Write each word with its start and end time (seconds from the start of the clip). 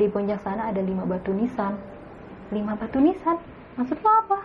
di 0.00 0.08
puncak 0.08 0.40
sana 0.40 0.72
ada 0.72 0.80
lima 0.80 1.04
batu 1.04 1.36
nisan. 1.36 1.76
Lima 2.48 2.72
batu 2.72 2.96
nisan? 2.96 3.36
Maksud 3.76 4.00
lo 4.00 4.10
apa? 4.10 4.40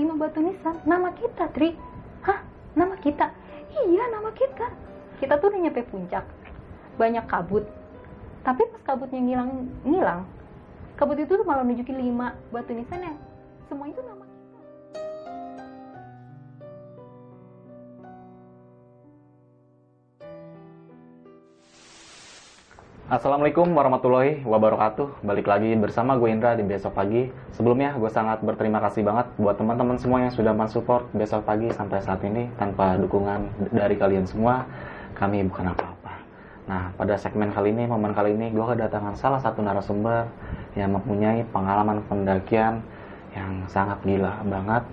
Lima 0.00 0.16
batu 0.16 0.40
nisan? 0.40 0.80
Nama 0.88 1.12
kita 1.12 1.52
Tri. 1.52 1.76
Hah? 2.24 2.40
Nama 2.72 2.96
kita? 2.96 3.28
Iya 3.76 4.04
nama 4.08 4.32
kita. 4.32 4.72
Kita 5.20 5.36
tuh 5.36 5.52
udah 5.52 5.60
nyampe 5.60 5.84
puncak. 5.84 6.24
Banyak 6.96 7.28
kabut. 7.28 7.68
Tapi 8.40 8.64
pas 8.72 8.82
kabutnya 8.88 9.20
ngilang 9.20 9.68
ngilang 9.84 10.24
kabut 11.00 11.16
itu 11.16 11.32
tuh 11.32 11.48
malah 11.48 11.64
nunjukin 11.64 11.96
lima 11.96 12.36
batu 12.52 12.76
nisan 12.76 13.00
yang 13.00 13.16
semua 13.72 13.88
itu 13.88 14.04
nama 14.04 14.20
Assalamualaikum 23.10 23.74
warahmatullahi 23.74 24.46
wabarakatuh. 24.46 25.26
Balik 25.26 25.50
lagi 25.50 25.74
bersama 25.74 26.14
gue 26.14 26.30
Indra 26.30 26.54
di 26.54 26.62
Besok 26.62 26.94
Pagi. 26.94 27.26
Sebelumnya 27.50 27.98
gue 27.98 28.06
sangat 28.06 28.38
berterima 28.38 28.78
kasih 28.78 29.02
banget 29.02 29.26
Buat 29.34 29.58
teman-teman 29.58 29.98
semua 29.98 30.22
yang 30.22 30.30
sudah 30.30 30.54
mensupport 30.54 31.10
Besok 31.10 31.42
Pagi 31.42 31.74
sampai 31.74 31.98
saat 32.06 32.22
ini 32.22 32.46
Tanpa 32.54 32.94
dukungan 33.02 33.66
dari 33.74 33.98
kalian 33.98 34.30
semua. 34.30 34.62
Kami 35.18 35.42
bukan 35.42 35.74
apa-apa. 35.74 36.22
Nah 36.70 36.94
pada 36.94 37.18
segmen 37.18 37.50
kali 37.50 37.74
ini, 37.74 37.90
momen 37.90 38.14
kali 38.14 38.30
ini 38.30 38.54
Gue 38.54 38.62
kedatangan 38.62 39.18
salah 39.18 39.42
satu 39.42 39.58
narasumber 39.58 40.30
Yang 40.78 41.02
mempunyai 41.02 41.42
pengalaman 41.50 42.06
pendakian 42.06 42.78
Yang 43.34 43.74
sangat 43.74 43.98
gila 44.06 44.38
banget. 44.46 44.86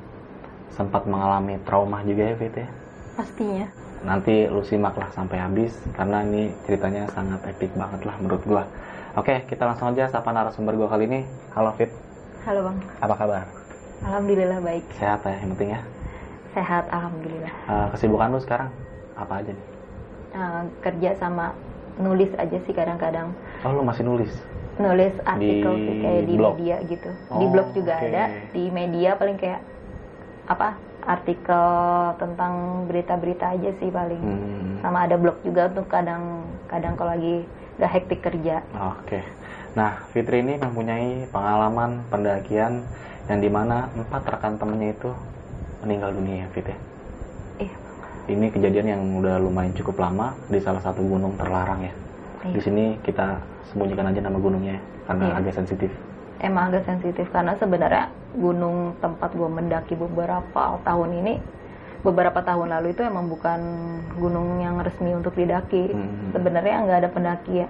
Sempat 0.74 1.06
mengalami 1.06 1.62
trauma 1.70 2.02
juga 2.02 2.34
ya 2.34 2.36
Fit 2.42 2.66
ya? 2.66 2.68
Pastinya 3.14 3.87
nanti 4.06 4.46
lu 4.46 4.62
simak 4.62 4.94
lah 4.96 5.10
sampai 5.12 5.42
habis 5.42 5.74
karena 5.98 6.22
ini 6.22 6.54
ceritanya 6.70 7.10
sangat 7.12 7.42
epic 7.50 7.72
banget 7.74 8.02
lah 8.06 8.16
menurut 8.22 8.44
gua. 8.46 8.64
Oke, 9.18 9.42
kita 9.50 9.66
langsung 9.66 9.90
aja 9.90 10.06
sapa 10.08 10.30
narasumber 10.30 10.78
gua 10.78 10.88
kali 10.88 11.10
ini. 11.10 11.22
Halo 11.58 11.74
Fit, 11.74 11.90
halo 12.46 12.70
bang 12.70 12.78
apa 13.02 13.16
kabar? 13.18 13.46
alhamdulillah 14.06 14.62
baik 14.62 14.86
Sehat 14.94 15.26
ya 15.26 15.36
yang 15.42 15.50
penting 15.58 15.70
ya. 15.74 15.82
sehat 16.54 16.86
alhamdulillah 16.94 17.54
Eh, 17.68 17.88
kesibukan 17.98 18.30
lu 18.30 18.40
sekarang 18.42 18.70
apa 19.18 19.42
aja 19.42 19.52
nih? 19.54 19.66
Eh, 20.38 20.62
kerja 20.86 21.10
sama 21.18 21.58
nulis 21.98 22.30
aja 22.38 22.58
sih 22.62 22.74
kadang-kadang 22.78 23.34
Oh, 23.66 23.74
lu 23.74 23.82
masih 23.82 24.06
nulis. 24.06 24.30
nulis 24.78 25.18
artikel 25.26 25.74
Di 25.74 25.82
sih 25.82 25.96
kayak 25.98 26.24
di 26.30 26.36
blog? 26.38 26.54
media 26.62 26.78
gitu 26.86 27.10
di 27.10 27.46
Oh, 27.46 27.50
blog 27.50 27.68
juga 27.74 27.94
oke. 27.98 28.06
ada 28.06 28.24
di 28.54 28.64
media 28.70 29.10
paling 29.18 29.38
kayak 29.42 29.62
apa 30.48 30.76
artikel 31.04 31.66
tentang 32.20 32.84
berita-berita 32.88 33.56
aja 33.56 33.70
sih 33.80 33.92
paling 33.92 34.20
Hmm, 34.20 34.80
sama 34.84 35.08
ada 35.08 35.16
blog 35.16 35.40
juga 35.44 35.68
tuh 35.72 35.84
kadang 35.88 36.44
kadang 36.68 36.96
kalau 36.96 37.16
lagi 37.16 37.44
gak 37.78 37.92
hektik 37.94 38.20
kerja 38.24 38.60
Oke. 38.74 39.22
Nah, 39.78 40.02
Fitri 40.10 40.42
ini 40.42 40.58
mempunyai 40.58 41.30
pengalaman 41.30 42.02
pendakian 42.10 42.82
yang 43.30 43.40
di 43.40 43.46
mana 43.46 43.86
empat 43.94 44.26
rekan 44.26 44.58
temennya 44.58 44.90
itu 44.90 45.14
meninggal 45.86 46.10
dunia, 46.18 46.50
Fit 46.50 46.66
ya. 46.66 46.78
eh 47.62 47.72
Ini 48.26 48.50
kejadian 48.50 48.88
yang 48.90 49.02
udah 49.22 49.38
lumayan 49.38 49.78
cukup 49.78 50.02
lama 50.02 50.34
di 50.50 50.58
salah 50.58 50.82
satu 50.82 51.06
gunung 51.06 51.38
terlarang 51.38 51.86
ya. 51.86 51.94
Di 52.42 52.58
iya. 52.58 52.62
sini 52.66 52.86
kita 53.06 53.38
sembunyikan 53.70 54.10
aja 54.10 54.18
nama 54.26 54.42
gunungnya 54.42 54.82
ya, 54.82 54.82
karena 55.06 55.26
Iya. 55.30 55.38
agak 55.38 55.54
sensitif. 55.54 55.92
Emang 56.42 56.70
agak 56.72 56.86
sensitif 56.86 57.26
karena 57.34 57.58
sebenarnya 57.58 58.14
gunung 58.38 58.94
tempat 59.02 59.34
gue 59.34 59.50
mendaki 59.50 59.94
beberapa 59.98 60.78
tahun 60.86 61.10
ini 61.26 61.34
beberapa 62.06 62.40
tahun 62.46 62.72
lalu 62.78 62.94
itu 62.94 63.02
emang 63.02 63.26
bukan 63.28 63.60
gunung 64.22 64.62
yang 64.62 64.78
resmi 64.80 65.18
untuk 65.18 65.34
didaki 65.34 65.92
Hmm. 65.92 66.32
sebenarnya 66.32 66.86
nggak 66.86 67.00
ada 67.04 67.10
pendaki 67.10 67.66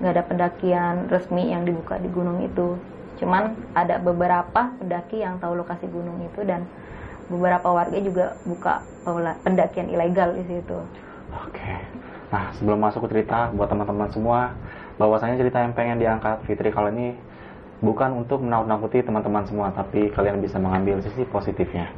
nggak 0.00 0.12
ada 0.16 0.24
pendakian 0.24 0.94
resmi 1.08 1.52
yang 1.52 1.64
dibuka 1.64 1.96
di 1.96 2.08
gunung 2.12 2.44
itu 2.44 2.76
cuman 3.20 3.52
ada 3.76 4.00
beberapa 4.00 4.72
pendaki 4.80 5.20
yang 5.20 5.36
tahu 5.40 5.60
lokasi 5.60 5.88
gunung 5.88 6.20
itu 6.24 6.40
dan 6.44 6.64
beberapa 7.28 7.68
warga 7.72 7.98
juga 8.00 8.36
buka 8.44 8.84
pendakian 9.44 9.88
ilegal 9.92 10.36
di 10.36 10.44
situ 10.44 10.78
Oke. 11.30 11.78
Nah, 12.30 12.50
sebelum 12.58 12.78
masuk 12.82 13.06
ke 13.06 13.18
cerita 13.18 13.50
buat 13.54 13.70
teman-teman 13.70 14.10
semua, 14.10 14.54
bahwasanya 14.98 15.38
cerita 15.38 15.62
yang 15.62 15.74
pengen 15.74 16.02
diangkat 16.02 16.42
Fitri 16.46 16.70
kali 16.74 16.90
ini 16.94 17.08
bukan 17.80 18.24
untuk 18.24 18.44
menakut-nakuti 18.44 19.04
teman-teman 19.04 19.44
semua, 19.48 19.68
tapi 19.72 20.12
kalian 20.12 20.40
bisa 20.40 20.56
mengambil 20.56 21.00
sisi 21.00 21.24
positifnya. 21.28 21.88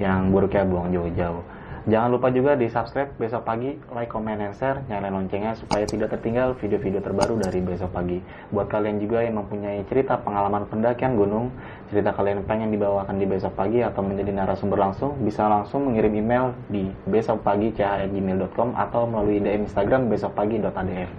Yang 0.00 0.32
buruknya 0.32 0.62
buang 0.64 0.88
jauh-jauh. 0.92 1.42
Jangan 1.82 2.14
lupa 2.14 2.30
juga 2.30 2.54
di 2.54 2.70
subscribe 2.70 3.10
besok 3.18 3.42
pagi, 3.42 3.74
like, 3.90 4.06
comment, 4.06 4.38
and 4.38 4.54
share, 4.54 4.86
nyalain 4.86 5.18
loncengnya 5.18 5.58
supaya 5.58 5.82
tidak 5.82 6.14
tertinggal 6.14 6.54
video-video 6.54 7.02
terbaru 7.02 7.42
dari 7.42 7.58
besok 7.58 7.90
pagi. 7.90 8.22
Buat 8.54 8.70
kalian 8.70 9.02
juga 9.02 9.18
yang 9.26 9.42
mempunyai 9.42 9.82
cerita 9.90 10.14
pengalaman 10.22 10.70
pendakian 10.70 11.18
gunung, 11.18 11.50
cerita 11.90 12.14
kalian 12.14 12.46
pengen 12.46 12.70
dibawakan 12.70 13.18
di 13.18 13.26
besok 13.26 13.58
pagi 13.58 13.82
atau 13.82 13.98
menjadi 13.98 14.30
narasumber 14.30 14.78
langsung, 14.78 15.18
bisa 15.26 15.42
langsung 15.50 15.90
mengirim 15.90 16.14
email 16.14 16.54
di 16.70 16.86
besokpagi@gmail.com 17.10 18.78
atau 18.78 19.02
melalui 19.10 19.42
DM 19.42 19.66
Instagram 19.66 20.06
besokpagi.adf. 20.06 21.10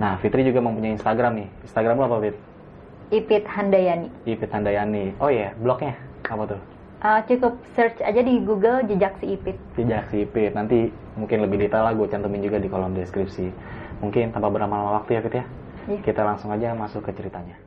Nah, 0.00 0.16
Fitri 0.16 0.48
juga 0.48 0.64
mempunyai 0.64 0.96
Instagram 0.96 1.44
nih. 1.44 1.48
Instagram 1.68 2.00
lo 2.00 2.04
apa, 2.08 2.24
Fit? 2.24 2.53
Ipit 3.12 3.44
Handayani 3.44 4.08
Ipit 4.24 4.48
Handayani. 4.48 5.12
Oh 5.20 5.28
iya, 5.28 5.52
blognya 5.60 5.98
apa 6.24 6.56
tuh? 6.56 6.60
Uh, 7.04 7.20
cukup 7.28 7.52
search 7.76 8.00
aja 8.00 8.24
di 8.24 8.40
Google 8.40 8.80
jejak 8.88 9.20
si 9.20 9.36
Ipit 9.36 9.60
Jejak 9.76 10.08
si 10.08 10.24
Ipit. 10.24 10.56
Nanti 10.56 10.88
mungkin 11.20 11.44
lebih 11.44 11.60
detail 11.60 11.84
lah 11.84 11.92
gue 11.92 12.08
cantumin 12.08 12.40
juga 12.40 12.56
di 12.56 12.68
kolom 12.72 12.96
deskripsi. 12.96 13.52
Mungkin 14.00 14.32
tanpa 14.32 14.48
berlama-lama 14.48 15.04
waktu 15.04 15.16
ya, 15.16 15.20
Fit 15.20 15.36
ya. 15.36 15.44
Iya. 15.84 16.00
Kita 16.00 16.24
langsung 16.24 16.48
aja 16.48 16.72
masuk 16.72 17.04
ke 17.04 17.12
ceritanya. 17.12 17.60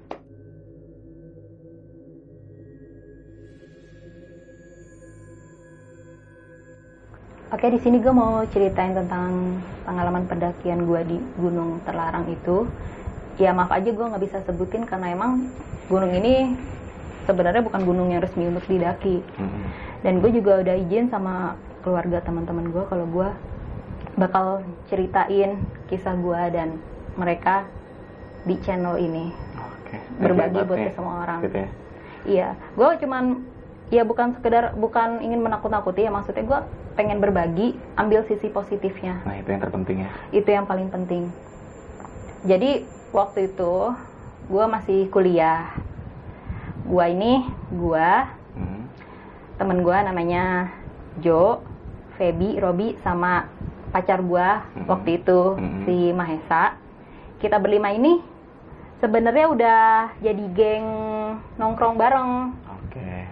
Oke, 7.48 7.72
di 7.72 7.80
sini 7.80 8.04
gue 8.04 8.12
mau 8.12 8.44
ceritain 8.52 8.92
tentang 8.92 9.62
pengalaman 9.88 10.28
pendakian 10.28 10.84
gue 10.84 11.02
di 11.08 11.18
Gunung 11.40 11.80
Terlarang 11.88 12.28
itu. 12.28 12.68
Ya 13.38 13.54
maaf 13.54 13.70
aja 13.70 13.90
gue 13.90 14.06
nggak 14.06 14.24
bisa 14.26 14.38
sebutin 14.46 14.90
karena 14.90 15.14
emang 15.14 15.54
gunung 15.88 16.10
ini 16.10 16.58
sebenarnya 17.30 17.62
bukan 17.62 17.82
gunung 17.86 18.10
yang 18.10 18.22
resmi 18.26 18.50
untuk 18.50 18.66
didaki. 18.66 19.22
Mm-mm. 19.38 19.64
Dan 20.02 20.20
gue 20.22 20.32
juga 20.34 20.62
udah 20.62 20.76
izin 20.78 21.14
sama 21.14 21.54
keluarga 21.86 22.22
teman-teman 22.26 22.74
gue 22.74 22.84
kalau 22.90 23.06
gue 23.06 23.30
bakal 24.18 24.66
ceritain 24.90 25.62
kisah 25.88 26.18
gue 26.18 26.42
dan 26.50 26.82
mereka 27.14 27.70
di 28.50 28.58
channel 28.66 28.98
ini. 28.98 29.30
Oke. 29.58 30.02
Berbagi 30.18 30.60
buat 30.66 30.80
ke 30.82 30.92
semua 30.98 31.26
orang. 31.26 31.40
Fit 31.46 31.54
ya. 31.54 31.70
Iya, 32.28 32.50
gue 32.76 32.90
cuman 33.06 33.24
ya 33.94 34.04
bukan 34.04 34.36
sekedar 34.36 34.76
bukan 34.76 35.24
ingin 35.24 35.40
menakut-nakuti 35.40 36.04
ya 36.04 36.12
maksudnya 36.12 36.44
gue 36.44 36.60
pengen 36.98 37.22
berbagi, 37.22 37.78
ambil 37.94 38.26
sisi 38.26 38.50
positifnya. 38.50 39.22
Nah, 39.22 39.38
itu 39.38 39.54
yang 39.54 39.62
terpenting 39.62 39.98
ya. 40.02 40.10
Itu 40.34 40.50
yang 40.50 40.66
paling 40.66 40.90
penting. 40.90 41.30
Jadi 42.42 42.97
waktu 43.12 43.48
itu 43.48 43.74
gue 44.48 44.66
masih 44.66 45.08
kuliah. 45.10 45.72
Gue 46.84 47.06
ini 47.08 47.34
gue 47.70 48.10
Mm. 48.58 48.82
temen 49.56 49.80
gue 49.82 49.98
namanya 50.02 50.72
Jo, 51.18 51.62
Feby, 52.16 52.58
Robi 52.58 52.98
sama 52.98 53.46
pacar 53.90 54.20
gue 54.20 54.48
Mhm. 54.76 54.88
waktu 54.88 55.10
itu 55.18 55.40
Mhm. 55.56 55.80
si 55.84 55.96
Mahesa. 56.12 56.78
Kita 57.38 57.58
berlima 57.58 57.90
ini 57.90 58.18
sebenarnya 58.98 59.46
udah 59.48 59.82
jadi 60.18 60.46
geng 60.52 60.88
nongkrong 61.54 61.96
bareng 61.96 62.50
Oke. 62.82 63.30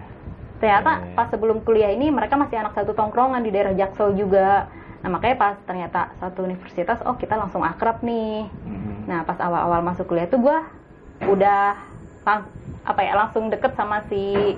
ternyata 0.56 1.02
Oke. 1.02 1.10
pas 1.12 1.26
sebelum 1.26 1.58
kuliah 1.60 1.90
ini 1.90 2.06
mereka 2.08 2.38
masih 2.38 2.54
anak 2.56 2.70
satu 2.72 2.94
tongkrongan 2.94 3.42
di 3.42 3.50
daerah 3.50 3.74
Jaksel 3.74 4.14
juga 4.14 4.70
nah 5.02 5.10
makanya 5.10 5.36
pas 5.36 5.54
ternyata 5.60 6.14
satu 6.16 6.42
universitas 6.42 7.02
oh 7.02 7.14
kita 7.14 7.34
langsung 7.34 7.60
akrab 7.60 7.98
nih 8.00 8.46
Mm. 8.62 8.85
Nah 9.06 9.22
pas 9.22 9.38
awal-awal 9.38 9.80
masuk 9.82 10.10
kuliah 10.10 10.26
tuh 10.26 10.42
gue 10.42 10.58
udah 11.30 11.78
lang- 12.26 12.50
apa 12.82 13.00
ya 13.02 13.14
langsung 13.14 13.50
deket 13.50 13.74
sama 13.74 14.02
si 14.06 14.54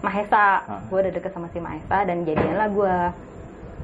Mahesa. 0.00 0.64
Ah. 0.64 0.80
gue 0.88 0.98
udah 1.06 1.12
deket 1.12 1.30
sama 1.34 1.50
si 1.52 1.58
Mahesa 1.60 2.08
dan 2.08 2.24
jadian 2.24 2.56
lah 2.56 2.70
gue 2.70 2.96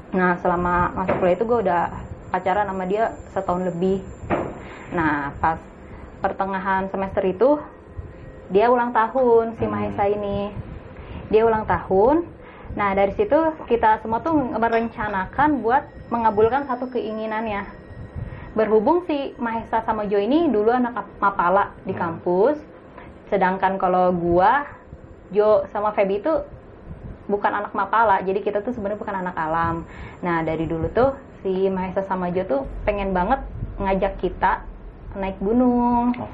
nah 0.07 0.39
selama 0.39 0.95
masuk 0.95 1.19
kuliah 1.19 1.35
itu 1.35 1.45
gue 1.45 1.59
udah 1.67 1.83
pacaran 2.27 2.67
sama 2.67 2.83
dia 2.83 3.11
setahun 3.31 3.63
lebih. 3.67 3.99
Nah 4.91 5.35
pas 5.39 5.59
pertengahan 6.19 6.87
semester 6.87 7.23
itu 7.23 7.59
dia 8.47 8.71
ulang 8.71 8.91
tahun 8.91 9.55
si 9.59 9.67
Hmm. 9.67 9.71
Mahesa 9.71 10.03
ini. 10.07 10.51
Dia 11.27 11.43
ulang 11.43 11.67
tahun. 11.67 12.23
Nah 12.75 12.95
dari 12.95 13.11
situ 13.15 13.35
kita 13.67 13.99
semua 13.99 14.23
tuh 14.23 14.31
merencanakan 14.35 15.59
buat 15.59 15.83
mengabulkan 16.07 16.67
satu 16.67 16.87
keinginannya 16.87 17.67
berhubung 18.57 19.05
si 19.05 19.37
Mahesa 19.37 19.85
sama 19.85 20.09
Jo 20.09 20.17
ini 20.17 20.49
dulu 20.49 20.73
anak 20.73 21.05
mapala 21.21 21.77
di 21.85 21.93
Hmm. 21.93 22.01
kampus 22.01 22.57
sedangkan 23.29 23.77
kalau 23.77 24.09
gua 24.09 24.65
Jo 25.29 25.67
sama 25.69 25.93
Feby 25.93 26.23
itu 26.23 26.33
bukan 27.27 27.51
anak 27.51 27.75
mapala 27.75 28.23
jadi 28.23 28.39
kita 28.39 28.63
tuh 28.63 28.71
sebenarnya 28.73 28.97
bukan 28.97 29.15
anak 29.19 29.35
alam. 29.37 29.83
Nah 30.23 30.41
dari 30.41 30.65
dulu 30.65 30.87
tuh 30.89 31.11
si 31.43 31.67
Mahesa 31.67 32.01
sama 32.07 32.33
Jo 32.33 32.47
tuh 32.47 32.61
pengen 32.81 33.11
banget 33.11 33.43
ngajak 33.77 34.17
kita 34.17 34.65
naik 35.13 35.37
gunung. 35.37 36.15
Oh. 36.17 36.31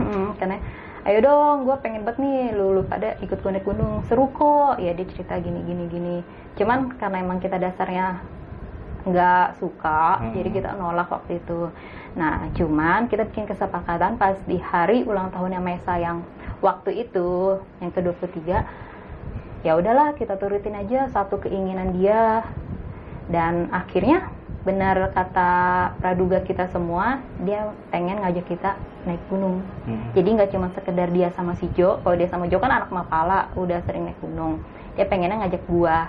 Mm, 0.00 0.26
karena 0.40 0.56
ayo 1.04 1.18
dong 1.20 1.68
gue 1.68 1.76
pengen 1.84 2.08
banget 2.08 2.24
nih 2.24 2.56
lu, 2.56 2.72
lu 2.72 2.82
pada 2.88 3.20
ikut 3.20 3.36
gue 3.36 3.50
naik 3.52 3.66
gunung. 3.68 4.00
Seru 4.08 4.30
kok. 4.32 4.80
Ya 4.80 4.96
dia 4.96 5.04
cerita 5.12 5.36
gini 5.36 5.60
gini 5.66 5.84
gini. 5.92 6.16
Cuman 6.56 6.94
karena 6.96 7.20
emang 7.20 7.42
kita 7.42 7.60
dasarnya 7.60 8.22
nggak 9.04 9.60
suka 9.60 10.18
Hmm. 10.20 10.32
jadi 10.32 10.48
kita 10.50 10.70
nolak 10.80 11.12
waktu 11.12 11.40
itu. 11.40 11.68
Nah 12.16 12.48
cuman 12.56 13.06
kita 13.12 13.28
bikin 13.28 13.44
kesepakatan 13.44 14.16
pas 14.16 14.36
di 14.48 14.56
hari 14.56 15.04
ulang 15.04 15.28
tahunnya 15.28 15.60
Mesa 15.60 16.00
yang 16.00 16.24
waktu 16.64 17.04
itu 17.04 17.60
yang 17.84 17.92
ke 17.92 18.00
23 18.00 18.64
ya 19.64 19.76
udahlah 19.76 20.16
kita 20.16 20.36
turutin 20.40 20.76
aja 20.76 21.08
satu 21.12 21.40
keinginan 21.40 21.92
dia. 21.96 22.44
Dan 23.24 23.72
akhirnya 23.72 24.28
benar 24.64 25.12
kata 25.12 25.52
praduga 26.00 26.40
kita 26.40 26.68
semua 26.72 27.20
dia 27.44 27.72
pengen 27.92 28.24
ngajak 28.24 28.48
kita 28.48 28.80
naik 29.04 29.20
gunung. 29.28 29.60
Hmm. 29.84 30.08
jadi 30.16 30.28
nggak 30.40 30.50
cuma 30.56 30.72
sekedar 30.72 31.12
dia 31.12 31.28
sama 31.36 31.52
si 31.60 31.68
Jo 31.76 32.00
kalau 32.00 32.16
dia 32.16 32.28
sama 32.32 32.48
Jo 32.48 32.56
kan 32.56 32.72
anak 32.72 32.88
mapala 32.88 33.52
udah 33.52 33.84
sering 33.84 34.08
naik 34.08 34.16
gunung. 34.24 34.64
Dia 34.96 35.04
pengennya 35.04 35.44
ngajak 35.44 35.60
gua 35.68 36.08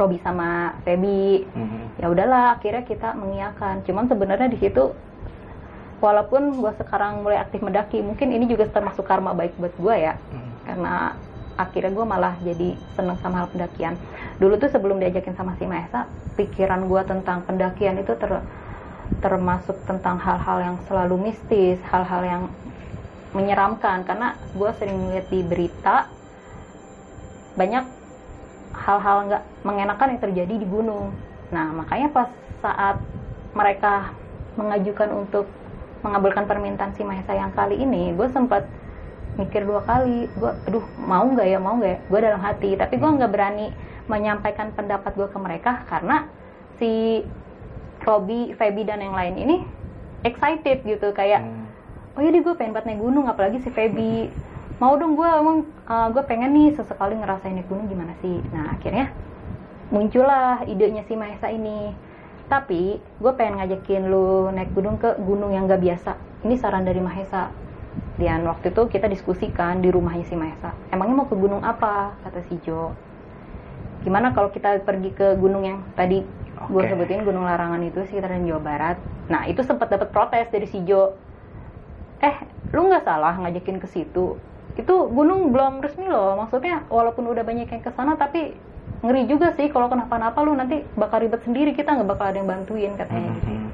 Robi 0.00 0.16
sama 0.24 0.80
Feby. 0.82 1.44
Hmm. 1.52 1.92
ya 2.00 2.08
udahlah 2.08 2.56
akhirnya 2.56 2.88
kita 2.88 3.12
mengiyakan 3.12 3.84
cuman 3.84 4.08
sebenarnya 4.08 4.48
di 4.48 4.56
situ 4.56 4.96
walaupun 6.00 6.56
gua 6.64 6.72
sekarang 6.80 7.20
mulai 7.20 7.36
aktif 7.44 7.60
mendaki 7.60 8.00
mungkin 8.00 8.32
ini 8.32 8.48
juga 8.48 8.64
termasuk 8.72 9.04
karma 9.04 9.36
baik 9.36 9.52
buat 9.60 9.74
gua 9.76 9.94
ya. 10.00 10.14
Hmm. 10.16 10.48
karena 10.64 10.94
akhirnya 11.60 11.92
gue 11.92 12.06
malah 12.08 12.34
jadi 12.40 12.72
seneng 12.96 13.20
sama 13.20 13.44
hal 13.44 13.48
pendakian. 13.52 14.00
Dulu 14.40 14.56
tuh 14.56 14.72
sebelum 14.72 14.96
diajakin 14.96 15.36
sama 15.36 15.52
si 15.60 15.68
Maesa 15.68 16.08
pikiran 16.40 16.88
gue 16.88 17.02
tentang 17.04 17.44
pendakian 17.44 18.00
itu 18.00 18.16
ter 18.16 18.40
termasuk 19.20 19.76
tentang 19.84 20.16
hal-hal 20.16 20.58
yang 20.64 20.76
selalu 20.88 21.28
mistis 21.28 21.76
hal-hal 21.92 22.24
yang 22.24 22.42
menyeramkan. 23.36 24.08
Karena 24.08 24.40
gue 24.56 24.70
sering 24.80 25.12
lihat 25.12 25.28
di 25.28 25.44
berita 25.44 26.08
banyak 27.60 27.84
hal-hal 28.74 29.28
nggak 29.28 29.42
mengenakan 29.66 30.16
yang 30.16 30.22
terjadi 30.22 30.54
di 30.60 30.66
gunung. 30.66 31.14
Nah 31.50 31.74
makanya 31.74 32.08
pas 32.14 32.28
saat 32.62 32.96
mereka 33.54 34.14
mengajukan 34.54 35.10
untuk 35.14 35.46
mengabulkan 36.00 36.48
permintaan 36.48 36.96
si 36.96 37.04
Mahesa 37.04 37.36
yang 37.36 37.52
kali 37.52 37.76
ini 37.76 38.16
gue 38.16 38.28
sempat 38.32 38.64
mikir 39.36 39.68
dua 39.68 39.84
kali 39.84 40.26
gue 40.32 40.52
aduh 40.68 40.84
mau 40.96 41.24
nggak 41.28 41.46
ya 41.48 41.58
mau 41.60 41.76
nggak 41.76 41.92
ya? 41.92 41.98
Gue 42.08 42.18
dalam 42.24 42.40
hati 42.40 42.70
tapi 42.78 42.96
gue 42.96 43.10
nggak 43.10 43.30
berani 43.30 43.72
menyampaikan 44.10 44.74
pendapat 44.74 45.14
gue 45.14 45.28
ke 45.30 45.38
mereka 45.38 45.86
karena 45.86 46.26
si 46.80 47.22
Robby, 48.00 48.56
Feby 48.56 48.82
dan 48.88 49.04
yang 49.04 49.12
lain 49.12 49.36
ini 49.36 49.56
excited 50.24 50.82
gitu 50.84 51.12
kayak 51.12 51.44
Hmm. 51.44 51.68
oh 52.18 52.20
iya 52.26 52.42
gue 52.42 52.54
pengen 52.58 52.74
banget 52.74 52.92
naik 52.92 53.00
gunung 53.00 53.30
apalagi 53.30 53.62
si 53.62 53.70
Feby 53.70 54.28
mau 54.80 54.96
dong 54.96 55.12
gue 55.12 55.28
emang 55.28 55.68
gue 56.16 56.22
pengen 56.24 56.56
nih 56.56 56.72
sesekali 56.72 57.12
ngerasain 57.20 57.52
naik 57.52 57.68
gunung 57.68 57.84
gimana 57.86 58.16
sih? 58.24 58.40
Nah 58.48 58.72
akhirnya 58.72 59.12
muncullah 59.92 60.64
idenya 60.64 61.04
si 61.04 61.14
Mahesa 61.14 61.52
ini. 61.52 61.92
Tapi 62.48 62.98
gue 62.98 63.32
pengen 63.36 63.60
ngajakin 63.60 64.08
lu 64.08 64.50
naik 64.50 64.72
gunung 64.74 64.96
ke 64.98 65.20
gunung 65.22 65.54
yang 65.54 65.70
gak 65.70 65.84
biasa. 65.84 66.16
Ini 66.42 66.56
saran 66.58 66.88
dari 66.88 66.98
Mahesa. 66.98 67.52
Dan 68.16 68.42
waktu 68.48 68.72
itu 68.72 68.88
kita 68.90 69.06
diskusikan 69.06 69.84
di 69.84 69.92
rumahnya 69.92 70.24
si 70.26 70.34
Mahesa. 70.34 70.72
Emangnya 70.90 71.14
mau 71.22 71.28
ke 71.30 71.36
gunung 71.36 71.62
apa? 71.62 72.16
kata 72.26 72.40
si 72.48 72.56
Jo. 72.64 72.96
Gimana 74.02 74.32
kalau 74.32 74.48
kita 74.48 74.80
pergi 74.82 75.12
ke 75.12 75.36
gunung 75.36 75.62
yang 75.62 75.84
tadi? 75.94 76.24
Gue 76.72 76.82
Oke. 76.82 76.90
sebutin 76.90 77.22
gunung 77.22 77.44
larangan 77.44 77.84
itu 77.84 78.00
sekitaran 78.08 78.48
Jawa 78.48 78.60
Barat. 78.64 78.96
Nah 79.28 79.44
itu 79.44 79.60
sempat 79.60 79.92
dapat 79.92 80.08
protes 80.10 80.48
dari 80.48 80.66
si 80.66 80.80
Jo. 80.88 81.14
Eh 82.24 82.34
lu 82.74 82.88
nggak 82.88 83.04
salah 83.04 83.36
ngajakin 83.38 83.78
ke 83.78 83.86
situ 83.86 84.40
itu 84.78 84.94
gunung 85.10 85.50
belum 85.50 85.82
resmi 85.82 86.06
loh. 86.06 86.38
Maksudnya 86.38 86.86
walaupun 86.86 87.26
udah 87.26 87.42
banyak 87.42 87.66
yang 87.66 87.82
ke 87.82 87.90
sana 87.94 88.14
tapi 88.14 88.54
ngeri 89.00 89.24
juga 89.24 89.56
sih 89.56 89.72
kalau 89.72 89.88
kenapa-napa 89.88 90.38
lu 90.44 90.52
nanti 90.54 90.84
bakal 90.94 91.24
ribet 91.24 91.42
sendiri. 91.42 91.74
Kita 91.74 91.96
nggak 91.96 92.08
bakal 92.10 92.26
ada 92.30 92.38
yang 92.38 92.48
bantuin 92.50 92.92
katanya 92.94 93.30
gitu. 93.40 93.50
Hmm. 93.50 93.68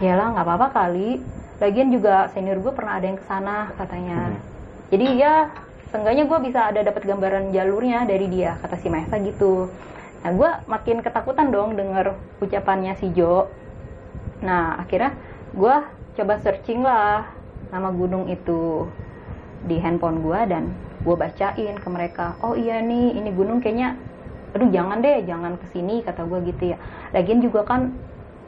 Yalah 0.00 0.26
nggak 0.38 0.46
apa-apa 0.46 0.68
kali. 0.72 1.20
Lagian 1.62 1.88
juga 1.94 2.28
senior 2.34 2.58
gue 2.58 2.72
pernah 2.74 2.98
ada 2.98 3.06
yang 3.06 3.18
ke 3.18 3.24
sana 3.26 3.70
katanya. 3.78 4.34
Hmm. 4.34 4.42
jadi 4.92 5.06
ya 5.16 5.34
seenggaknya 5.90 6.26
gue 6.26 6.38
bisa 6.44 6.70
ada 6.70 6.82
dapat 6.82 7.06
gambaran 7.06 7.54
jalurnya 7.54 8.02
dari 8.02 8.26
dia 8.26 8.58
kata 8.58 8.82
si 8.82 8.90
Mahesa 8.90 9.16
gitu. 9.22 9.70
Nah 10.26 10.30
gue 10.34 10.50
makin 10.66 10.98
ketakutan 11.06 11.54
dong 11.54 11.78
denger 11.78 12.18
ucapannya 12.42 12.98
si 12.98 13.14
Jo. 13.14 13.46
Nah 14.42 14.82
akhirnya 14.82 15.14
gue 15.54 15.74
coba 16.18 16.34
searching 16.42 16.82
lah 16.82 17.30
nama 17.70 17.94
gunung 17.94 18.26
itu 18.26 18.90
di 19.64 19.80
handphone 19.80 20.20
gue 20.20 20.40
dan 20.48 20.68
gue 21.04 21.16
bacain 21.16 21.74
ke 21.76 21.88
mereka 21.88 22.36
oh 22.40 22.56
iya 22.56 22.80
nih 22.80 23.16
ini 23.16 23.30
gunung 23.32 23.60
kayaknya 23.60 23.96
aduh 24.54 24.70
jangan 24.70 25.02
deh 25.02 25.24
jangan 25.26 25.52
ke 25.58 25.66
sini 25.74 26.00
kata 26.06 26.22
gue 26.30 26.38
gitu 26.54 26.72
ya. 26.72 26.78
Lagian 27.10 27.42
juga 27.42 27.66
kan 27.66 27.90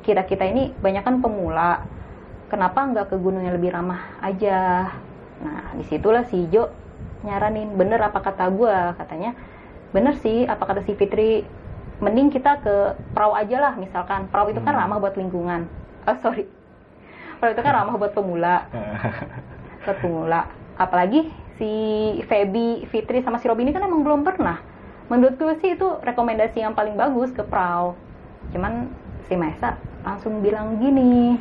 kita 0.06 0.22
kita 0.22 0.46
ini 0.46 0.70
banyak 0.78 1.02
kan 1.02 1.18
pemula 1.18 1.82
kenapa 2.46 2.78
nggak 2.86 3.10
ke 3.10 3.16
gunung 3.18 3.42
yang 3.42 3.58
lebih 3.58 3.74
ramah 3.74 4.14
aja? 4.22 4.86
Nah 5.42 5.74
di 5.74 5.82
situlah 5.90 6.22
si 6.30 6.46
Jo 6.46 6.70
nyaranin 7.26 7.74
bener 7.74 7.98
apa 8.06 8.22
kata 8.22 8.46
gue 8.54 8.76
katanya 9.02 9.34
bener 9.90 10.14
sih 10.22 10.46
apa 10.46 10.62
kata 10.62 10.86
si 10.86 10.94
Fitri 10.94 11.42
mending 11.98 12.30
kita 12.30 12.62
ke 12.62 12.94
perahu 13.10 13.34
aja 13.34 13.56
lah 13.58 13.74
misalkan. 13.74 14.30
Perahu 14.30 14.54
itu 14.54 14.62
kan 14.62 14.78
Hmm. 14.78 14.86
ramah 14.86 15.02
buat 15.02 15.18
lingkungan. 15.18 15.66
Oh 16.06 16.16
sorry. 16.22 16.46
Perahu 17.42 17.50
itu 17.50 17.62
kan 17.66 17.72
ramah 17.74 17.98
buat 17.98 18.14
pemula. 18.14 18.70
Buat 19.86 20.02
pemula 20.02 20.65
apalagi 20.76 21.32
si 21.56 21.73
Feby, 22.28 22.84
Fitri 22.93 23.25
sama 23.25 23.40
si 23.40 23.49
Robby 23.49 23.64
ini 23.64 23.73
kan 23.73 23.84
emang 23.84 24.05
belum 24.05 24.20
pernah. 24.23 24.61
Menurut 25.08 25.40
gue 25.40 25.55
sih 25.62 25.75
itu 25.75 25.88
rekomendasi 26.05 26.61
yang 26.61 26.76
paling 26.76 26.99
bagus 26.99 27.32
ke 27.32 27.43
perahu 27.43 27.96
cuman 28.55 28.87
si 29.26 29.34
Mesa 29.34 29.75
langsung 30.06 30.38
bilang 30.38 30.78
gini 30.78 31.34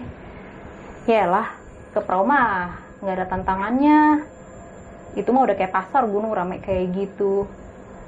yalah 1.06 1.54
ke 1.94 2.02
perahu 2.02 2.26
mah 2.26 2.82
nggak 3.02 3.16
ada 3.22 3.26
tantangannya. 3.30 4.26
Itu 5.16 5.32
mah 5.32 5.48
udah 5.48 5.56
kayak 5.56 5.72
pasar 5.72 6.04
gunung 6.10 6.34
rame 6.34 6.60
kayak 6.60 6.92
gitu. 6.92 7.48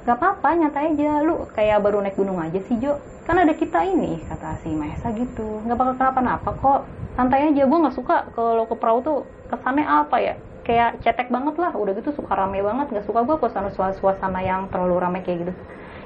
Gak 0.04 0.18
apa-apa 0.18 0.60
nyantai 0.60 0.98
aja. 0.98 1.24
Lu 1.24 1.48
kayak 1.54 1.80
baru 1.80 2.04
naik 2.04 2.18
gunung 2.18 2.42
aja 2.42 2.60
sih 2.68 2.76
Jo. 2.82 3.00
Kan 3.24 3.40
ada 3.40 3.54
kita 3.56 3.84
ini 3.86 4.24
kata 4.28 4.60
si 4.66 4.74
Mahesa 4.74 5.14
gitu. 5.16 5.64
Nggak 5.64 5.78
bakal 5.78 5.94
kenapa-napa 5.96 6.50
kok. 6.58 6.82
Santai 7.16 7.54
aja 7.54 7.64
gue 7.64 7.80
nggak 7.80 7.96
suka 7.96 8.28
kalau 8.36 8.66
ke 8.68 8.76
perahu 8.76 9.00
tuh 9.06 9.18
kesannya 9.48 9.88
apa 9.88 10.18
ya 10.20 10.36
kayak 10.68 11.00
cetek 11.02 11.32
banget 11.32 11.56
lah. 11.56 11.72
Udah 11.74 11.96
gitu 11.96 12.12
suka 12.12 12.36
rame 12.36 12.60
banget. 12.60 12.92
Nggak 12.92 13.08
suka 13.08 13.24
gue 13.24 13.36
suasana 13.40 13.72
suasana 13.72 14.40
yang 14.44 14.68
terlalu 14.68 15.00
rame 15.00 15.20
kayak 15.24 15.48
gitu. 15.48 15.54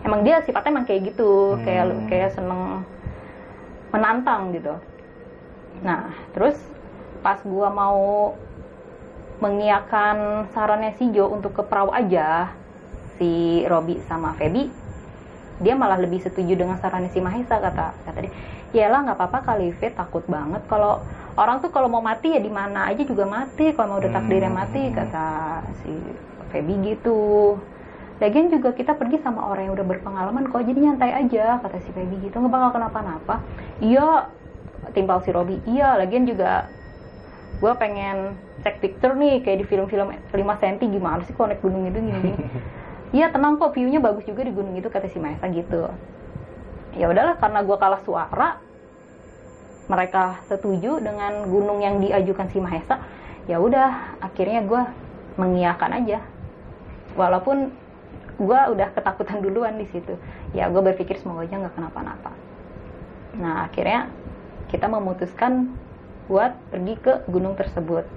Emang 0.05 0.21
dia 0.21 0.45
sifatnya 0.45 0.77
emang 0.77 0.85
kayak 0.85 1.01
gitu. 1.11 1.57
Kayak 1.65 1.85
Hmm. 1.89 2.05
kayak 2.05 2.29
seneng 2.37 2.85
menantang 3.91 4.53
gitu. 4.53 4.77
Nah 5.81 6.13
terus 6.37 6.55
pas 7.21 7.37
gua 7.45 7.69
mau 7.69 8.33
mengiakan 9.41 10.49
sarannya 10.53 10.93
si 10.97 11.09
Jo 11.09 11.29
untuk 11.33 11.57
ke 11.57 11.63
perahu 11.65 11.89
aja 11.89 12.53
si 13.17 13.61
Robi 13.65 13.97
sama 14.05 14.37
Feby 14.37 14.69
dia 15.61 15.77
malah 15.77 16.01
lebih 16.01 16.17
setuju 16.25 16.57
dengan 16.57 16.81
sarannya 16.81 17.13
si 17.13 17.21
Mahesa 17.21 17.61
kata 17.61 17.93
kata 18.05 18.19
dia. 18.25 18.33
Yalah 18.73 19.05
nggak 19.05 19.17
apa-apa 19.17 19.39
kali 19.45 19.77
takut 19.93 20.25
banget 20.25 20.65
kalau 20.65 21.05
orang 21.39 21.63
tuh 21.63 21.71
kalau 21.71 21.87
mau 21.87 22.03
mati 22.03 22.35
ya 22.35 22.41
di 22.43 22.51
mana 22.51 22.91
aja 22.91 23.03
juga 23.07 23.23
mati 23.27 23.71
kalau 23.75 23.95
mau 23.95 23.99
udah 24.03 24.11
takdirnya 24.11 24.51
mati 24.51 24.91
Hmm. 24.91 24.95
kata 24.95 25.27
si 25.83 25.91
Feby 26.51 26.73
gitu. 26.83 27.55
Lagian 28.21 28.53
juga 28.53 28.69
kita 28.75 28.93
pergi 28.93 29.17
sama 29.23 29.49
orang 29.49 29.71
yang 29.71 29.73
udah 29.73 29.87
berpengalaman 29.87 30.45
kok 30.51 30.61
jadi 30.61 30.79
nyantai 30.91 31.11
aja 31.25 31.57
kata 31.63 31.77
si 31.81 31.89
Feby 31.95 32.27
gitu. 32.27 32.37
Nggak 32.37 32.53
bakal 32.53 32.69
kenapa-napa. 32.77 33.41
Iya 33.81 34.29
timpal 34.91 35.21
si 35.21 35.29
Robi 35.29 35.61
iya 35.69 35.93
lagian 35.93 36.25
juga 36.25 36.65
gue 37.61 37.73
pengen 37.77 38.33
cek 38.65 38.81
picture 38.81 39.13
nih 39.13 39.45
kayak 39.45 39.61
di 39.61 39.65
film-film 39.69 40.09
5 40.09 40.33
cm 40.33 40.75
gimana 40.81 41.21
sih 41.21 41.37
naik 41.37 41.61
gunung 41.61 41.85
itu 41.85 42.01
gini-gini 42.01 42.49
iya 43.17 43.29
tenang 43.29 43.61
kok 43.61 43.77
view-nya 43.77 44.01
bagus 44.01 44.25
juga 44.25 44.41
di 44.41 44.49
gunung 44.49 44.73
itu 44.73 44.89
kata 44.89 45.05
si 45.05 45.21
Maesa 45.21 45.45
gitu. 45.53 45.85
Ya 46.97 47.07
udahlah 47.07 47.37
karena 47.39 47.61
gue 47.63 47.77
kalah 47.77 48.01
suara 48.03 48.57
mereka 49.91 50.39
setuju 50.47 51.03
dengan 51.03 51.43
gunung 51.51 51.83
yang 51.83 51.99
diajukan 51.99 52.47
si 52.47 52.63
Mahesa 52.63 53.03
ya 53.51 53.59
udah 53.59 54.15
akhirnya 54.23 54.63
gue 54.63 54.81
mengiyakan 55.35 55.91
aja. 55.99 56.23
Walaupun 57.19 57.75
gue 58.39 58.59
udah 58.71 58.87
ketakutan 58.95 59.41
duluan 59.45 59.75
di 59.75 59.91
situ. 59.91 60.15
Ya 60.55 60.71
gue 60.71 60.79
berpikir 60.79 61.19
semoga 61.19 61.43
aja 61.43 61.59
nggak 61.59 61.75
kenapa-napa. 61.75 62.31
Nah 63.35 63.67
akhirnya 63.67 64.07
kita 64.71 64.87
memutuskan 64.87 65.75
buat 66.31 66.55
pergi 66.71 66.95
ke 66.95 67.13
gunung 67.27 67.59
tersebut. 67.59 68.07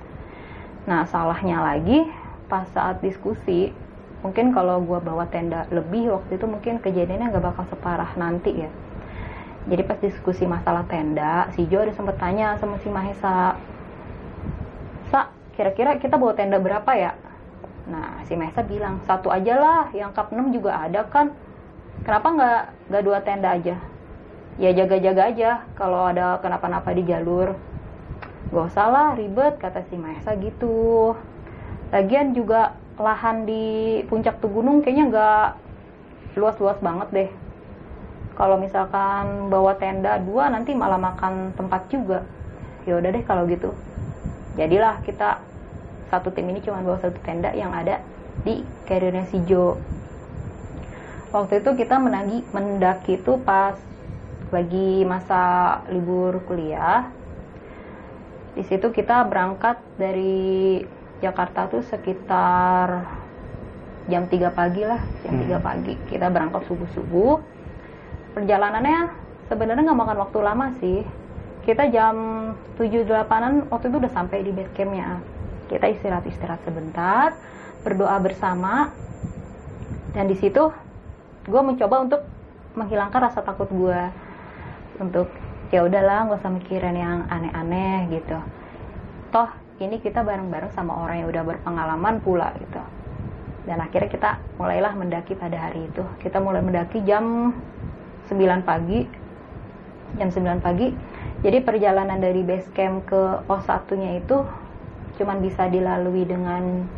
Nah 0.86 1.02
salahnya 1.10 1.58
lagi 1.58 2.06
pas 2.46 2.70
saat 2.70 3.02
diskusi 3.02 3.74
mungkin 4.22 4.54
kalau 4.54 4.78
gue 4.80 5.00
bawa 5.02 5.26
tenda 5.26 5.66
lebih 5.74 6.14
waktu 6.14 6.38
itu 6.38 6.46
mungkin 6.46 6.80
kejadiannya 6.80 7.28
nggak 7.34 7.44
bakal 7.44 7.64
separah 7.68 8.08
nanti 8.16 8.64
ya 8.64 8.70
jadi 9.64 9.82
pas 9.84 9.96
diskusi 9.96 10.44
masalah 10.44 10.84
tenda 10.84 11.48
si 11.56 11.64
Jo 11.64 11.80
ada 11.80 11.92
sempet 11.96 12.20
tanya 12.20 12.60
sama 12.60 12.76
si 12.84 12.92
Mahesa 12.92 13.56
Sa 15.08 15.32
kira-kira 15.56 15.96
kita 15.96 16.20
bawa 16.20 16.36
tenda 16.36 16.60
berapa 16.60 16.92
ya? 16.92 17.16
Nah 17.88 18.24
si 18.28 18.36
Mesa 18.36 18.60
bilang 18.64 19.00
satu 19.08 19.32
aja 19.32 19.56
lah 19.56 19.82
yang 19.96 20.12
kap 20.12 20.32
6 20.32 20.52
juga 20.52 20.76
ada 20.84 21.04
kan. 21.08 21.32
Kenapa 22.04 22.28
nggak 22.32 22.62
nggak 22.92 23.02
dua 23.04 23.18
tenda 23.24 23.56
aja? 23.56 23.76
Ya 24.60 24.70
jaga-jaga 24.76 25.22
aja 25.32 25.50
kalau 25.76 26.08
ada 26.08 26.40
kenapa-napa 26.44 26.92
di 26.92 27.02
jalur. 27.08 27.56
Gak 28.54 28.70
usah 28.70 28.86
lah 28.86 29.08
ribet 29.18 29.58
kata 29.58 29.82
si 29.88 29.96
Mesa 29.96 30.36
gitu. 30.38 31.16
Lagian 31.90 32.36
juga 32.36 32.76
lahan 33.00 33.48
di 33.48 34.02
puncak 34.06 34.38
tuh 34.38 34.50
gunung 34.52 34.78
kayaknya 34.84 35.04
nggak 35.10 35.48
luas-luas 36.38 36.78
banget 36.78 37.08
deh 37.10 37.30
kalau 38.34 38.58
misalkan 38.58 39.46
bawa 39.46 39.78
tenda 39.78 40.18
dua 40.18 40.50
nanti 40.50 40.74
malah 40.74 40.98
makan 40.98 41.54
tempat 41.54 41.86
juga. 41.86 42.26
Ya 42.84 42.98
udah 42.98 43.10
deh 43.14 43.24
kalau 43.24 43.46
gitu. 43.46 43.70
Jadilah 44.58 44.98
kita 45.06 45.38
satu 46.10 46.34
tim 46.34 46.50
ini 46.50 46.62
cuma 46.62 46.82
bawa 46.82 46.98
satu 46.98 47.18
tenda 47.22 47.54
yang 47.54 47.70
ada 47.70 48.02
di 48.42 48.66
karirnya 48.86 49.26
si 49.30 49.38
Jo. 49.46 49.78
Waktu 51.34 51.62
itu 51.62 51.70
kita 51.74 51.98
menagi 51.98 52.46
mendaki 52.54 53.18
itu 53.18 53.38
pas 53.42 53.74
lagi 54.54 55.02
masa 55.02 55.42
libur 55.90 56.42
kuliah. 56.46 57.10
Di 58.54 58.62
situ 58.62 58.94
kita 58.94 59.26
berangkat 59.26 59.82
dari 59.98 60.78
Jakarta 61.18 61.66
tuh 61.66 61.82
sekitar 61.82 63.02
jam 64.06 64.28
3 64.28 64.52
pagi 64.54 64.82
lah 64.86 65.00
jam 65.26 65.34
Hmm. 65.38 65.42
3 65.50 65.58
pagi. 65.58 65.94
Kita 66.06 66.30
berangkat 66.30 66.62
subuh 66.70 66.88
subuh 66.94 67.53
perjalanannya 68.34 69.00
sebenarnya 69.48 69.82
nggak 69.86 70.00
makan 70.02 70.18
waktu 70.26 70.38
lama 70.42 70.66
sih. 70.82 71.00
Kita 71.64 71.88
jam 71.88 72.14
7 72.76 73.08
8an 73.08 73.72
waktu 73.72 73.88
itu 73.88 73.96
udah 73.96 74.12
sampai 74.12 74.44
di 74.44 74.52
base 74.52 74.68
campnya 74.76 75.24
kita 75.68 75.88
istirahat 75.90 76.24
istirahat 76.28 76.60
sebentar 76.62 77.32
berdoa 77.82 78.16
bersama. 78.20 78.92
Dan 80.12 80.30
di 80.30 80.36
situ 80.38 80.70
gue 81.44 81.62
mencoba 81.64 81.96
untuk 82.04 82.20
menghilangkan 82.78 83.20
rasa 83.30 83.42
takut 83.42 83.66
gue 83.70 84.00
untuk 85.02 85.28
ya 85.74 85.82
udahlah 85.82 86.30
nggak 86.30 86.38
usah 86.38 86.52
mikirin 86.54 86.96
yang 86.96 87.26
aneh-aneh 87.26 88.12
gitu. 88.14 88.38
Toh 89.34 89.50
ini 89.82 89.98
kita 89.98 90.22
bareng-bareng 90.22 90.70
sama 90.70 90.94
orang 90.94 91.26
yang 91.26 91.28
udah 91.34 91.42
berpengalaman 91.42 92.22
pula 92.22 92.54
gitu. 92.62 92.82
Dan 93.64 93.80
akhirnya 93.80 94.10
kita 94.12 94.30
mulailah 94.60 94.92
mendaki 94.94 95.34
pada 95.34 95.56
hari 95.56 95.88
itu. 95.88 96.04
Kita 96.22 96.38
mulai 96.38 96.62
mendaki 96.62 97.02
jam 97.02 97.56
9 98.30 98.64
pagi 98.64 99.04
jam 100.16 100.30
9 100.30 100.64
pagi 100.64 100.94
jadi 101.44 101.60
perjalanan 101.60 102.18
dari 102.22 102.40
base 102.40 102.68
camp 102.72 103.04
ke 103.04 103.44
pos 103.44 103.64
satunya 103.68 104.16
itu 104.18 104.44
cuman 105.20 105.38
bisa 105.44 105.68
dilalui 105.68 106.24
dengan 106.26 106.88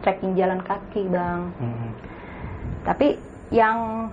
trekking 0.00 0.34
jalan 0.38 0.60
kaki 0.62 1.08
bang 1.10 1.50
Hmm. 1.58 1.90
tapi 2.86 3.18
yang 3.52 4.08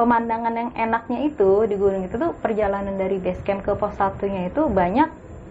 pemandangan 0.00 0.56
yang 0.56 0.70
enaknya 0.72 1.28
itu 1.28 1.68
di 1.68 1.76
gunung 1.76 2.08
itu 2.08 2.16
tuh 2.16 2.32
perjalanan 2.40 2.96
dari 2.96 3.20
base 3.20 3.44
camp 3.44 3.60
ke 3.60 3.76
pos 3.76 3.92
satunya 4.00 4.48
itu 4.48 4.64
banyak 4.66 5.08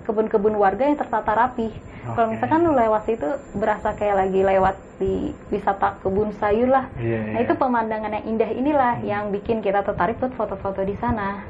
kebun-kebun 0.10 0.58
warga 0.58 0.82
yang 0.82 0.98
tertata 0.98 1.30
rapi. 1.30 1.70
Kalau 2.10 2.25
Oke. 2.25 2.34
misalkan 2.34 2.66
lu 2.66 2.74
lewat 2.74 3.06
situ 3.06 3.30
berasa 3.54 3.94
kayak 3.94 4.18
lagi 4.18 4.42
lewat 4.42 4.74
di 4.98 5.13
wisata 5.48 6.01
kebun 6.01 6.34
sayur 6.34 6.66
lah. 6.66 6.89
Iya, 6.98 7.20
Nah 7.30 7.39
iya. 7.39 7.46
itu 7.46 7.54
pemandangan 7.54 8.10
yang 8.12 8.25
indah 8.28 8.50
inilah 8.50 8.94
yang 9.01 9.30
bikin 9.30 9.62
kita 9.62 9.86
tertarik 9.86 10.18
buat 10.18 10.34
foto-foto 10.34 10.82
di 10.82 10.98
sana. 10.98 11.46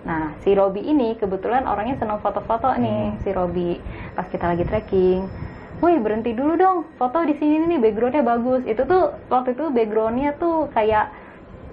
Nah 0.00 0.32
si 0.40 0.56
Robi 0.56 0.80
ini 0.80 1.12
kebetulan 1.14 1.68
orangnya 1.68 2.00
senang 2.00 2.18
foto-foto 2.18 2.72
nih 2.72 3.12
Hmm. 3.12 3.20
si 3.20 3.28
Robi 3.30 3.76
pas 4.16 4.24
kita 4.24 4.48
lagi 4.48 4.64
trekking. 4.64 5.28
Woi 5.78 5.96
berhenti 5.96 6.32
dulu 6.32 6.56
dong 6.56 6.78
foto 6.96 7.20
di 7.20 7.36
sini 7.36 7.64
nih 7.66 7.78
backgroundnya 7.78 8.24
bagus. 8.24 8.64
Itu 8.64 8.84
tuh 8.84 9.12
waktu 9.28 9.52
itu 9.52 9.68
backgroundnya 9.68 10.32
tuh 10.34 10.72
kayak 10.72 11.12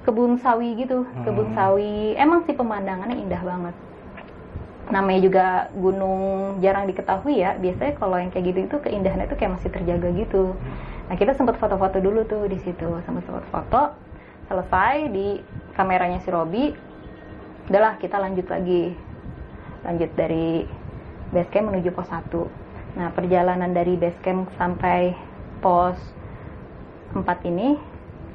kebun 0.04 0.40
sawi 0.40 0.76
gitu, 0.78 1.04
kebun 1.24 1.52
Hmm. 1.52 1.56
sawi. 1.56 2.16
Emang 2.16 2.44
sih 2.44 2.52
pemandangannya 2.52 3.16
indah 3.18 3.40
banget. 3.40 3.76
Namanya 4.88 5.20
juga 5.20 5.46
gunung 5.76 6.20
jarang 6.64 6.88
diketahui 6.88 7.44
ya. 7.44 7.60
Biasanya 7.60 8.00
kalau 8.00 8.16
yang 8.16 8.32
kayak 8.32 8.46
gitu 8.56 8.60
itu 8.72 8.76
keindahannya 8.80 9.28
itu 9.28 9.36
kayak 9.36 9.60
masih 9.60 9.70
terjaga 9.72 10.08
gitu. 10.16 10.56
Nah 11.08 11.16
kita 11.16 11.36
sempat 11.36 11.56
foto-foto 11.60 12.00
dulu 12.00 12.24
tuh 12.28 12.48
di 12.48 12.60
situ, 12.64 12.88
sempat 13.04 13.24
sempat 13.28 13.46
foto. 13.52 13.82
Selesai 14.48 15.12
di 15.12 15.44
kameranya 15.76 16.24
si 16.24 16.32
Robi, 16.32 16.72
udahlah 17.68 18.00
kita 18.00 18.16
lanjut 18.16 18.48
lagi, 18.48 18.96
lanjut 19.84 20.12
dari 20.16 20.64
base 21.36 21.52
camp 21.52 21.68
menuju 21.68 21.92
pos 21.92 22.08
1. 22.08 22.48
Nah 22.96 23.12
perjalanan 23.12 23.76
dari 23.76 24.00
base 24.00 24.16
camp 24.24 24.48
sampai 24.56 25.12
pos 25.60 26.00
4 27.12 27.24
ini 27.44 27.76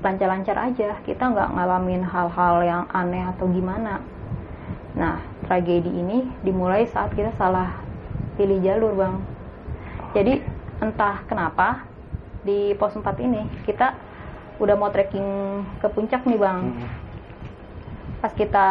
lancar-lancar 0.04 0.58
aja, 0.58 1.00
kita 1.06 1.32
nggak 1.32 1.54
ngalamin 1.54 2.02
hal-hal 2.04 2.56
yang 2.60 2.84
aneh 2.92 3.24
atau 3.32 3.48
gimana. 3.48 4.02
Nah 4.96 5.20
tragedi 5.48 5.88
ini 5.88 6.24
dimulai 6.44 6.88
saat 6.88 7.12
kita 7.16 7.32
salah 7.36 7.80
pilih 8.36 8.60
jalur 8.60 8.92
bang. 8.96 9.16
Jadi 10.12 10.32
entah 10.82 11.24
kenapa 11.24 11.86
di 12.42 12.74
pos 12.76 12.92
4 12.92 13.06
ini 13.22 13.46
kita 13.64 13.94
udah 14.60 14.74
mau 14.76 14.92
trekking 14.92 15.62
ke 15.80 15.86
puncak 15.88 16.26
nih 16.28 16.38
bang. 16.38 16.60
Pas 18.20 18.32
kita 18.34 18.68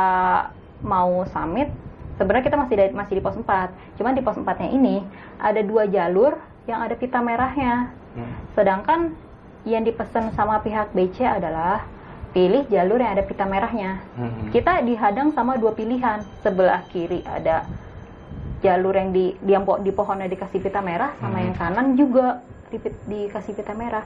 mau 0.81 1.25
summit, 1.29 1.69
sebenarnya 2.15 2.45
kita 2.47 2.57
masih 2.57 2.75
di, 2.77 2.85
masih 2.93 3.13
di 3.19 3.23
pos 3.23 3.37
4. 3.37 3.97
Cuman 3.99 4.13
di 4.15 4.21
pos 4.23 4.37
4-nya 4.37 4.69
ini 4.71 5.03
ada 5.41 5.61
dua 5.65 5.89
jalur 5.89 6.37
yang 6.69 6.81
ada 6.85 6.93
pita 6.95 7.19
merahnya. 7.19 7.89
Hmm. 8.13 8.31
Sedangkan 8.53 8.99
yang 9.65 9.85
dipesan 9.85 10.33
sama 10.33 10.61
pihak 10.61 10.89
BC 10.93 11.21
adalah 11.21 11.85
pilih 12.31 12.63
jalur 12.71 12.99
yang 12.99 13.11
ada 13.15 13.23
pita 13.27 13.43
merahnya. 13.43 13.99
Hmm. 14.15 14.47
Kita 14.49 14.79
dihadang 14.81 15.35
sama 15.35 15.59
dua 15.59 15.75
pilihan. 15.75 16.23
Sebelah 16.39 16.83
kiri 16.87 17.23
ada 17.27 17.67
jalur 18.63 18.95
yang 18.95 19.11
di 19.11 19.35
di, 19.41 19.53
di 19.57 19.91
pohonnya 19.91 20.31
dikasih 20.31 20.63
pita 20.63 20.79
merah 20.79 21.11
sama 21.19 21.37
Hmm. 21.39 21.45
yang 21.51 21.55
kanan 21.59 21.87
juga 21.99 22.39
di, 22.71 22.77
dikasih 22.79 23.53
pita 23.57 23.75
merah. 23.75 24.05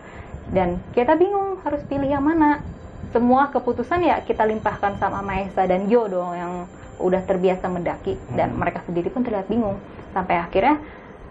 Dan 0.50 0.82
kita 0.94 1.14
bingung 1.18 1.62
harus 1.62 1.82
pilih 1.86 2.10
yang 2.10 2.26
mana. 2.26 2.62
Semua 3.14 3.48
keputusan 3.48 4.02
ya 4.04 4.20
kita 4.26 4.44
limpahkan 4.44 4.98
sama 5.00 5.22
Maesa 5.22 5.64
dan 5.70 5.88
Jo 5.88 6.10
dong 6.10 6.34
yang 6.36 6.54
udah 6.98 7.22
terbiasa 7.24 7.70
mendaki 7.70 8.18
dan 8.34 8.52
Hmm. 8.52 8.60
mereka 8.60 8.82
sendiri 8.90 9.14
pun 9.14 9.22
terlihat 9.22 9.46
bingung. 9.46 9.78
Sampai 10.18 10.42
akhirnya 10.42 10.82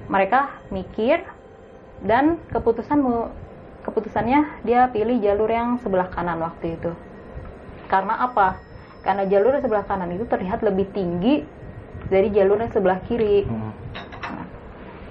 mereka 0.07 0.53
mikir 0.71 1.25
dan 2.05 2.37
keputusan 2.53 3.01
keputusannya 3.95 4.67
dia 4.67 4.91
pilih 4.91 5.23
jalur 5.23 5.47
yang 5.47 5.79
sebelah 5.79 6.11
kanan 6.11 6.43
waktu 6.43 6.75
itu. 6.75 6.91
Karena 7.87 8.27
apa? 8.27 8.59
Karena 9.07 9.23
jalur 9.31 9.55
yang 9.55 9.63
sebelah 9.63 9.87
kanan 9.87 10.11
itu 10.11 10.27
terlihat 10.27 10.67
lebih 10.67 10.91
tinggi 10.91 11.47
dari 12.11 12.35
jalur 12.35 12.59
yang 12.59 12.75
sebelah 12.75 12.99
kiri. 13.07 13.47
Hmm. 13.47 13.71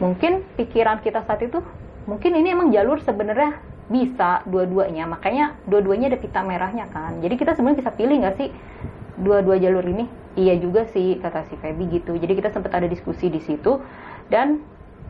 Mungkin 0.04 0.44
pikiran 0.60 1.00
kita 1.00 1.24
saat 1.24 1.40
itu, 1.48 1.64
mungkin 2.04 2.36
ini 2.36 2.52
emang 2.52 2.76
jalur 2.76 3.00
sebenarnya 3.00 3.56
bisa 3.88 4.44
dua-duanya. 4.44 5.08
Makanya 5.08 5.56
dua-duanya 5.64 6.12
ada 6.12 6.20
pita 6.20 6.44
merahnya 6.44 6.92
kan. 6.92 7.24
Jadi 7.24 7.40
kita 7.40 7.56
sebenarnya 7.56 7.88
bisa 7.88 7.92
pilih 7.96 8.20
nggak 8.20 8.36
sih 8.36 8.50
dua-dua 9.16 9.56
jalur 9.64 9.88
ini? 9.88 10.12
Iya 10.36 10.60
juga 10.60 10.90
sih 10.92 11.24
kata 11.24 11.48
si 11.48 11.56
Feby 11.56 11.88
gitu. 11.88 12.20
Jadi 12.20 12.34
kita 12.36 12.52
sempat 12.52 12.74
ada 12.76 12.90
diskusi 12.90 13.32
di 13.32 13.40
situ 13.40 13.80
dan 14.28 14.60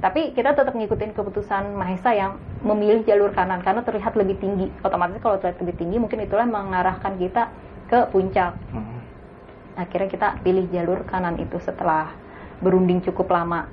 tapi 0.03 0.35
kita 0.35 0.51
tetap 0.51 0.75
ngikutin 0.75 1.15
keputusan 1.15 1.79
Mahesa 1.79 2.11
yang 2.11 2.35
memilih 2.59 3.07
jalur 3.07 3.31
kanan 3.31 3.63
karena 3.63 3.87
terlihat 3.87 4.19
lebih 4.19 4.35
tinggi. 4.35 4.67
Otomatis 4.83 5.15
kalau 5.23 5.39
terlihat 5.39 5.63
lebih 5.63 5.79
tinggi 5.79 5.95
mungkin 5.95 6.19
itulah 6.19 6.43
yang 6.43 6.51
mengarahkan 6.51 7.15
kita 7.15 7.47
ke 7.87 8.11
puncak. 8.11 8.51
Hmm. 8.75 8.99
Akhirnya 9.79 10.11
kita 10.11 10.43
pilih 10.43 10.67
jalur 10.75 11.07
kanan 11.07 11.39
itu 11.39 11.55
setelah 11.63 12.11
berunding 12.59 12.99
cukup 12.99 13.31
lama. 13.31 13.71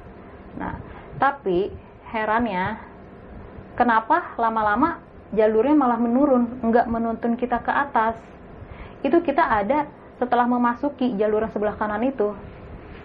Nah, 0.55 0.79
tapi 1.19 1.75
herannya 2.15 2.79
kenapa 3.75 4.39
lama-lama 4.39 5.03
jalurnya 5.35 5.75
malah 5.75 5.99
menurun, 5.99 6.63
nggak 6.63 6.87
menuntun 6.87 7.35
kita 7.35 7.59
ke 7.59 7.75
atas. 7.75 8.15
Itu 9.03 9.19
kita 9.19 9.43
ada 9.43 9.91
setelah 10.23 10.47
memasuki 10.47 11.11
jalur 11.19 11.43
yang 11.43 11.51
sebelah 11.51 11.75
kanan 11.75 12.07
itu. 12.07 12.39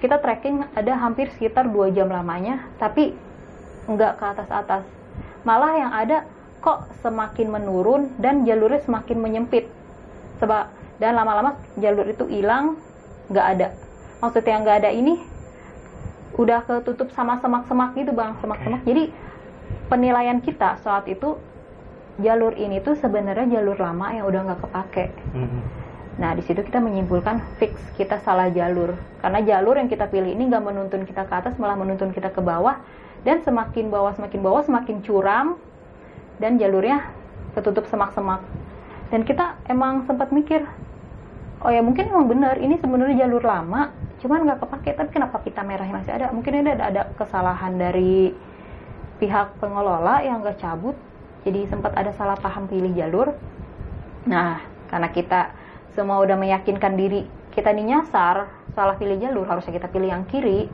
Kita 0.06 0.22
trekking 0.22 0.62
ada 0.78 1.02
hampir 1.02 1.34
sekitar 1.34 1.66
2 1.66 1.90
jam 1.90 2.06
lamanya, 2.06 2.70
tapi 2.78 3.18
nggak 3.90 4.22
ke 4.22 4.26
atas-atas. 4.38 4.86
Malah 5.42 5.74
yang 5.82 5.92
ada 5.98 6.30
kok 6.62 6.94
semakin 7.02 7.50
menurun 7.50 8.14
dan 8.22 8.46
jalurnya 8.46 8.86
semakin 8.86 9.18
menyempit. 9.18 9.66
Sebab 10.38 10.70
dan 11.02 11.18
lama-lama 11.18 11.58
jalur 11.82 12.06
itu 12.06 12.22
hilang, 12.30 12.78
nggak 13.34 13.48
ada. 13.58 13.74
Maksudnya 14.22 14.52
yang 14.54 14.62
nggak 14.62 14.78
ada 14.86 14.92
ini 14.94 15.26
udah 16.38 16.62
ketutup 16.70 17.10
sama 17.18 17.42
semak-semak 17.42 17.98
gitu 17.98 18.14
bang, 18.14 18.38
semak-semak. 18.46 18.86
Jadi 18.86 19.10
penilaian 19.90 20.38
kita 20.38 20.86
saat 20.86 21.10
itu 21.10 21.34
jalur 22.22 22.54
ini 22.54 22.78
tuh 22.78 22.94
sebenarnya 23.02 23.58
jalur 23.58 23.82
lama 23.82 24.14
yang 24.14 24.30
udah 24.30 24.54
nggak 24.54 24.62
kepake. 24.70 25.06
Hmm. 25.34 25.66
Nah, 26.16 26.32
di 26.32 26.44
situ 26.48 26.64
kita 26.64 26.80
menyimpulkan 26.80 27.44
fix 27.60 27.76
kita 28.00 28.24
salah 28.24 28.48
jalur. 28.48 28.96
Karena 29.20 29.44
jalur 29.44 29.76
yang 29.76 29.92
kita 29.92 30.08
pilih 30.08 30.32
ini 30.32 30.48
nggak 30.48 30.64
menuntun 30.64 31.04
kita 31.04 31.28
ke 31.28 31.34
atas, 31.36 31.60
malah 31.60 31.76
menuntun 31.76 32.12
kita 32.16 32.32
ke 32.32 32.42
bawah. 32.42 32.80
dan 33.26 33.42
semakin 33.42 33.90
bawah 33.90 34.14
semakin 34.14 34.40
bawah 34.46 34.62
semakin 34.62 35.02
curam. 35.02 35.58
Dan 36.38 36.62
jalurnya 36.62 37.10
ketutup 37.58 37.90
semak-semak. 37.90 38.44
Dan 39.10 39.26
kita 39.26 39.58
emang 39.66 40.06
sempat 40.06 40.30
mikir 40.30 40.62
oh 41.66 41.72
ya 41.74 41.82
mungkin 41.82 42.14
emang 42.14 42.30
benar 42.30 42.62
ini 42.62 42.78
sebenarnya 42.78 43.26
jalur 43.26 43.42
lama 43.42 43.90
cuman 44.22 44.46
nggak 44.46 44.60
kepake. 44.62 44.92
Tapi 44.94 45.10
kenapa 45.10 45.42
pita 45.42 45.66
merahnya 45.66 45.96
masih 45.98 46.14
ada? 46.14 46.30
Mungkin 46.30 46.70
ada, 46.70 46.74
ada 46.86 47.02
kesalahan 47.18 47.74
dari 47.82 48.30
pihak 49.18 49.58
pengelola 49.58 50.22
yang 50.22 50.46
nggak 50.46 50.62
cabut 50.62 50.94
jadi 51.46 51.70
sempat 51.70 51.94
ada 51.94 52.14
salah 52.14 52.38
paham 52.38 52.66
pilih 52.70 52.94
jalur. 52.94 53.34
Nah 54.30 54.62
karena 54.90 55.10
kita 55.10 55.65
semua 55.96 56.20
udah 56.22 56.36
meyakinkan 56.36 57.00
diri 57.00 57.24
kita 57.56 57.72
ini 57.72 57.96
nyasar 57.96 58.52
salah 58.76 59.00
pilih 59.00 59.16
jalur 59.16 59.48
harusnya 59.48 59.72
kita 59.72 59.88
pilih 59.88 60.12
yang 60.12 60.28
kiri. 60.28 60.68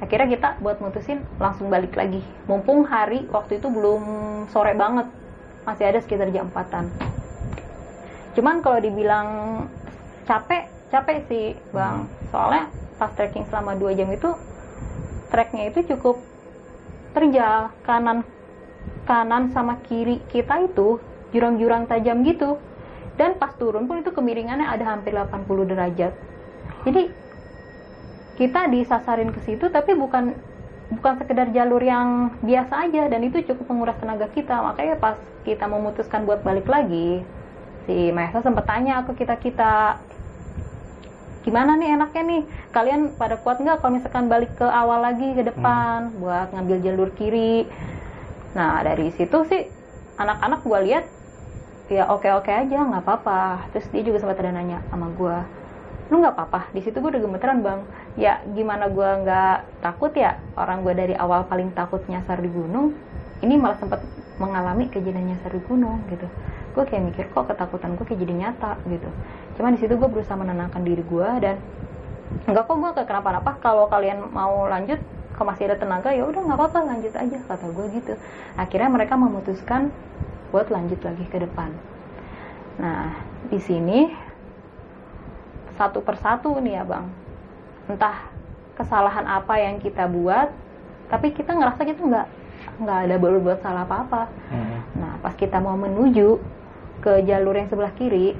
Akhirnya 0.00 0.28
kita 0.28 0.48
buat 0.60 0.80
mutusin 0.80 1.24
langsung 1.40 1.68
balik 1.72 1.96
lagi. 1.96 2.20
Mumpung 2.48 2.84
hari 2.88 3.24
waktu 3.28 3.60
itu 3.60 3.68
belum 3.68 4.02
sore 4.52 4.72
banget. 4.76 5.08
Masih 5.68 5.88
ada 5.88 6.00
sekitar 6.00 6.32
jam 6.32 6.48
4an 6.52 7.16
cuman 8.36 8.60
kalau 8.60 8.78
dibilang 8.84 9.28
capek 10.28 10.68
capek 10.92 11.18
sih 11.26 11.46
bang. 11.72 12.04
Soalnya 12.28 12.68
pas 13.00 13.10
trekking 13.16 13.48
selama 13.48 13.72
dua 13.80 13.96
jam 13.96 14.12
itu 14.12 14.36
treknya 15.32 15.72
itu 15.72 15.88
cukup 15.96 16.20
terjal. 17.16 17.72
Kanan 17.88 18.22
kanan 19.08 19.50
sama 19.56 19.80
kiri 19.88 20.20
kita 20.28 20.68
itu 20.68 21.00
jurang-jurang 21.32 21.88
tajam 21.88 22.22
gitu 22.22 22.60
dan 23.16 23.40
pas 23.40 23.52
turun 23.56 23.88
pun 23.88 24.04
itu 24.04 24.12
kemiringannya 24.12 24.68
ada 24.68 24.84
hampir 24.96 25.16
80 25.16 25.72
derajat. 25.72 26.12
Jadi 26.84 27.02
kita 28.36 28.68
disasarin 28.68 29.32
ke 29.32 29.40
situ 29.48 29.72
tapi 29.72 29.96
bukan 29.96 30.36
bukan 30.92 31.12
sekedar 31.18 31.48
jalur 31.50 31.80
yang 31.80 32.36
biasa 32.44 32.88
aja. 32.88 33.08
Dan 33.08 33.26
itu 33.26 33.40
cukup 33.48 33.72
menguras 33.72 33.96
tenaga 33.96 34.28
kita. 34.30 34.60
Makanya 34.60 35.00
pas 35.00 35.16
kita 35.48 35.64
memutuskan 35.64 36.28
buat 36.28 36.44
balik 36.44 36.68
lagi 36.68 37.24
si 37.86 38.10
Maesa 38.10 38.42
sempat 38.42 38.66
tanya 38.66 39.06
ke 39.06 39.14
kita 39.14 39.38
kita 39.38 39.72
gimana 41.46 41.78
nih 41.78 41.94
enaknya 41.94 42.22
nih? 42.26 42.42
Kalian 42.74 43.14
pada 43.14 43.38
kuat 43.38 43.62
nggak 43.62 43.78
kalau 43.78 43.94
misalkan 43.94 44.26
balik 44.26 44.50
ke 44.58 44.66
awal 44.66 44.98
lagi 44.98 45.32
ke 45.32 45.46
depan 45.46 46.10
hmm. 46.10 46.18
buat 46.18 46.50
ngambil 46.52 46.76
jalur 46.82 47.08
kiri? 47.14 47.64
Nah 48.58 48.82
dari 48.82 49.14
situ 49.14 49.46
sih 49.46 49.70
anak-anak 50.18 50.66
gue 50.66 50.80
lihat 50.90 51.04
ya 51.86 52.10
oke 52.10 52.26
oke 52.42 52.50
aja 52.50 52.78
nggak 52.82 53.02
apa-apa. 53.02 53.70
Terus 53.74 53.86
dia 53.94 54.02
juga 54.02 54.18
sempat 54.22 54.38
ada 54.42 54.54
nanya 54.54 54.82
sama 54.90 55.10
gue 55.14 55.36
lu 56.06 56.22
nggak 56.22 56.38
apa-apa? 56.38 56.70
Di 56.70 56.80
situ 56.86 57.02
gue 57.02 57.10
udah 57.10 57.22
gemeteran 57.22 57.66
bang. 57.66 57.80
Ya 58.14 58.38
gimana 58.54 58.86
gue 58.86 59.08
nggak 59.26 59.82
takut 59.82 60.14
ya? 60.14 60.38
Orang 60.54 60.86
gue 60.86 60.94
dari 60.94 61.14
awal 61.18 61.46
paling 61.50 61.74
takut 61.74 62.02
nyasar 62.06 62.38
di 62.38 62.50
gunung 62.50 62.94
ini 63.44 63.60
malah 63.60 63.76
sempat 63.76 64.00
mengalami 64.40 64.88
kejadian 64.88 65.34
nyasar 65.34 65.50
di 65.52 65.62
gunung 65.66 66.00
gitu. 66.08 66.26
Gue 66.76 66.84
kayak 66.84 67.02
mikir 67.10 67.24
kok 67.32 67.48
ketakutan 67.48 67.96
gue 67.98 68.04
kayak 68.06 68.20
jadi 68.22 68.34
nyata? 68.34 68.78
Gitu. 68.86 69.08
Cuman 69.58 69.74
di 69.74 69.78
situ 69.82 69.94
gue 69.98 70.08
berusaha 70.08 70.36
menenangkan 70.38 70.82
diri 70.84 71.02
gue 71.02 71.28
dan 71.42 71.56
enggak 72.46 72.64
kok 72.70 72.76
gue 72.78 72.90
kenapa-napa. 73.02 73.58
Kalau 73.58 73.90
kalian 73.90 74.30
mau 74.30 74.68
lanjut 74.70 75.00
kalau 75.36 75.52
masih 75.52 75.68
ada 75.68 75.76
tenaga 75.76 76.16
ya 76.16 76.24
udah 76.24 76.40
nggak 76.48 76.56
apa-apa 76.56 76.78
lanjut 76.96 77.12
aja 77.12 77.36
kata 77.44 77.66
gue 77.68 77.86
gitu. 77.98 78.14
Akhirnya 78.56 78.88
mereka 78.88 79.18
memutuskan 79.20 79.92
buat 80.50 80.68
lanjut 80.70 81.00
lagi 81.02 81.24
ke 81.26 81.38
depan 81.42 81.70
nah 82.76 83.16
di 83.48 83.58
sini 83.62 84.12
satu 85.76 86.00
persatu 86.00 86.56
nih 86.60 86.80
ya 86.80 86.84
bang 86.84 87.06
entah 87.86 88.28
kesalahan 88.76 89.24
apa 89.24 89.56
yang 89.56 89.80
kita 89.80 90.08
buat 90.08 90.52
tapi 91.08 91.32
kita 91.32 91.54
ngerasa 91.54 91.86
kita 91.86 92.02
nggak 92.02 92.26
nggak 92.76 92.98
ada 93.08 93.16
berbuat 93.16 93.58
salah 93.64 93.88
apa-apa. 93.88 94.28
Hmm. 94.52 94.80
Nah, 95.00 95.12
pas 95.24 95.32
kita 95.32 95.62
mau 95.62 95.78
menuju 95.78 96.36
ke 97.00 97.24
jalur 97.24 97.54
yang 97.56 97.68
sebelah 97.70 97.92
kiri 97.94 98.36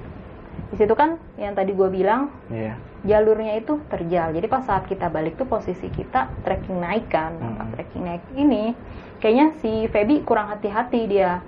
di 0.72 0.76
situ 0.80 0.96
kan 0.96 1.20
yang 1.38 1.54
tadi 1.54 1.76
gue 1.76 1.88
bilang 1.92 2.32
yeah. 2.50 2.74
jalurnya 3.06 3.60
itu 3.60 3.78
terjal 3.86 4.34
jadi 4.34 4.46
pas 4.50 4.64
saat 4.64 4.88
kita 4.88 5.06
balik 5.12 5.38
tuh 5.38 5.46
posisi 5.46 5.86
kita 5.92 6.32
trekking 6.42 6.80
naik 6.80 7.06
kan 7.06 7.36
mm 7.36 7.44
-hmm. 7.54 7.68
trekking 7.76 8.04
naik 8.08 8.24
ini 8.34 8.74
kayaknya 9.22 9.54
si 9.62 9.86
Feby 9.92 10.26
kurang 10.26 10.50
hati-hati 10.50 11.06
dia 11.06 11.38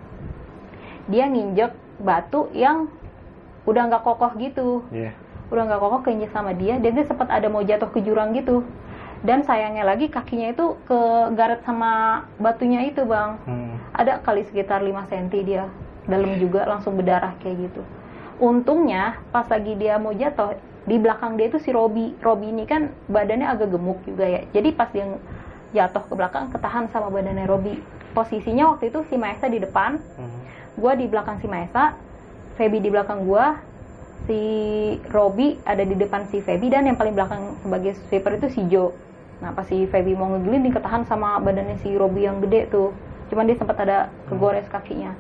dia 1.09 1.25
nginjek 1.27 1.73
batu 1.99 2.53
yang 2.55 2.87
udah 3.65 3.83
nggak 3.89 4.05
kokoh 4.05 4.33
gitu. 4.39 4.85
Yeah. 4.93 5.13
udah 5.49 5.65
nggak 5.65 5.81
kokoh 5.81 6.01
keinjek 6.05 6.29
sama 6.29 6.53
dia 6.53 6.77
dan 6.77 6.93
dia 6.93 7.09
sempat 7.09 7.33
ada 7.33 7.49
mau 7.49 7.65
jatuh 7.65 7.89
ke 7.89 8.05
jurang 8.05 8.37
gitu. 8.37 8.65
Dan 9.25 9.43
sayangnya 9.43 9.83
lagi 9.83 10.07
kakinya 10.07 10.55
itu 10.55 10.79
ke 10.87 10.99
garet 11.35 11.65
sama 11.67 12.23
batunya 12.39 12.87
itu 12.87 13.03
bang. 13.03 13.41
Hmm. 13.49 13.75
ada 13.99 14.23
kali 14.23 14.47
sekitar 14.47 14.79
5 14.79 15.11
cm 15.11 15.27
dia 15.43 15.67
dalam 16.07 16.39
juga 16.39 16.69
langsung 16.69 16.95
berdarah 16.95 17.35
kayak 17.43 17.67
gitu. 17.67 17.83
Untungnya 18.39 19.19
pas 19.35 19.49
lagi 19.51 19.75
dia 19.75 19.99
mau 19.99 20.15
jatuh 20.15 20.55
di 20.87 20.97
belakang 20.97 21.35
dia 21.35 21.51
itu 21.51 21.59
si 21.59 21.75
Robi. 21.75 22.15
Robi 22.23 22.55
ini 22.55 22.65
kan 22.65 22.95
badannya 23.11 23.45
agak 23.45 23.75
gemuk 23.75 23.99
juga 24.07 24.25
ya. 24.25 24.41
Jadi 24.55 24.69
pas 24.71 24.89
dia 24.95 25.05
jatuh 25.75 26.07
ke 26.07 26.15
belakang 26.15 26.49
ketahan 26.55 26.87
sama 26.89 27.11
badannya 27.11 27.45
Robi. 27.45 27.77
Posisinya 28.15 28.73
waktu 28.73 28.89
itu 28.89 29.05
si 29.11 29.19
Maesa 29.19 29.51
di 29.51 29.59
depan. 29.59 29.99
Hmm. 30.17 30.38
Gue 30.79 30.93
di 30.95 31.07
belakang 31.11 31.43
si 31.43 31.51
Maesa 31.51 31.99
Feby 32.55 32.79
di 32.79 32.91
belakang 32.91 33.27
gue 33.27 33.47
si 34.31 34.41
Robi 35.11 35.59
ada 35.67 35.83
di 35.83 35.95
depan 35.99 36.31
si 36.31 36.39
Feby 36.39 36.71
dan 36.71 36.87
yang 36.87 36.95
paling 36.95 37.15
belakang 37.19 37.59
sebagai 37.63 37.99
sweeper 38.07 38.39
itu 38.39 38.49
si 38.55 38.63
Joe 38.71 38.95
nah 39.39 39.55
pas 39.55 39.67
si 39.71 39.87
Feby 39.87 40.19
mau 40.19 40.35
ngegelin 40.35 40.71
ketahan 40.75 41.07
sama 41.07 41.39
badannya 41.39 41.79
si 41.83 41.95
Robi 41.95 42.27
yang 42.27 42.43
gede 42.43 42.67
tuh. 42.75 42.91
Cuman 43.31 43.47
dia 43.47 43.55
sempat 43.55 43.79
ada 43.79 44.11
kegores 44.27 44.67
kakinya. 44.67 45.15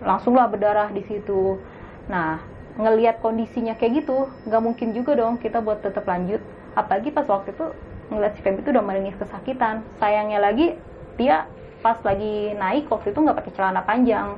Langsunglah 0.00 0.48
berdarah 0.48 0.88
di 0.88 1.04
situ. 1.04 1.60
Nah 2.08 2.40
ngelihat 2.78 3.20
kondisinya 3.20 3.74
kayak 3.74 4.06
gitu 4.06 4.30
nggak 4.46 4.62
mungkin 4.62 4.94
juga 4.94 5.18
dong 5.18 5.36
kita 5.36 5.60
buat 5.60 5.84
tetap 5.84 6.08
lanjut. 6.08 6.40
Apalagi 6.72 7.12
pas 7.12 7.28
waktu 7.28 7.52
itu 7.52 7.66
ngeliat 8.08 8.32
si 8.38 8.40
Feby 8.40 8.64
itu 8.64 8.72
udah 8.72 8.84
menangis 8.84 9.16
kesakitan. 9.20 9.84
Sayangnya 10.00 10.40
lagi 10.40 10.72
dia 11.20 11.44
pas 11.84 12.00
lagi 12.00 12.56
naik 12.56 12.88
waktu 12.88 13.12
itu 13.12 13.20
nggak 13.20 13.36
pakai 13.36 13.52
celana 13.54 13.84
panjang 13.84 14.34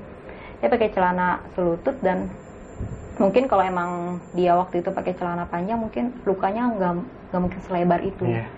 dia 0.60 0.68
pakai 0.68 0.88
celana 0.92 1.40
selutut 1.56 1.96
dan 2.04 2.28
mungkin 3.16 3.48
kalau 3.48 3.64
emang 3.64 4.20
dia 4.32 4.56
waktu 4.56 4.80
itu 4.80 4.92
pakai 4.92 5.16
celana 5.16 5.44
panjang 5.48 5.76
mungkin 5.76 6.16
lukanya 6.24 6.72
nggak 6.72 6.92
nggak 7.32 7.40
mungkin 7.40 7.60
selebar 7.68 8.00
itu 8.00 8.24
yeah. 8.24 8.48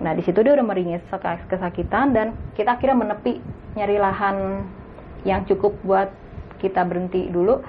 nah 0.00 0.12
di 0.12 0.20
situ 0.20 0.36
dia 0.44 0.52
udah 0.52 0.66
meringis 0.66 1.04
kesakitan 1.48 2.12
dan 2.12 2.36
kita 2.56 2.76
akhirnya 2.76 2.96
menepi 2.96 3.40
nyari 3.76 3.96
lahan 3.96 4.64
yang 5.24 5.44
cukup 5.48 5.76
buat 5.84 6.08
kita 6.60 6.84
berhenti 6.88 7.28
dulu 7.28 7.60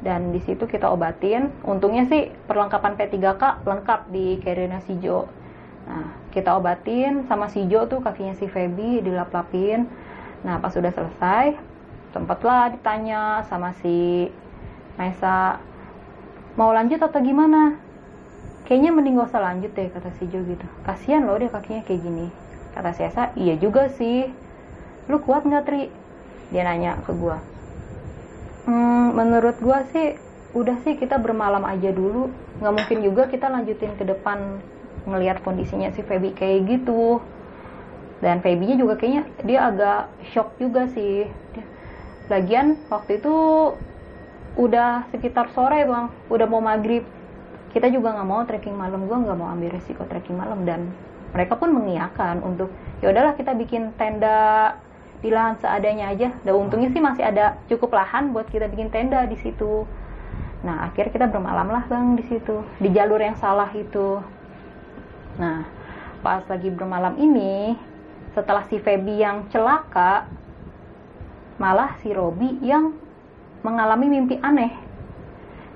dan 0.00 0.32
di 0.32 0.40
situ 0.40 0.64
kita 0.64 0.88
obatin. 0.88 1.52
Untungnya 1.64 2.08
sih 2.08 2.32
perlengkapan 2.48 2.96
P3K 2.96 3.64
lengkap 3.68 4.00
di 4.08 4.40
carrier 4.40 4.72
si 4.88 4.96
Jo. 5.00 5.28
Nah, 5.84 6.16
kita 6.32 6.56
obatin 6.56 7.28
sama 7.28 7.52
si 7.52 7.68
Jo 7.68 7.84
tuh 7.84 8.00
kakinya 8.00 8.32
si 8.36 8.48
Feby 8.48 9.04
dilap-lapin. 9.04 9.84
Nah, 10.40 10.56
pas 10.56 10.72
sudah 10.72 10.88
selesai, 10.88 11.52
sempatlah 12.10 12.74
ditanya 12.74 13.46
sama 13.46 13.74
si 13.80 14.28
Maisa, 14.98 15.58
mau 16.58 16.74
lanjut 16.74 17.00
atau 17.00 17.20
gimana? 17.22 17.78
Kayaknya 18.66 18.90
mending 18.94 19.18
gak 19.18 19.34
usah 19.34 19.42
lanjut 19.42 19.72
deh, 19.74 19.90
kata 19.90 20.14
si 20.18 20.30
Jo 20.30 20.44
gitu. 20.46 20.66
Kasian 20.86 21.26
loh 21.26 21.38
dia 21.40 21.50
kakinya 21.50 21.82
kayak 21.82 22.00
gini. 22.06 22.26
Kata 22.70 22.94
si 22.94 23.02
Esa, 23.02 23.34
iya 23.34 23.58
juga 23.58 23.90
sih. 23.90 24.30
Lu 25.10 25.18
kuat 25.18 25.42
nggak 25.42 25.64
Tri? 25.66 25.90
Dia 26.54 26.62
nanya 26.66 26.98
ke 27.02 27.14
gua 27.14 27.42
Hmm, 28.66 29.14
menurut 29.14 29.58
gua 29.58 29.82
sih 29.90 30.14
udah 30.54 30.78
sih 30.86 30.94
kita 30.94 31.18
bermalam 31.18 31.66
aja 31.66 31.90
dulu. 31.90 32.30
Nggak 32.62 32.74
mungkin 32.76 32.98
juga 33.02 33.22
kita 33.26 33.50
lanjutin 33.50 33.96
ke 33.98 34.04
depan 34.06 34.62
ngelihat 35.08 35.42
kondisinya 35.42 35.90
si 35.90 36.06
Feby 36.06 36.36
kayak 36.36 36.68
gitu. 36.68 37.18
Dan 38.20 38.44
Feby-nya 38.44 38.76
juga 38.76 39.00
kayaknya 39.00 39.24
dia 39.42 39.66
agak 39.66 40.12
shock 40.30 40.54
juga 40.60 40.86
sih. 40.92 41.26
Lagian 42.30 42.78
waktu 42.86 43.18
itu 43.18 43.34
udah 44.54 45.10
sekitar 45.10 45.50
sore 45.50 45.82
bang, 45.82 46.06
udah 46.30 46.46
mau 46.46 46.62
maghrib. 46.62 47.02
Kita 47.74 47.90
juga 47.90 48.14
nggak 48.14 48.28
mau 48.30 48.42
trekking 48.46 48.74
malam, 48.74 49.10
gua 49.10 49.18
nggak 49.18 49.38
mau 49.38 49.50
ambil 49.50 49.74
resiko 49.74 50.06
trekking 50.06 50.38
malam 50.38 50.62
dan 50.62 50.94
mereka 51.34 51.58
pun 51.58 51.70
mengiyakan 51.74 52.42
untuk 52.42 52.70
ya 52.98 53.10
udahlah 53.10 53.38
kita 53.38 53.54
bikin 53.54 53.94
tenda 53.94 54.74
di 55.20 55.30
lahan 55.30 55.58
seadanya 55.58 56.14
aja. 56.14 56.30
Dan 56.46 56.54
untungnya 56.54 56.90
sih 56.94 57.02
masih 57.02 57.26
ada 57.26 57.58
cukup 57.66 57.94
lahan 57.98 58.30
buat 58.30 58.46
kita 58.46 58.70
bikin 58.70 58.94
tenda 58.94 59.26
di 59.26 59.34
situ. 59.38 59.86
Nah, 60.60 60.86
akhirnya 60.86 61.12
kita 61.12 61.26
bermalam 61.30 61.66
lah 61.72 61.84
bang 61.88 62.14
di 62.14 62.24
situ, 62.30 62.62
di 62.78 62.92
jalur 62.94 63.18
yang 63.18 63.34
salah 63.38 63.70
itu. 63.72 64.20
Nah, 65.40 65.64
pas 66.20 66.44
lagi 66.44 66.68
bermalam 66.68 67.16
ini, 67.16 67.78
setelah 68.36 68.68
si 68.68 68.76
Feby 68.76 69.24
yang 69.24 69.48
celaka, 69.48 70.28
malah 71.60 72.00
si 72.00 72.08
Robi 72.10 72.56
yang 72.64 72.96
mengalami 73.60 74.08
mimpi 74.08 74.40
aneh. 74.40 74.72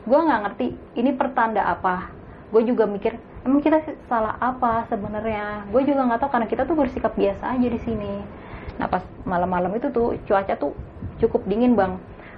Gue 0.08 0.16
nggak 0.16 0.40
ngerti 0.48 0.66
ini 0.96 1.12
pertanda 1.12 1.68
apa. 1.68 2.08
Gue 2.48 2.64
juga 2.64 2.88
mikir, 2.88 3.20
emang 3.44 3.60
kita 3.60 3.84
salah 4.08 4.40
apa 4.40 4.88
sebenarnya? 4.88 5.68
Gue 5.68 5.84
juga 5.84 6.08
nggak 6.08 6.24
tahu 6.24 6.30
karena 6.32 6.48
kita 6.48 6.62
tuh 6.64 6.76
bersikap 6.76 7.12
biasa 7.12 7.52
aja 7.52 7.68
di 7.68 7.80
sini 7.84 8.44
nah 8.78 8.90
pas 8.90 9.02
malam-malam 9.22 9.70
itu 9.78 9.90
tuh 9.94 10.18
cuaca 10.26 10.54
tuh 10.58 10.74
cukup 11.22 11.46
dingin 11.46 11.78
bang 11.78 11.94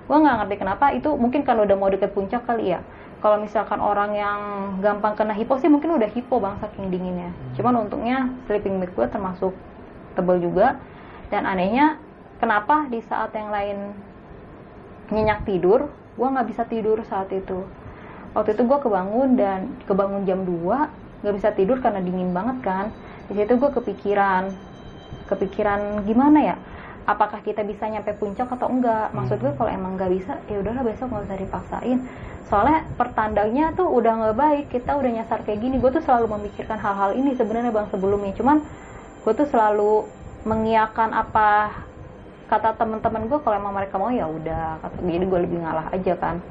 gue 0.06 0.16
nggak 0.16 0.36
ngerti 0.44 0.54
kenapa 0.60 0.92
itu 0.92 1.10
mungkin 1.16 1.42
kan 1.42 1.58
udah 1.58 1.74
mau 1.74 1.88
deket 1.88 2.12
puncak 2.12 2.44
kali 2.44 2.76
ya 2.76 2.80
kalau 3.24 3.40
misalkan 3.40 3.80
orang 3.80 4.12
yang 4.12 4.40
gampang 4.84 5.16
kena 5.16 5.32
hipo 5.32 5.56
sih 5.56 5.72
mungkin 5.72 5.96
udah 5.96 6.06
hipo 6.12 6.38
bang 6.38 6.60
saking 6.60 6.92
dinginnya 6.92 7.32
cuman 7.56 7.88
untungnya 7.88 8.30
sleeping 8.46 8.78
bag 8.78 8.92
gue 8.92 9.06
termasuk 9.08 9.56
tebel 10.14 10.38
juga 10.44 10.76
dan 11.32 11.48
anehnya 11.48 11.98
kenapa 12.38 12.88
di 12.88 13.00
saat 13.04 13.32
yang 13.32 13.48
lain 13.52 13.78
nyenyak 15.12 15.46
tidur 15.46 15.88
gue 16.16 16.26
nggak 16.26 16.48
bisa 16.48 16.62
tidur 16.64 16.98
saat 17.04 17.28
itu. 17.30 17.62
Waktu 18.32 18.56
itu 18.56 18.62
gue 18.64 18.78
kebangun 18.80 19.36
dan 19.36 19.72
kebangun 19.84 20.24
jam 20.24 20.44
2 20.44 21.22
nggak 21.24 21.34
bisa 21.36 21.48
tidur 21.52 21.80
karena 21.80 22.00
dingin 22.00 22.32
banget 22.32 22.58
kan. 22.64 22.86
Di 23.28 23.36
situ 23.36 23.56
gue 23.60 23.70
kepikiran 23.70 24.52
kepikiran 25.28 26.02
gimana 26.08 26.54
ya? 26.54 26.56
Apakah 27.06 27.38
kita 27.44 27.62
bisa 27.62 27.86
nyampe 27.86 28.16
puncak 28.18 28.50
atau 28.50 28.66
enggak? 28.66 29.14
Maksud 29.14 29.38
gue 29.38 29.52
kalau 29.54 29.70
emang 29.70 29.94
nggak 29.94 30.10
bisa 30.10 30.40
ya 30.50 30.58
udahlah 30.58 30.82
besok 30.82 31.12
nggak 31.12 31.24
usah 31.30 31.38
dipaksain. 31.38 31.98
Soalnya 32.46 32.86
pertandanya 32.94 33.74
tuh 33.74 33.86
udah 33.90 34.12
nggak 34.22 34.36
baik 34.38 34.64
kita 34.72 34.96
udah 34.96 35.10
nyasar 35.22 35.44
kayak 35.46 35.60
gini. 35.62 35.78
Gue 35.78 35.92
tuh 35.94 36.02
selalu 36.02 36.26
memikirkan 36.32 36.80
hal-hal 36.80 37.14
ini 37.14 37.36
sebenarnya 37.38 37.70
bang 37.70 37.86
sebelumnya. 37.92 38.32
Cuman 38.34 38.64
gue 39.22 39.32
tuh 39.36 39.48
selalu 39.50 40.06
mengiakan 40.46 41.10
apa 41.10 41.74
kata 42.46 42.78
teman-teman 42.78 43.26
gue 43.26 43.38
kalau 43.42 43.56
emang 43.58 43.74
mereka 43.74 43.98
mau 43.98 44.10
ya 44.10 44.26
udah. 44.30 44.80
Jadi 45.02 45.24
gue 45.26 45.40
lebih 45.42 45.58
ngalah 45.62 45.90
aja 45.90 46.14
kan. 46.18 46.42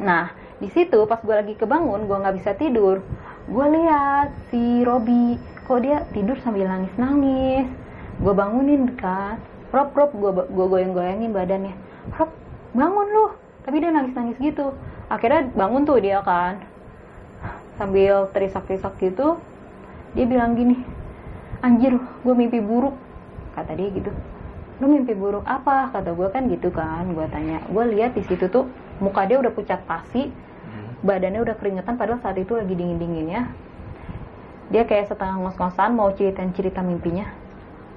Nah 0.00 0.32
di 0.58 0.68
situ 0.70 1.04
pas 1.10 1.20
gue 1.20 1.34
lagi 1.34 1.54
kebangun 1.58 2.06
gue 2.06 2.16
nggak 2.22 2.36
bisa 2.38 2.54
tidur 2.54 3.02
gue 3.50 3.66
lihat 3.74 4.30
si 4.54 4.86
Robi 4.86 5.34
kok 5.66 5.82
dia 5.82 6.06
tidur 6.14 6.38
sambil 6.38 6.70
nangis 6.70 6.94
nangis 6.94 7.66
gue 8.22 8.32
bangunin 8.32 8.92
kan. 8.98 9.38
Rob 9.72 9.92
Rob 9.96 10.12
gue 10.12 10.30
gue 10.52 10.66
goyang 10.68 10.92
goyangin 10.92 11.32
badannya. 11.32 11.74
Rob 12.18 12.30
bangun 12.76 13.08
lu. 13.08 13.26
Tapi 13.62 13.76
dia 13.78 13.90
nangis 13.94 14.12
nangis 14.12 14.36
gitu. 14.38 14.74
Akhirnya 15.06 15.48
bangun 15.54 15.86
tuh 15.86 15.98
dia 16.02 16.20
kan. 16.20 16.60
Sambil 17.76 18.28
terisak 18.30 18.68
terisak 18.68 18.94
gitu 19.00 19.40
dia 20.12 20.28
bilang 20.28 20.52
gini 20.52 20.76
anjir 21.64 21.96
gue 21.96 22.34
mimpi 22.36 22.60
buruk 22.60 22.92
kata 23.56 23.72
dia 23.72 23.88
gitu 23.92 24.12
lu 24.80 24.86
mimpi 24.88 25.12
buruk 25.12 25.44
apa? 25.44 25.92
Kata 25.92 26.14
gue 26.14 26.28
kan 26.32 26.48
gitu 26.48 26.72
kan. 26.72 27.04
Gue 27.12 27.26
tanya 27.28 27.60
gue 27.66 27.84
lihat 27.92 28.16
di 28.16 28.22
situ 28.24 28.48
tuh 28.48 28.70
muka 29.02 29.26
dia 29.26 29.42
udah 29.42 29.52
pucat 29.52 29.82
pasi 29.84 30.30
badannya 31.02 31.42
udah 31.42 31.58
keringetan 31.58 31.98
padahal 31.98 32.22
saat 32.22 32.38
itu 32.38 32.54
lagi 32.54 32.78
dingin 32.78 32.94
dinginnya 32.94 33.50
dia 34.70 34.86
kayak 34.86 35.10
setengah 35.10 35.42
ngos-ngosan 35.42 35.92
mau 35.92 36.08
ceritain 36.14 36.54
cerita 36.54 36.80
mimpinya. 36.80 37.26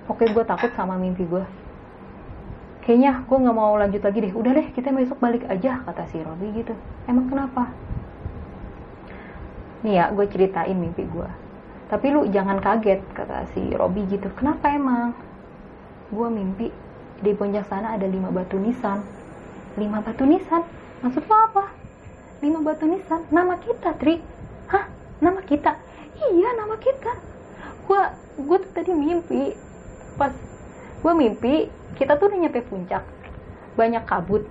Oke 0.09 0.25
gue 0.25 0.43
takut 0.43 0.73
sama 0.73 0.97
mimpi 0.97 1.23
gue 1.23 1.45
kayaknya 2.81 3.25
gue 3.25 3.38
nggak 3.38 3.55
mau 3.55 3.77
lanjut 3.77 4.01
lagi 4.01 4.19
deh. 4.25 4.33
Udah 4.33 4.51
deh 4.57 4.67
kita 4.73 4.89
besok 4.91 5.21
balik 5.21 5.45
aja 5.45 5.85
kata 5.85 6.03
si 6.09 6.19
Robi 6.19 6.49
gitu. 6.57 6.73
Emang 7.05 7.29
kenapa? 7.29 7.69
Nih 9.85 10.01
ya 10.01 10.09
gue 10.09 10.25
ceritain 10.25 10.75
mimpi 10.75 11.05
gue 11.05 11.29
tapi 11.85 12.09
lu 12.09 12.25
jangan 12.33 12.57
kaget 12.57 13.05
kata 13.13 13.45
si 13.53 13.61
Robi 13.77 14.09
gitu. 14.09 14.33
Kenapa 14.33 14.73
emang 14.73 15.13
gue 16.12 16.28
mimpi 16.30 16.68
di 17.22 17.32
puncak 17.34 17.65
sana 17.65 17.98
ada 17.98 18.06
lima 18.06 18.30
batu 18.30 18.60
nisan. 18.60 19.02
Lima 19.80 20.04
batu 20.04 20.28
nisan? 20.28 20.62
Maksud 21.02 21.26
lo 21.26 21.36
apa? 21.36 21.65
Lima 22.44 22.62
batu 22.62 22.86
nisan? 22.86 23.26
Nama 23.34 23.56
kita 23.58 23.98
Tri. 23.98 24.22
Hah? 24.70 24.86
Nama 25.24 25.41
kita? 25.41 25.72
Iya 26.15 26.50
nama 26.60 26.76
kita. 26.78 27.13
Gue 27.89 28.02
gue 28.46 28.58
tuh 28.62 28.72
tadi 28.76 28.91
mimpi. 28.94 29.56
Pas 30.20 30.32
gue 31.02 31.13
mimpi 31.15 31.72
kita 31.98 32.20
tuh 32.20 32.30
udah 32.30 32.39
nyampe 32.46 32.62
puncak. 32.68 33.04
Banyak 33.74 34.04
kabut. 34.06 34.46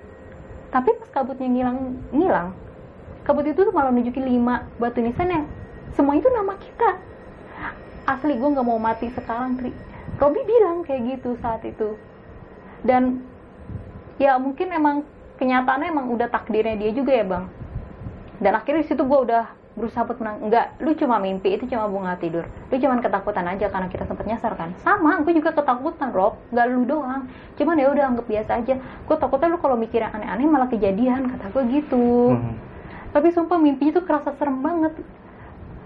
Tapi 0.75 0.91
pas 0.99 1.23
kabutnya 1.23 1.47
ngilang 1.47 1.79
ngilang 2.11 2.51
kabut 3.25 3.49
itu 3.49 3.57
tuh 3.57 3.73
malah 3.73 3.89
nunjukin 3.89 4.21
lima 4.21 4.69
batu 4.77 5.01
nisan 5.01 5.33
yang 5.33 5.45
semua 5.97 6.19
itu 6.19 6.29
nama 6.29 6.59
kita. 6.61 6.91
Asli 8.05 8.37
gue 8.37 8.49
nggak 8.53 8.67
mau 8.69 8.77
mati 8.77 9.09
sekarang 9.09 9.57
Tri 9.57 9.94
Robi 10.15 10.41
bilang 10.47 10.87
kayak 10.87 11.19
gitu 11.19 11.35
saat 11.43 11.67
itu. 11.67 11.99
Dan 12.87 13.25
ya 14.21 14.39
mungkin 14.39 14.71
emang 14.71 15.03
kenyataannya 15.43 15.91
emang 15.91 16.07
udah 16.15 16.31
takdirnya 16.31 16.79
dia 16.79 16.91
juga 16.95 17.13
ya 17.15 17.25
bang. 17.27 17.45
Dan 18.39 18.53
akhirnya 18.55 18.87
di 18.87 18.89
situ 18.91 19.03
gue 19.03 19.21
udah 19.27 19.51
berusaha 19.75 20.07
buat 20.07 20.19
menang. 20.23 20.39
Enggak 20.47 20.67
lu 20.79 20.95
cuma 20.95 21.19
mimpi 21.19 21.59
itu 21.59 21.67
cuma 21.67 21.91
bunga 21.91 22.15
tidur. 22.15 22.47
Lu 22.71 22.77
cuma 22.79 23.03
ketakutan 23.03 23.47
aja 23.51 23.67
karena 23.67 23.89
kita 23.91 24.05
sempat 24.07 24.27
nyasar 24.27 24.55
kan? 24.55 24.71
Sama 24.87 25.19
gue 25.27 25.35
juga 25.35 25.51
ketakutan 25.51 26.15
Rob. 26.15 26.39
Nggak 26.55 26.67
lu 26.71 26.83
doang. 26.87 27.27
Cuman 27.59 27.75
ya 27.83 27.91
udah 27.91 28.05
anggap 28.15 28.27
biasa 28.31 28.51
aja. 28.63 28.75
Gue 28.79 29.17
takutnya 29.19 29.51
lu 29.51 29.59
kalau 29.59 29.75
mikir 29.75 29.99
yang 29.99 30.15
aneh-aneh 30.15 30.47
malah 30.47 30.71
kejadian 30.71 31.27
kata 31.35 31.51
gue 31.51 31.63
gitu. 31.83 32.39
Hmm. 32.39 32.57
tapi 33.15 33.31
sumpah 33.31 33.63
mimpinya 33.63 34.03
tuh 34.03 34.05
kerasa 34.11 34.35
serem 34.35 34.59
banget. 34.59 34.91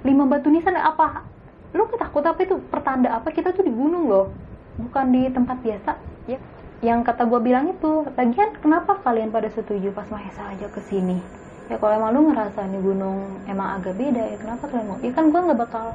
Lima 0.01 0.25
batu 0.25 0.49
nisan 0.49 0.81
apa 0.81 1.29
lu 1.77 1.85
ketakut 1.91 2.25
apa 2.25 2.41
itu? 2.45 2.57
Pertanda 2.73 3.19
apa? 3.19 3.29
Kita 3.33 3.53
tuh 3.53 3.65
di 3.67 3.73
gunung 3.73 4.09
loh. 4.09 4.33
Bukan 4.79 5.13
di 5.13 5.29
tempat 5.29 5.59
biasa. 5.61 5.91
Ya. 6.31 6.39
Yang 6.79 7.11
kata 7.11 7.27
gue 7.27 7.41
bilang 7.43 7.75
itu 7.75 8.07
lagian 8.15 8.55
kenapa 8.63 9.03
kalian 9.03 9.35
pada 9.35 9.51
setuju 9.51 9.91
pas 9.91 10.07
Mahesa 10.07 10.47
aja 10.47 10.71
ke 10.71 10.79
sini? 10.87 11.19
Ya 11.67 11.77
kalau 11.77 11.99
emang 11.99 12.15
lu 12.15 12.31
ngerasa 12.31 12.71
nih 12.71 12.81
gunung 12.81 13.45
emang 13.51 13.83
agak 13.83 13.99
beda 13.99 14.23
ya 14.23 14.37
kenapa 14.39 14.71
kalian 14.71 14.87
mau? 14.87 14.99
Ya 15.03 15.11
kan 15.11 15.35
gue 15.35 15.41
nggak 15.43 15.59
bakal 15.59 15.87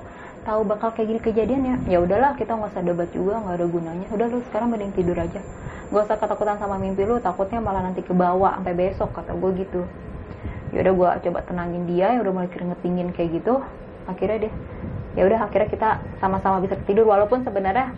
tahu 0.43 0.61
bakal 0.67 0.91
kayak 0.91 1.07
gini 1.07 1.21
kejadiannya. 1.23 1.75
Ya 1.87 2.03
udahlah 2.03 2.35
kita 2.35 2.59
nggak 2.59 2.75
usah 2.75 2.83
debat 2.83 3.09
juga 3.15 3.39
nggak 3.39 3.55
ada 3.63 3.67
gunanya. 3.71 4.07
Udah 4.11 4.27
lu 4.27 4.43
sekarang 4.51 4.75
mending 4.75 4.91
tidur 4.91 5.15
aja. 5.15 5.39
Gak 5.93 6.09
usah 6.09 6.17
ketakutan 6.17 6.57
sama 6.57 6.81
mimpi 6.81 7.05
lu 7.05 7.21
takutnya 7.21 7.61
malah 7.61 7.85
nanti 7.85 8.01
ke 8.01 8.17
bawah 8.17 8.57
sampai 8.57 8.73
besok 8.73 9.13
kata 9.13 9.31
gue 9.37 9.49
gitu. 9.61 9.81
Ya 10.75 10.83
udah 10.83 10.93
gue 10.99 11.09
coba 11.29 11.39
tenangin 11.45 11.85
dia 11.85 12.17
ya 12.17 12.19
udah 12.19 12.33
mulai 12.33 12.49
keringet 12.49 12.79
dingin 12.83 13.09
kayak 13.15 13.39
gitu. 13.39 13.61
Akhirnya 14.09 14.49
deh 14.49 14.53
ya 15.13 15.23
udah 15.23 15.39
akhirnya 15.45 15.69
kita 15.69 15.89
sama-sama 16.17 16.57
bisa 16.59 16.75
tidur 16.83 17.05
walaupun 17.05 17.41
sebenarnya 17.41 17.93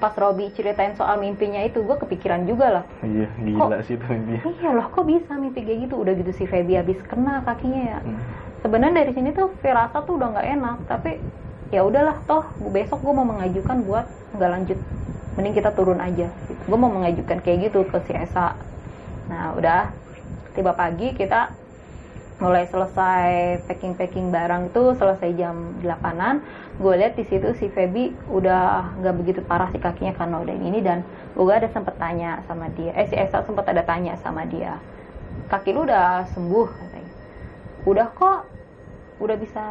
pas 0.00 0.16
Robi 0.16 0.48
ceritain 0.56 0.96
soal 0.96 1.20
mimpinya 1.20 1.60
itu 1.60 1.84
gue 1.84 1.96
kepikiran 1.98 2.48
juga 2.48 2.80
lah 2.80 2.84
Iya, 3.04 3.28
gila 3.36 3.78
sih 3.84 3.94
itu 3.94 4.04
mimpi. 4.06 4.40
iya 4.56 4.72
loh 4.72 4.88
kok 4.88 5.04
bisa 5.04 5.36
mimpi 5.36 5.60
kayak 5.60 5.78
gitu? 5.84 6.00
Udah 6.00 6.16
gitu 6.16 6.32
si 6.32 6.44
Feby 6.44 6.80
habis 6.80 6.96
kena 7.04 7.44
kakinya 7.44 7.82
ya. 7.84 7.98
Hmm. 8.00 8.16
sebenarnya 8.60 9.04
dari 9.04 9.12
sini 9.12 9.28
tuh 9.32 9.52
firasat 9.60 10.04
tuh 10.04 10.16
udah 10.16 10.28
nggak 10.36 10.48
enak 10.56 10.76
tapi 10.84 11.20
ya 11.68 11.80
udahlah 11.80 12.16
toh 12.24 12.44
besok 12.72 13.00
gue 13.00 13.12
mau 13.12 13.28
mengajukan 13.28 13.76
buat 13.84 14.06
nggak 14.32 14.50
lanjut. 14.50 14.78
Mending 15.36 15.54
kita 15.54 15.70
turun 15.72 16.00
aja. 16.00 16.26
Gue 16.64 16.78
mau 16.80 16.88
mengajukan 16.90 17.38
kayak 17.40 17.68
gitu 17.68 17.84
ke 17.84 17.98
si 18.04 18.12
Esa. 18.16 18.56
Nah 19.28 19.52
udah 19.52 19.92
tiba 20.56 20.72
pagi 20.72 21.12
kita 21.12 21.52
mulai 22.40 22.64
selesai 22.72 23.60
packing 23.68 23.92
packing 24.00 24.32
barang 24.32 24.72
itu 24.72 24.96
selesai 24.96 25.30
jam 25.36 25.76
8an 25.84 26.40
gue 26.80 26.94
lihat 26.96 27.12
di 27.12 27.28
situ 27.28 27.52
si 27.60 27.68
Feby 27.68 28.16
udah 28.32 28.96
nggak 28.96 29.14
begitu 29.20 29.40
parah 29.44 29.68
si 29.68 29.76
kakinya 29.76 30.16
karena 30.16 30.40
udah 30.40 30.56
ini 30.56 30.80
dan 30.80 31.04
gue 31.36 31.52
ada 31.52 31.68
sempet 31.68 31.92
tanya 32.00 32.40
sama 32.48 32.72
dia. 32.72 32.96
Eh 32.96 33.04
si 33.12 33.14
Esa 33.14 33.44
sempet 33.44 33.68
ada 33.68 33.84
tanya 33.84 34.16
sama 34.24 34.48
dia. 34.48 34.80
Kaki 35.52 35.76
lu 35.76 35.84
udah 35.84 36.24
sembuh 36.32 36.68
katanya. 36.72 37.12
Udah 37.84 38.06
kok 38.16 38.38
udah 39.20 39.36
bisa 39.36 39.64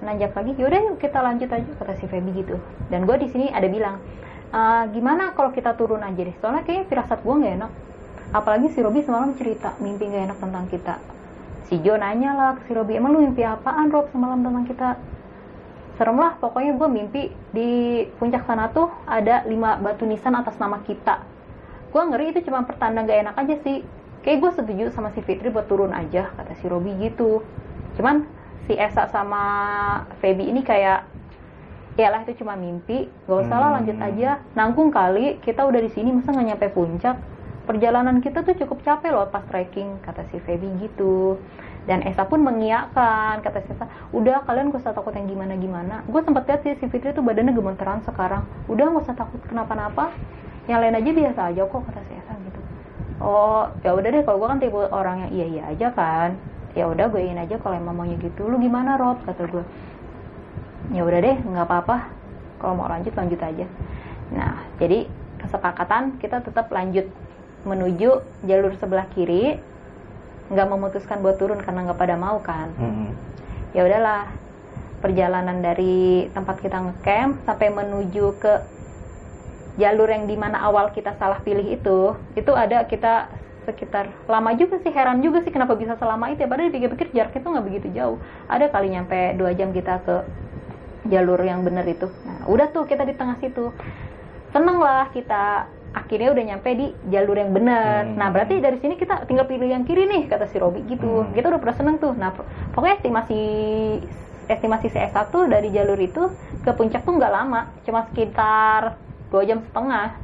nanjak 0.00 0.32
lagi? 0.32 0.56
Yaudah 0.56 0.80
yuk 0.88 0.96
kita 0.96 1.20
lanjut 1.20 1.52
aja 1.52 1.70
kata 1.76 1.92
si 2.00 2.08
Feby 2.08 2.32
gitu. 2.32 2.56
Dan 2.88 3.04
gue 3.04 3.16
di 3.20 3.28
sini 3.28 3.52
ada 3.52 3.68
bilang 3.68 4.00
"Ah, 4.48 4.88
gimana 4.88 5.36
kalau 5.36 5.52
kita 5.52 5.76
turun 5.76 6.00
aja 6.00 6.16
deh? 6.16 6.32
Soalnya 6.40 6.64
kayaknya 6.64 6.88
firasat 6.88 7.20
gue 7.20 7.34
nggak 7.36 7.54
enak. 7.60 7.72
Apalagi 8.32 8.72
si 8.72 8.80
Robi 8.80 9.04
semalam 9.04 9.36
cerita 9.36 9.76
mimpi 9.84 10.08
nggak 10.08 10.32
enak 10.32 10.38
tentang 10.40 10.64
kita 10.72 10.96
si 11.66 11.82
Jo 11.82 11.98
nanya 11.98 12.30
lah 12.34 12.50
ke 12.58 12.70
si 12.70 12.72
Robi 12.74 12.94
emang 12.94 13.14
lu 13.14 13.26
mimpi 13.26 13.42
apaan 13.42 13.90
Rob 13.90 14.06
semalam 14.14 14.38
tentang 14.42 14.64
kita? 14.66 14.90
Serem 15.98 16.20
lah 16.20 16.36
pokoknya 16.38 16.76
gue 16.76 16.88
mimpi 16.92 17.22
di 17.50 17.70
puncak 18.20 18.44
sana 18.44 18.68
tuh 18.70 18.92
ada 19.08 19.42
lima 19.48 19.80
batu 19.80 20.04
nisan 20.04 20.36
atas 20.36 20.60
nama 20.60 20.78
kita. 20.84 21.24
Gue 21.90 22.02
ngeri 22.04 22.36
itu 22.36 22.44
cuma 22.46 22.62
pertanda 22.68 23.02
gak 23.02 23.18
enak 23.26 23.36
aja 23.40 23.56
sih. 23.64 23.80
Kayak 24.20 24.38
gue 24.42 24.50
setuju 24.60 24.84
sama 24.92 25.10
si 25.16 25.24
Fitri 25.24 25.48
buat 25.48 25.66
turun 25.66 25.90
aja 25.96 26.30
kata 26.36 26.52
si 26.60 26.68
Robi 26.68 26.92
gitu. 27.00 27.40
Cuman 27.96 28.28
si 28.68 28.76
Esa 28.76 29.08
sama 29.08 29.42
Feby 30.20 30.52
ini 30.52 30.60
kayak 30.60 31.08
ya 31.96 32.12
lah 32.12 32.28
itu 32.28 32.44
cuma 32.44 32.60
mimpi 32.60 33.08
gak 33.24 33.48
usah 33.48 33.56
lah 33.56 33.68
Hmm. 33.72 33.76
lanjut 33.80 33.98
aja. 33.98 34.30
Nanggung 34.52 34.92
kali 34.92 35.40
kita 35.40 35.64
udah 35.64 35.80
di 35.80 35.90
sini 35.90 36.12
masa 36.12 36.30
nggak 36.30 36.46
nyampe 36.52 36.66
puncak 36.76 37.16
perjalanan 37.66 38.22
kita 38.22 38.46
tuh 38.46 38.54
cukup 38.54 38.86
capek 38.86 39.10
loh 39.10 39.26
pas 39.28 39.42
trekking 39.50 39.98
kata 40.06 40.22
si 40.30 40.38
Feby 40.38 40.86
gitu. 40.86 41.36
Dan 41.86 42.02
Esa 42.02 42.26
pun 42.26 42.42
mengiyakan 42.42 43.42
kata 43.42 43.62
si 43.66 43.70
Esa 43.74 43.86
udah 44.10 44.46
kalian 44.46 44.74
gak 44.74 44.82
usah 44.82 44.94
takut 44.94 45.14
yang 45.14 45.26
gimana 45.30 45.54
gimana 45.58 46.02
gue 46.06 46.20
sempet 46.22 46.46
lihat 46.46 46.60
sih 46.66 46.74
si 46.78 46.86
Fitri 46.90 47.14
tuh 47.14 47.22
badannya 47.26 47.54
gemeteran 47.54 48.02
sekarang. 48.06 48.46
Udah 48.70 48.90
gak 48.90 49.04
usah 49.10 49.16
takut 49.18 49.42
kenapa-napa 49.46 50.14
yang 50.66 50.82
lain 50.82 50.98
aja 50.98 51.10
biasa 51.10 51.40
aja 51.50 51.62
kok 51.66 51.82
kata 51.90 52.00
si 52.06 52.12
Esa 52.14 52.32
gitu. 52.46 52.60
Oh 53.18 53.70
ya 53.82 53.90
udah 53.94 54.08
deh 54.14 54.22
kalau 54.22 54.38
gue 54.42 54.48
kan 54.50 54.58
tipe 54.62 54.78
orang 54.78 55.16
yang 55.26 55.30
iya 55.34 55.46
iya 55.46 55.62
aja 55.74 55.88
kan. 55.94 56.30
Ya 56.74 56.86
udah 56.90 57.06
gue 57.08 57.20
ingin 57.22 57.40
aja 57.42 57.56
kalau 57.58 57.74
emang 57.78 57.98
maunya 57.98 58.18
gitu. 58.18 58.46
Lu 58.46 58.58
gimana 58.62 58.94
Rob? 58.94 59.18
kata 59.26 59.46
gue 59.46 59.64
ya 60.94 61.02
udah 61.02 61.18
deh 61.18 61.36
nggak 61.38 61.66
apa-apa. 61.66 62.10
Kalau 62.62 62.74
mau 62.78 62.90
lanjut 62.90 63.14
lanjut 63.14 63.40
aja. 63.42 63.66
Nah 64.34 64.58
jadi 64.82 65.06
kesepakatan 65.38 66.18
kita 66.18 66.42
tetap 66.42 66.66
lanjut 66.74 67.06
menuju 67.66 68.10
jalur 68.46 68.72
sebelah 68.78 69.10
kiri 69.12 69.58
nggak 70.46 70.68
memutuskan 70.70 71.18
buat 71.20 71.42
turun 71.42 71.58
karena 71.58 71.90
nggak 71.90 71.98
pada 71.98 72.14
mau 72.14 72.38
kan. 72.38 72.70
Hmm. 72.78 73.10
ya 73.74 73.84
udahlah 73.84 74.30
perjalanan 75.04 75.60
dari 75.60 76.30
tempat 76.32 76.62
kita 76.62 76.80
ngecamp 76.80 77.44
sampai 77.44 77.68
menuju 77.68 78.38
ke 78.40 78.54
jalur 79.76 80.08
yang 80.08 80.24
di 80.24 80.38
mana 80.40 80.64
awal 80.64 80.88
kita 80.94 81.12
salah 81.20 81.44
pilih 81.44 81.66
itu 81.76 82.16
itu 82.32 82.52
ada 82.56 82.88
kita 82.88 83.28
sekitar 83.68 84.08
lama 84.30 84.54
juga 84.54 84.78
sih 84.80 84.94
heran 84.94 85.20
juga 85.20 85.42
sih 85.42 85.50
kenapa 85.50 85.74
bisa 85.74 85.98
selama 85.98 86.30
itu 86.30 86.46
ya. 86.46 86.48
Padahal 86.48 86.70
dipikir-pikir 86.70 87.10
jaraknya 87.12 87.40
tuh 87.42 87.50
nggak 87.50 87.66
begitu 87.66 87.86
jauh. 87.92 88.18
Ada 88.46 88.70
kali 88.70 88.94
nyampe 88.94 89.34
dua 89.36 89.50
jam 89.52 89.74
kita 89.74 90.00
ke 90.06 90.16
jalur 91.10 91.42
yang 91.42 91.66
bener 91.66 91.84
itu. 91.84 92.06
Nah 92.24 92.46
udah 92.46 92.70
tuh 92.70 92.86
kita 92.86 93.02
di 93.02 93.14
tengah 93.18 93.36
situ. 93.42 93.74
Seneng 94.54 94.78
lah 94.78 95.10
kita 95.10 95.66
akhirnya 95.96 96.28
udah 96.30 96.44
nyampe 96.44 96.68
di 96.70 96.86
jalur 97.08 97.34
yang 97.34 97.50
bener 97.50 98.04
Hmm. 98.04 98.20
nah 98.20 98.28
berarti 98.28 98.60
dari 98.60 98.76
sini 98.76 98.94
kita 98.94 99.24
tinggal 99.24 99.48
pilih 99.48 99.64
yang 99.64 99.82
kiri 99.82 100.04
nih 100.04 100.28
kata 100.28 100.44
si 100.46 100.60
Robi 100.60 100.84
gitu. 100.84 101.24
Hmm. 101.24 101.32
kita 101.32 101.48
udah 101.48 101.56
pernah 101.56 101.76
seneng 101.76 101.96
tuh. 101.96 102.12
Nah 102.12 102.36
pokoknya 102.70 103.00
estimasi 103.00 103.40
estimasi 104.46 104.86
CS1 104.88 105.32
dari 105.48 105.72
jalur 105.72 105.96
itu 105.96 106.22
ke 106.60 106.70
puncak 106.70 107.02
tuh 107.02 107.16
nggak 107.16 107.32
lama. 107.32 107.72
Cuma 107.82 108.04
sekitar 108.06 109.00
dua 109.32 109.42
jam 109.42 109.64
setengah. 109.64 110.14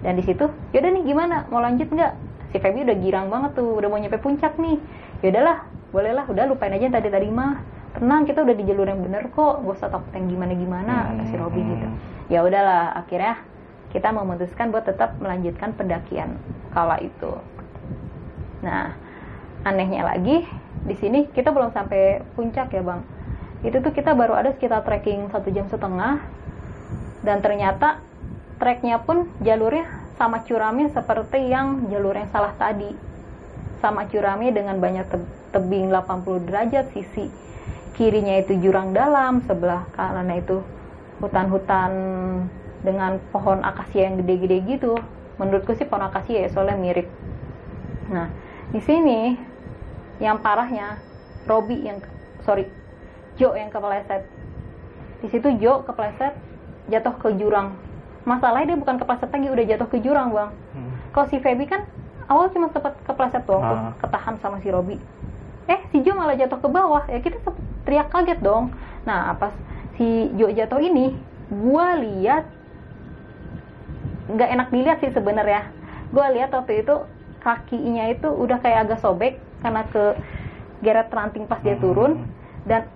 Dan 0.00 0.14
di 0.14 0.22
situ 0.22 0.46
yaudah 0.70 0.90
nih 0.90 1.04
gimana? 1.04 1.44
Mau 1.50 1.58
lanjut 1.58 1.86
nggak? 1.86 2.12
Si 2.50 2.58
Feby 2.58 2.86
udah 2.86 2.96
girang 2.96 3.26
banget 3.26 3.58
tuh. 3.58 3.74
Udah 3.74 3.88
mau 3.90 3.98
nyampe 3.98 4.16
puncak 4.16 4.54
nih. 4.56 4.78
Yaudahlah 5.20 5.66
bolehlah 5.90 6.24
udah 6.24 6.44
lupain 6.46 6.70
aja 6.70 6.86
yang 6.86 6.94
tadi 6.94 7.10
tadi 7.10 7.26
mah. 7.26 7.58
Tenang 7.92 8.24
kita 8.24 8.40
udah 8.40 8.54
di 8.54 8.64
jalur 8.64 8.86
yang 8.86 9.02
bener 9.02 9.28
kok. 9.28 9.60
Gak 9.60 9.74
usah 9.76 9.90
takut 9.90 10.08
yang 10.14 10.30
gimana 10.30 10.52
gimana 10.54 10.94
kata 11.10 11.22
si 11.26 11.34
Robi 11.36 11.60
Hmm. 11.60 11.70
gitu 11.74 11.86
ya 12.30 12.40
udahlah 12.40 12.96
akhirnya 12.96 13.36
kita 13.92 14.08
memutuskan 14.10 14.72
buat 14.72 14.88
tetap 14.88 15.20
melanjutkan 15.20 15.76
pendakian 15.76 16.40
kala 16.72 16.98
itu. 17.04 17.36
Nah 18.64 18.96
anehnya 19.62 20.08
lagi 20.08 20.42
di 20.82 20.94
sini 20.98 21.28
kita 21.30 21.52
belum 21.52 21.70
sampai 21.70 22.24
puncak 22.34 22.72
ya 22.72 22.82
bang. 22.82 23.04
Itu 23.62 23.78
tuh 23.78 23.94
kita 23.94 24.16
baru 24.16 24.34
ada 24.34 24.50
sekitar 24.56 24.82
trekking 24.82 25.30
satu 25.30 25.52
jam 25.54 25.68
setengah 25.68 26.18
dan 27.22 27.38
ternyata 27.38 28.02
treknya 28.58 28.98
pun 28.98 29.30
jalurnya 29.44 29.86
sama 30.18 30.42
curamnya 30.42 30.90
seperti 30.90 31.52
yang 31.52 31.86
jalur 31.92 32.16
yang 32.16 32.32
salah 32.32 32.56
tadi. 32.58 32.90
Sama 33.78 34.08
curamnya 34.10 34.50
dengan 34.50 34.80
banyak 34.80 35.06
te- 35.06 35.30
tebing 35.52 35.92
80 35.92 36.48
derajat 36.48 36.90
sisi 36.96 37.28
kirinya 37.92 38.40
itu 38.40 38.56
jurang 38.56 38.96
dalam 38.96 39.44
sebelah 39.44 39.84
kanannya 39.92 40.40
itu 40.40 40.64
hutan-hutan 41.20 41.92
dengan 42.82 43.22
pohon 43.30 43.62
akasia 43.62 44.10
yang 44.10 44.18
gede-gede 44.18 44.58
gitu. 44.68 44.98
Menurutku 45.38 45.74
sih 45.74 45.86
pohon 45.86 46.04
akasia 46.04 46.44
ya 46.44 46.48
soalnya 46.50 46.76
mirip. 46.76 47.08
Nah 48.10 48.28
di 48.70 48.78
sini 48.78 49.38
yang 50.18 50.38
parahnya 50.38 50.98
Robi 51.46 51.82
yang 51.82 51.98
sorry 52.42 52.66
Jo 53.34 53.54
yang 53.54 53.70
kepleset. 53.70 54.28
Di 55.18 55.30
situ 55.30 55.48
Jo 55.56 55.82
kepleset 55.82 56.34
jatuh 56.86 57.14
ke 57.16 57.32
jurang. 57.34 57.74
Masalahnya 58.22 58.74
dia 58.74 58.78
bukan 58.78 58.98
kepleset 58.98 59.30
lagi 59.30 59.48
udah 59.48 59.64
jatuh 59.66 59.88
ke 59.88 59.98
jurang 59.98 60.30
bang. 60.30 60.50
Hmm. 60.74 60.90
kalau 61.10 61.26
si 61.28 61.36
Feby 61.36 61.66
kan 61.66 61.84
awal 62.24 62.48
cuma 62.48 62.70
sempat 62.70 62.96
kepleset 63.04 63.44
doang 63.44 63.60
tuh, 63.62 63.76
Ah. 63.76 63.92
ketahan 64.00 64.34
sama 64.38 64.56
si 64.62 64.70
Robi. 64.70 64.96
Eh 65.66 65.80
si 65.90 66.00
Jo 66.00 66.14
malah 66.14 66.34
jatuh 66.34 66.58
ke 66.58 66.68
bawah. 66.68 67.04
Ya 67.06 67.18
kita 67.18 67.38
teriak 67.82 68.08
kaget 68.08 68.40
dong. 68.40 68.70
Nah 69.02 69.34
pas 69.36 69.52
si 69.96 70.06
Jo 70.34 70.48
jatuh 70.48 70.78
ini 70.78 71.12
gua 71.50 71.98
lihat 71.98 72.46
nggak 74.32 74.48
enak 74.48 74.68
dilihat 74.72 74.98
sih 75.00 75.12
sebenarnya 75.12 75.68
gua 76.10 76.32
lihat 76.32 76.52
waktu 76.52 76.82
itu 76.82 76.94
kakinya 77.40 78.08
itu 78.08 78.28
udah 78.28 78.58
kayak 78.60 78.88
agak 78.88 78.98
sobek 79.00 79.34
karena 79.60 79.82
ke 79.88 80.16
geret 80.80 81.08
ranting 81.10 81.46
pas 81.46 81.60
dia 81.60 81.76
Hmm. 81.76 81.84
turun 81.84 82.12
dan 82.64 82.86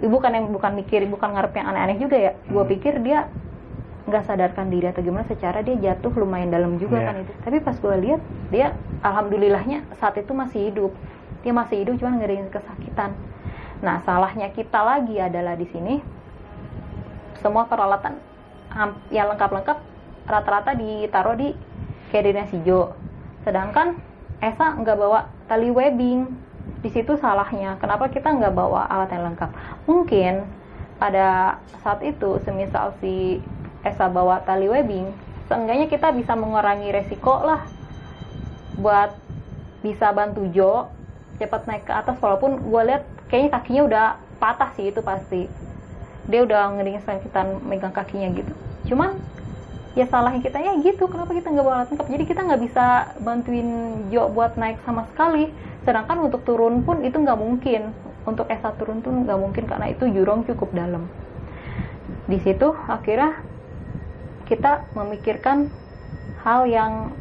bukan 0.00 0.32
yang 0.32 0.46
bukan 0.48 0.72
mikir 0.74 1.04
bukan 1.06 1.36
ngarep 1.36 1.52
yang 1.52 1.66
aneh-aneh 1.68 1.98
juga 2.00 2.16
ya 2.16 2.32
gua 2.48 2.64
Hmm. 2.64 2.72
pikir 2.72 2.94
dia 3.00 3.28
nggak 4.08 4.26
sadarkan 4.26 4.72
diri 4.72 4.90
atau 4.90 5.04
gimana 5.04 5.22
secara 5.28 5.62
dia 5.62 5.76
jatuh 5.78 6.10
lumayan 6.18 6.50
dalam 6.50 6.80
juga 6.80 6.98
Iya. 6.98 7.06
kan 7.06 7.14
itu 7.22 7.32
tapi 7.46 7.56
pas 7.62 7.76
gue 7.78 7.96
lihat 8.00 8.20
dia 8.50 8.74
alhamdulillahnya 9.06 9.86
saat 10.02 10.18
itu 10.18 10.34
masih 10.34 10.72
hidup 10.72 10.90
dia 11.46 11.52
masih 11.54 11.84
hidup 11.84 11.94
cuman 12.00 12.18
ngeriin 12.18 12.50
kesakitan 12.50 13.14
nah 13.84 14.02
salahnya 14.02 14.50
kita 14.50 14.82
lagi 14.82 15.14
adalah 15.20 15.54
di 15.54 15.68
sini 15.70 16.02
semua 17.38 17.70
peralatan 17.70 18.18
yang 19.08 19.30
lengkap-lengkap 19.30 19.78
rata-rata 20.30 20.78
ditaruh 20.78 21.34
di 21.34 21.50
carrier 22.14 22.46
si 22.48 22.62
Jo. 22.62 22.94
Sedangkan 23.42 23.98
Esa 24.40 24.72
nggak 24.72 24.96
bawa 24.96 25.28
tali 25.50 25.68
webbing. 25.68 26.24
Di 26.80 26.88
situ 26.88 27.18
salahnya. 27.20 27.76
Kenapa 27.76 28.08
kita 28.08 28.32
nggak 28.32 28.56
bawa 28.56 28.88
alat 28.88 29.12
yang 29.12 29.34
lengkap? 29.34 29.50
Mungkin 29.84 30.48
pada 30.96 31.60
saat 31.84 32.00
itu 32.00 32.40
semisal 32.46 32.96
si 33.02 33.42
Esa 33.84 34.08
bawa 34.08 34.40
tali 34.44 34.68
webbing 34.68 35.30
seenggaknya 35.50 35.90
kita 35.90 36.14
bisa 36.14 36.38
mengurangi 36.38 36.94
resiko 36.94 37.42
lah 37.42 37.66
buat 38.78 39.18
bisa 39.82 40.14
bantu 40.14 40.46
Jo 40.54 40.86
cepat 41.42 41.66
naik 41.66 41.84
ke 41.88 41.92
atas. 41.92 42.16
Walaupun 42.22 42.70
gue 42.70 42.82
lihat 42.86 43.02
kayaknya 43.26 43.50
kakinya 43.58 43.82
udah 43.90 44.06
patah 44.38 44.70
sih 44.78 44.94
itu 44.94 45.02
pasti. 45.02 45.50
Dia 46.30 46.46
udah 46.46 46.78
ngeri 46.78 47.02
kesakitan 47.02 47.58
megang 47.66 47.90
kakinya 47.90 48.30
gitu. 48.30 48.52
Cuman 48.86 49.18
ya 49.98 50.06
salahnya 50.06 50.38
kita 50.38 50.62
ya 50.62 50.78
gitu 50.86 51.10
kenapa 51.10 51.34
kita 51.34 51.50
nggak 51.50 51.66
bawa 51.66 51.76
alat 51.82 51.88
lengkap? 51.90 52.08
Jadi 52.14 52.24
kita 52.30 52.40
nggak 52.46 52.62
bisa 52.62 52.84
bantuin 53.18 53.68
Jo 54.14 54.30
buat 54.30 54.54
naik 54.54 54.78
sama 54.86 55.06
sekali. 55.10 55.50
Sedangkan 55.82 56.22
untuk 56.22 56.46
turun 56.46 56.86
pun 56.86 57.02
itu 57.02 57.18
nggak 57.18 57.38
mungkin. 57.38 57.90
Untuk 58.22 58.46
Esa 58.52 58.70
turun 58.78 59.02
tuh 59.02 59.10
nggak 59.10 59.38
mungkin 59.40 59.64
karena 59.66 59.90
itu 59.90 60.06
jurang 60.06 60.46
cukup 60.46 60.70
dalam. 60.70 61.10
Di 62.30 62.38
situ 62.38 62.70
akhirnya 62.86 63.42
kita 64.46 64.86
memikirkan 64.94 65.70
hal 66.42 66.66
yang 66.66 67.14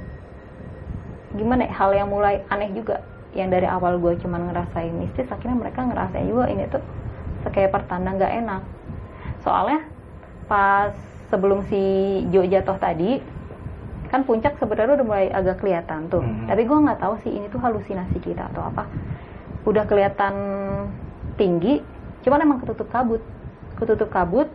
gimana 1.33 1.69
ya, 1.69 1.73
hal 1.73 1.91
yang 1.93 2.09
mulai 2.09 2.45
aneh 2.53 2.69
juga. 2.77 3.01
Yang 3.33 3.49
dari 3.61 3.67
awal 3.69 3.97
gue 4.01 4.17
cuman 4.21 4.49
ngerasain 4.49 4.93
mistis 4.93 5.29
akhirnya 5.29 5.57
mereka 5.57 5.85
ngerasain 5.85 6.25
juga 6.25 6.49
ini 6.49 6.65
tuh 6.69 6.81
kayak 7.49 7.73
pertanda 7.73 8.13
nggak 8.13 8.33
enak. 8.45 8.61
Soalnya 9.41 9.81
pas 10.45 10.93
sebelum 11.29 11.65
si 11.69 11.81
Jo 12.33 12.43
jatuh 12.45 12.77
tadi 12.81 13.21
kan 14.09 14.25
puncak 14.25 14.57
sebenarnya 14.57 14.99
udah 14.99 15.07
mulai 15.07 15.27
agak 15.29 15.61
kelihatan 15.61 16.09
tuh. 16.09 16.25
Mhm. 16.25 16.49
tapi 16.49 16.65
gue 16.65 16.77
nggak 16.77 16.99
tahu 16.99 17.13
sih 17.21 17.31
ini 17.31 17.45
tuh 17.53 17.61
halusinasi 17.61 18.17
kita 18.19 18.49
atau 18.53 18.65
apa. 18.65 18.89
Udah 19.69 19.85
kelihatan 19.85 20.33
tinggi 21.37 21.85
cuman 22.25 22.41
emang 22.41 22.57
ketutup 22.65 22.89
kabut. 22.89 23.21
Ketutup 23.77 24.09
kabut 24.09 24.49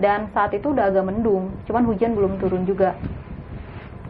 dan 0.00 0.32
saat 0.32 0.56
itu 0.56 0.72
udah 0.72 0.88
agak 0.90 1.04
mendung 1.04 1.52
cuman 1.68 1.84
hujan 1.84 2.16
belum 2.16 2.40
turun 2.40 2.64
juga. 2.64 2.96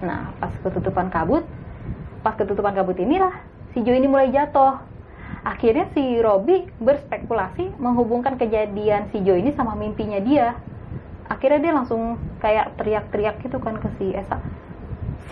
Nah 0.00 0.30
pas 0.38 0.54
ketutupan 0.62 1.10
kabut 1.10 1.42
pas 2.22 2.38
ketutupan 2.38 2.72
kabut 2.72 2.96
inilah 2.96 3.34
si 3.74 3.82
Jo 3.82 3.92
ini 3.92 4.06
mulai 4.06 4.30
jatuh. 4.30 4.78
Akhirnya 5.44 5.90
si 5.92 6.00
Robi 6.24 6.64
berspekulasi 6.80 7.76
menghubungkan 7.76 8.40
kejadian 8.40 9.12
si 9.12 9.20
Jo 9.20 9.36
ini 9.36 9.52
sama 9.52 9.76
mimpinya 9.76 10.16
dia 10.22 10.56
akhirnya 11.28 11.60
dia 11.60 11.72
langsung 11.72 12.20
kayak 12.40 12.76
teriak-teriak 12.80 13.40
gitu 13.44 13.58
kan 13.60 13.80
ke 13.80 13.88
si 13.96 14.12
Esa. 14.12 14.40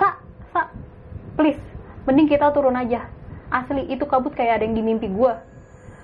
Sa 0.00 0.18
sa 0.52 0.72
please 1.36 1.60
mending 2.04 2.28
kita 2.28 2.52
turun 2.52 2.76
aja. 2.76 3.08
Asli 3.52 3.84
itu 3.92 4.08
kabut 4.08 4.32
kayak 4.32 4.60
ada 4.60 4.64
yang 4.64 4.76
di 4.76 4.82
mimpi 4.84 5.12
gue 5.12 5.52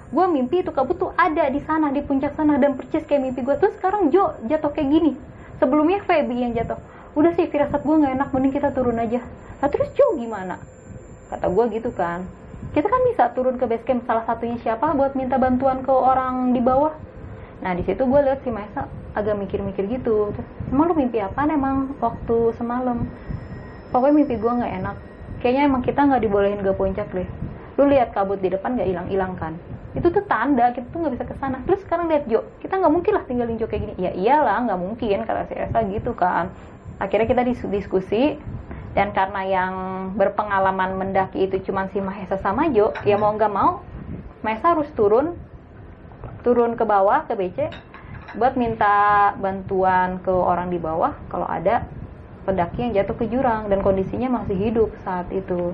gue 0.08 0.24
mimpi 0.24 0.64
itu 0.64 0.72
kabut 0.72 0.96
tuh 0.96 1.12
ada 1.20 1.52
di 1.52 1.60
sana 1.68 1.92
di 1.92 2.00
puncak 2.00 2.32
sana 2.32 2.56
dan 2.56 2.80
percis 2.80 3.04
kayak 3.04 3.28
mimpi 3.28 3.44
gue 3.44 3.56
terus 3.60 3.76
sekarang 3.76 4.08
Jo 4.08 4.40
jatuh 4.48 4.72
kayak 4.72 4.88
gini. 4.88 5.12
Sebelumnya 5.60 6.00
Feby 6.06 6.48
yang 6.48 6.52
jatuh. 6.56 6.80
Udah 7.12 7.36
sih 7.36 7.50
firasat 7.50 7.84
gue 7.84 7.96
nggak 7.98 8.14
enak 8.16 8.28
mending 8.32 8.52
kita 8.56 8.72
turun 8.72 8.96
aja. 8.96 9.20
Nah 9.60 9.68
terus 9.68 9.92
Jo 9.92 10.16
gimana? 10.16 10.56
Kata 11.28 11.52
gue 11.52 11.64
gitu 11.76 11.92
kan. 11.92 12.24
Kita 12.72 12.88
kan 12.88 13.00
bisa 13.12 13.36
turun 13.36 13.60
ke 13.60 13.68
base 13.68 13.84
camp 13.84 14.08
salah 14.08 14.24
satunya 14.24 14.56
siapa 14.64 14.96
buat 14.96 15.12
minta 15.12 15.36
bantuan 15.36 15.84
ke 15.84 15.92
orang 15.92 16.56
di 16.56 16.60
bawah 16.64 16.96
nah 17.58 17.74
di 17.74 17.82
situ 17.82 18.06
gue 18.06 18.20
lihat 18.22 18.40
si 18.46 18.50
Maesa 18.54 18.86
agak 19.18 19.34
mikir-mikir 19.34 19.90
gitu. 19.90 20.30
Terus, 20.30 20.46
emang 20.70 20.92
lu 20.92 20.94
mimpi 20.94 21.18
apa 21.18 21.42
emang 21.50 21.90
waktu 21.98 22.54
semalam? 22.54 23.02
Pokoknya 23.90 24.14
mimpi 24.14 24.34
gue 24.38 24.52
nggak 24.52 24.72
enak. 24.84 24.96
Kayaknya 25.42 25.62
emang 25.66 25.82
kita 25.82 26.00
nggak 26.06 26.22
dibolehin 26.22 26.60
ke 26.62 26.72
puncak 26.74 27.08
deh. 27.10 27.28
Lu 27.78 27.86
lihat 27.90 28.14
kabut 28.14 28.38
di 28.38 28.50
depan 28.50 28.78
nggak 28.78 28.88
hilang-hilang 28.88 29.34
kan? 29.38 29.54
Itu 29.96 30.14
tuh 30.14 30.22
tanda 30.30 30.70
kita 30.70 30.86
tuh 30.92 30.98
nggak 31.02 31.14
bisa 31.18 31.24
ke 31.26 31.34
sana. 31.42 31.58
Terus 31.66 31.82
sekarang 31.82 32.06
lihat 32.06 32.30
Jo 32.30 32.46
kita 32.62 32.78
nggak 32.78 32.92
mungkin 32.94 33.12
lah 33.16 33.24
tinggalin 33.26 33.56
Jo 33.58 33.66
kayak 33.66 33.82
gini. 33.90 33.94
Ya 33.98 34.10
iyalah 34.14 34.62
nggak 34.68 34.78
mungkin 34.78 35.18
kata 35.26 35.42
si 35.50 35.54
Esa 35.58 35.78
gitu 35.88 36.12
kan. 36.14 36.54
Akhirnya 37.02 37.26
kita 37.26 37.42
dis- 37.42 37.70
diskusi 37.70 38.38
dan 38.94 39.14
karena 39.14 39.42
yang 39.46 39.74
berpengalaman 40.18 40.98
mendaki 40.98 41.46
itu 41.46 41.70
cuma 41.70 41.86
si 41.90 41.98
Mahesa 42.02 42.38
sama 42.38 42.70
Jo 42.70 42.94
ya 43.02 43.18
mau 43.18 43.30
nggak 43.34 43.52
mau 43.52 43.82
Mahesa 44.42 44.74
harus 44.74 44.90
turun 44.94 45.34
turun 46.46 46.78
ke 46.78 46.84
bawah 46.86 47.26
ke 47.26 47.34
BC 47.34 47.58
buat 48.36 48.54
minta 48.60 49.32
bantuan 49.40 50.20
ke 50.20 50.30
orang 50.30 50.68
di 50.68 50.76
bawah 50.76 51.16
kalau 51.32 51.48
ada 51.48 51.88
pendaki 52.44 52.84
yang 52.84 52.92
jatuh 52.96 53.16
ke 53.16 53.24
jurang 53.28 53.68
dan 53.72 53.80
kondisinya 53.84 54.40
masih 54.40 54.56
hidup 54.56 54.90
saat 55.04 55.28
itu. 55.32 55.72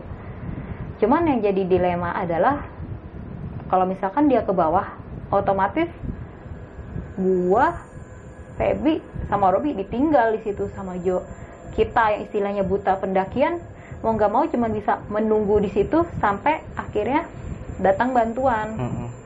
Cuman 1.02 1.26
yang 1.26 1.42
jadi 1.42 1.62
dilema 1.66 2.14
adalah 2.14 2.66
kalau 3.70 3.86
misalkan 3.86 4.30
dia 4.30 4.46
ke 4.46 4.54
bawah 4.54 4.86
otomatis 5.34 5.90
gua 7.18 7.74
Feby 8.54 9.02
sama 9.26 9.50
Robi 9.50 9.74
ditinggal 9.74 10.38
di 10.38 10.46
situ 10.46 10.70
sama 10.78 10.94
Jo. 11.02 11.26
Kita 11.74 12.14
yang 12.14 12.22
istilahnya 12.30 12.62
buta 12.62 12.94
pendakian 13.02 13.58
mau 13.98 14.14
nggak 14.14 14.30
mau 14.30 14.46
cuma 14.46 14.70
bisa 14.70 15.02
menunggu 15.10 15.58
di 15.58 15.74
situ 15.74 16.06
sampai 16.22 16.62
akhirnya 16.78 17.26
datang 17.82 18.14
bantuan. 18.14 18.78
Mm-mm. 18.78 19.23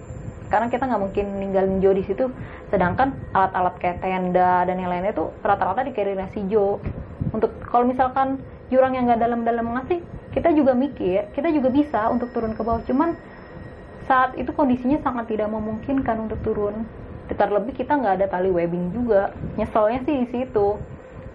Karena 0.49 0.67
kita 0.73 0.89
nggak 0.89 1.03
mungkin 1.05 1.27
ninggalin 1.39 1.79
Jo 1.85 1.93
di 1.93 2.05
situ 2.05 2.33
sedangkan 2.73 3.13
alat-alat 3.37 3.77
kayak 3.81 4.01
tenda 4.01 4.65
dan 4.65 4.77
yang 4.81 4.89
lainnya 4.89 5.13
tuh 5.13 5.33
rata-rata 5.45 5.85
di 5.85 5.93
si 6.33 6.41
Jo. 6.49 6.81
Untuk 7.33 7.53
kalau 7.69 7.85
misalkan 7.85 8.41
jurang 8.73 8.97
yang 8.97 9.05
nggak 9.09 9.21
dalam-dalam 9.21 9.65
ngasih 9.77 10.01
kita 10.33 10.53
juga 10.57 10.73
mikir 10.73 11.29
kita 11.37 11.53
juga 11.53 11.69
bisa 11.69 12.09
untuk 12.09 12.33
turun 12.33 12.57
ke 12.57 12.63
bawah. 12.65 12.81
Cuman 12.89 13.13
saat 14.09 14.33
itu 14.41 14.49
kondisinya 14.57 14.97
sangat 15.05 15.29
tidak 15.29 15.53
memungkinkan 15.53 16.17
untuk 16.29 16.41
turun. 16.41 16.89
Terlebih 17.29 17.77
kita 17.77 18.01
nggak 18.01 18.25
ada 18.25 18.27
tali 18.33 18.49
webbing 18.49 18.97
juga. 18.97 19.37
Nyeselnya 19.61 20.01
sih 20.09 20.25
di 20.25 20.27
situ. 20.33 20.81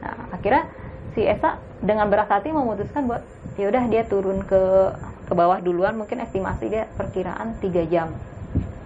Nah 0.01 0.33
akhirnya 0.33 0.65
si 1.13 1.21
Esa 1.21 1.61
dengan 1.85 2.09
berat 2.09 2.33
hati 2.33 2.49
memutuskan 2.49 3.05
buat 3.05 3.21
ya 3.61 3.69
udah 3.69 3.85
dia 3.85 4.01
turun 4.09 4.41
ke 4.41 4.61
ke 5.29 5.33
bawah 5.37 5.61
duluan. 5.61 5.93
Mungkin 5.93 6.17
estimasi 6.25 6.73
dia 6.73 6.89
perkiraan 6.97 7.61
3 7.61 7.93
jam 7.93 8.09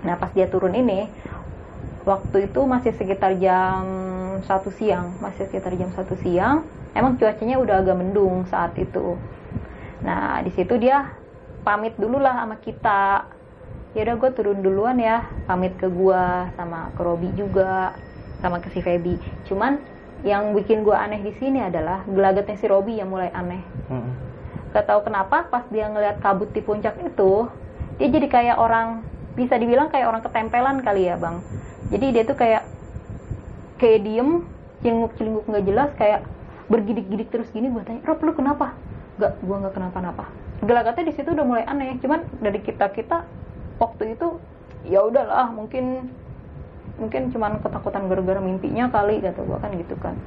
nah 0.05 0.19
pas 0.19 0.29
dia 0.33 0.45
turun 0.45 0.77
ini 0.77 1.09
waktu 2.05 2.51
itu 2.51 2.59
masih 2.63 2.93
sekitar 2.95 3.35
jam 3.41 3.83
satu 4.45 4.69
siang 4.69 5.17
masih 5.19 5.49
sekitar 5.49 5.73
jam 5.75 5.89
satu 5.97 6.13
siang 6.21 6.63
emang 6.97 7.17
cuacanya 7.21 7.61
udah 7.61 7.85
agak 7.85 7.97
mendung 7.97 8.49
saat 8.49 8.73
itu. 8.81 9.13
Nah 10.01 10.41
di 10.41 10.49
situ 10.57 10.77
dia 10.81 11.13
pamit 11.61 11.93
dulu 11.97 12.17
lah 12.17 12.41
sama 12.41 12.57
kita. 12.57 13.29
Ya 13.95 14.05
udah 14.05 14.15
gue 14.17 14.31
turun 14.33 14.59
duluan 14.61 14.97
ya 15.01 15.25
pamit 15.49 15.73
ke 15.77 15.89
gua 15.89 16.49
sama 16.53 16.93
ke 16.93 17.01
Robi 17.01 17.33
juga 17.33 17.97
sama 18.41 18.61
ke 18.61 18.69
si 18.73 18.81
Feby. 18.81 19.17
Cuman 19.49 19.81
yang 20.21 20.53
bikin 20.53 20.81
gua 20.85 21.05
aneh 21.05 21.21
di 21.21 21.33
sini 21.37 21.61
adalah 21.61 22.05
gelagatnya 22.05 22.57
si 22.57 22.65
Robi 22.69 22.97
yang 22.97 23.09
mulai 23.09 23.29
aneh. 23.33 23.61
Mm-mm. 23.89 24.13
gak 24.75 24.85
tahu 24.85 25.07
kenapa 25.07 25.47
pas 25.47 25.63
dia 25.71 25.87
ngeliat 25.89 26.19
kabut 26.21 26.51
di 26.51 26.61
puncak 26.61 26.99
itu 27.01 27.47
dia 27.97 28.07
jadi 28.11 28.27
kayak 28.29 28.57
orang 28.59 29.01
bisa 29.37 29.53
dibilang 29.61 29.93
kayak 29.93 30.09
orang 30.09 30.25
ketempelan 30.25 30.81
kali 30.81 31.05
ya 31.05 31.15
bang. 31.21 31.37
Jadi 31.93 32.05
dia 32.09 32.23
tuh 32.25 32.33
kayak 32.33 32.65
kayak 33.77 34.01
diem 34.01 34.43
celinguk-celinguk 34.81 35.45
nggak 35.45 35.65
jelas 35.69 35.89
kayak 35.95 36.25
bergidik-gidik 36.67 37.29
terus 37.29 37.47
gini 37.53 37.71
gue 37.71 37.85
tanya 37.85 38.01
Rob 38.03 38.19
lu 38.25 38.33
kenapa? 38.33 38.73
Gak 39.21 39.39
gue 39.39 39.55
nggak 39.55 39.73
kenapa-napa. 39.77 40.25
Gelagatnya 40.65 41.05
di 41.05 41.13
situ 41.13 41.29
udah 41.31 41.45
mulai 41.45 41.63
aneh 41.69 42.01
cuman 42.01 42.25
dari 42.41 42.59
kita 42.65 42.89
kita 42.91 43.23
waktu 43.77 44.17
itu 44.17 44.41
ya 44.89 45.05
udahlah 45.05 45.53
mungkin 45.53 46.09
mungkin 46.97 47.29
cuman 47.29 47.61
ketakutan 47.61 48.09
gara-gara 48.09 48.41
mimpinya 48.41 48.89
kali 48.89 49.21
kata 49.21 49.41
gue 49.45 49.57
kan 49.61 49.71
gitu 49.77 49.95
kan. 50.01 50.17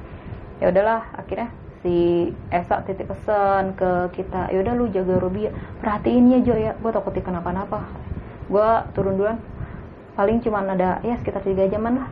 Ya 0.63 0.71
udahlah 0.71 1.03
akhirnya 1.19 1.51
si 1.83 2.29
Esa 2.47 2.79
titip 2.87 3.11
pesan 3.11 3.75
ke 3.75 4.15
kita 4.15 4.53
ya 4.55 4.63
udah 4.63 4.73
lu 4.77 4.87
jaga 4.87 5.19
Robi 5.19 5.49
ya 5.49 5.51
perhatiin 5.83 6.31
ya 6.31 6.39
Jo 6.47 6.55
ya. 6.55 6.71
Gue 6.79 6.91
takut 6.95 7.11
dia 7.11 7.23
kenapa-napa 7.23 7.83
gue 8.51 8.69
turun 8.91 9.15
duluan. 9.15 9.39
Paling 10.11 10.43
cuman 10.43 10.75
ada 10.75 10.99
ya 11.01 11.15
sekitar 11.15 11.41
tiga 11.41 11.65
jaman 11.71 12.03
lah. 12.03 12.09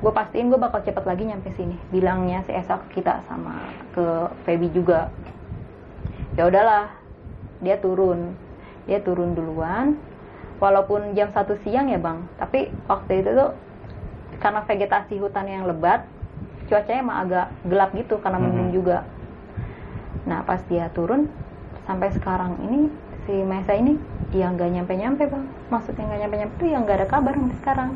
Gue 0.00 0.08
pastiin 0.08 0.48
gue 0.48 0.56
bakal 0.56 0.80
cepet 0.80 1.04
lagi 1.04 1.28
nyampe 1.28 1.52
sini. 1.52 1.76
Bilangnya 1.92 2.40
si 2.48 2.56
Esa 2.56 2.80
ke 2.88 2.98
kita 2.98 3.20
sama 3.28 3.60
ke 3.92 4.32
Feby 4.48 4.72
juga. 4.72 5.12
Ya 6.40 6.48
udahlah 6.48 6.88
dia 7.60 7.76
turun. 7.76 8.32
Dia 8.88 9.04
turun 9.04 9.36
duluan. 9.36 10.00
Walaupun 10.58 11.14
jam 11.14 11.28
satu 11.30 11.54
siang 11.62 11.92
ya 11.92 12.00
bang. 12.00 12.24
Tapi 12.40 12.72
waktu 12.88 13.22
itu 13.22 13.30
tuh 13.36 13.52
karena 14.40 14.62
vegetasi 14.64 15.18
hutan 15.20 15.46
yang 15.46 15.66
lebat 15.66 16.06
cuacanya 16.68 17.00
emang 17.00 17.18
agak 17.26 17.46
gelap 17.64 17.90
gitu 17.96 18.14
karena 18.20 18.38
mendung 18.38 18.70
Mhm. 18.70 18.76
juga. 18.76 18.98
Nah 20.28 20.44
pas 20.44 20.60
dia 20.68 20.88
turun 20.92 21.26
sampai 21.88 22.12
sekarang 22.12 22.60
ini 22.60 22.92
si 23.24 23.34
Mesa 23.42 23.72
ini 23.74 23.96
ya 24.32 24.52
nggak 24.52 24.70
nyampe 24.72 24.92
nyampe 24.96 25.22
bang. 25.28 25.44
Maksudnya 25.72 26.04
nggak 26.04 26.20
nyampe 26.26 26.36
nyampe 26.36 26.54
tuh 26.60 26.68
yang 26.68 26.82
nggak 26.84 26.98
ada 27.04 27.08
kabar 27.08 27.32
sampai 27.36 27.56
sekarang. 27.64 27.90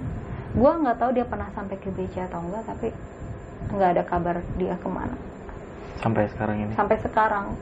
Gua 0.52 0.72
nggak 0.80 0.96
tahu 1.00 1.10
dia 1.16 1.26
pernah 1.28 1.48
sampai 1.52 1.76
ke 1.80 1.88
BC 1.92 2.14
atau 2.28 2.40
enggak 2.44 2.62
tapi 2.68 2.88
nggak 3.72 3.90
ada 3.96 4.02
kabar 4.04 4.36
dia 4.56 4.74
ke 4.76 4.88
mana. 4.88 5.16
Sampai 6.00 6.28
sekarang 6.32 6.56
ini? 6.66 6.72
Sampai 6.76 6.96
sekarang. 7.00 7.56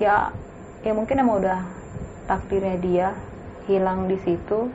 Ya 0.00 0.32
ya 0.84 0.92
mungkin 0.92 1.16
emang 1.20 1.40
udah 1.40 1.60
takdirnya 2.28 2.76
dia 2.80 3.08
hilang 3.68 4.08
di 4.08 4.20
situ. 4.20 4.68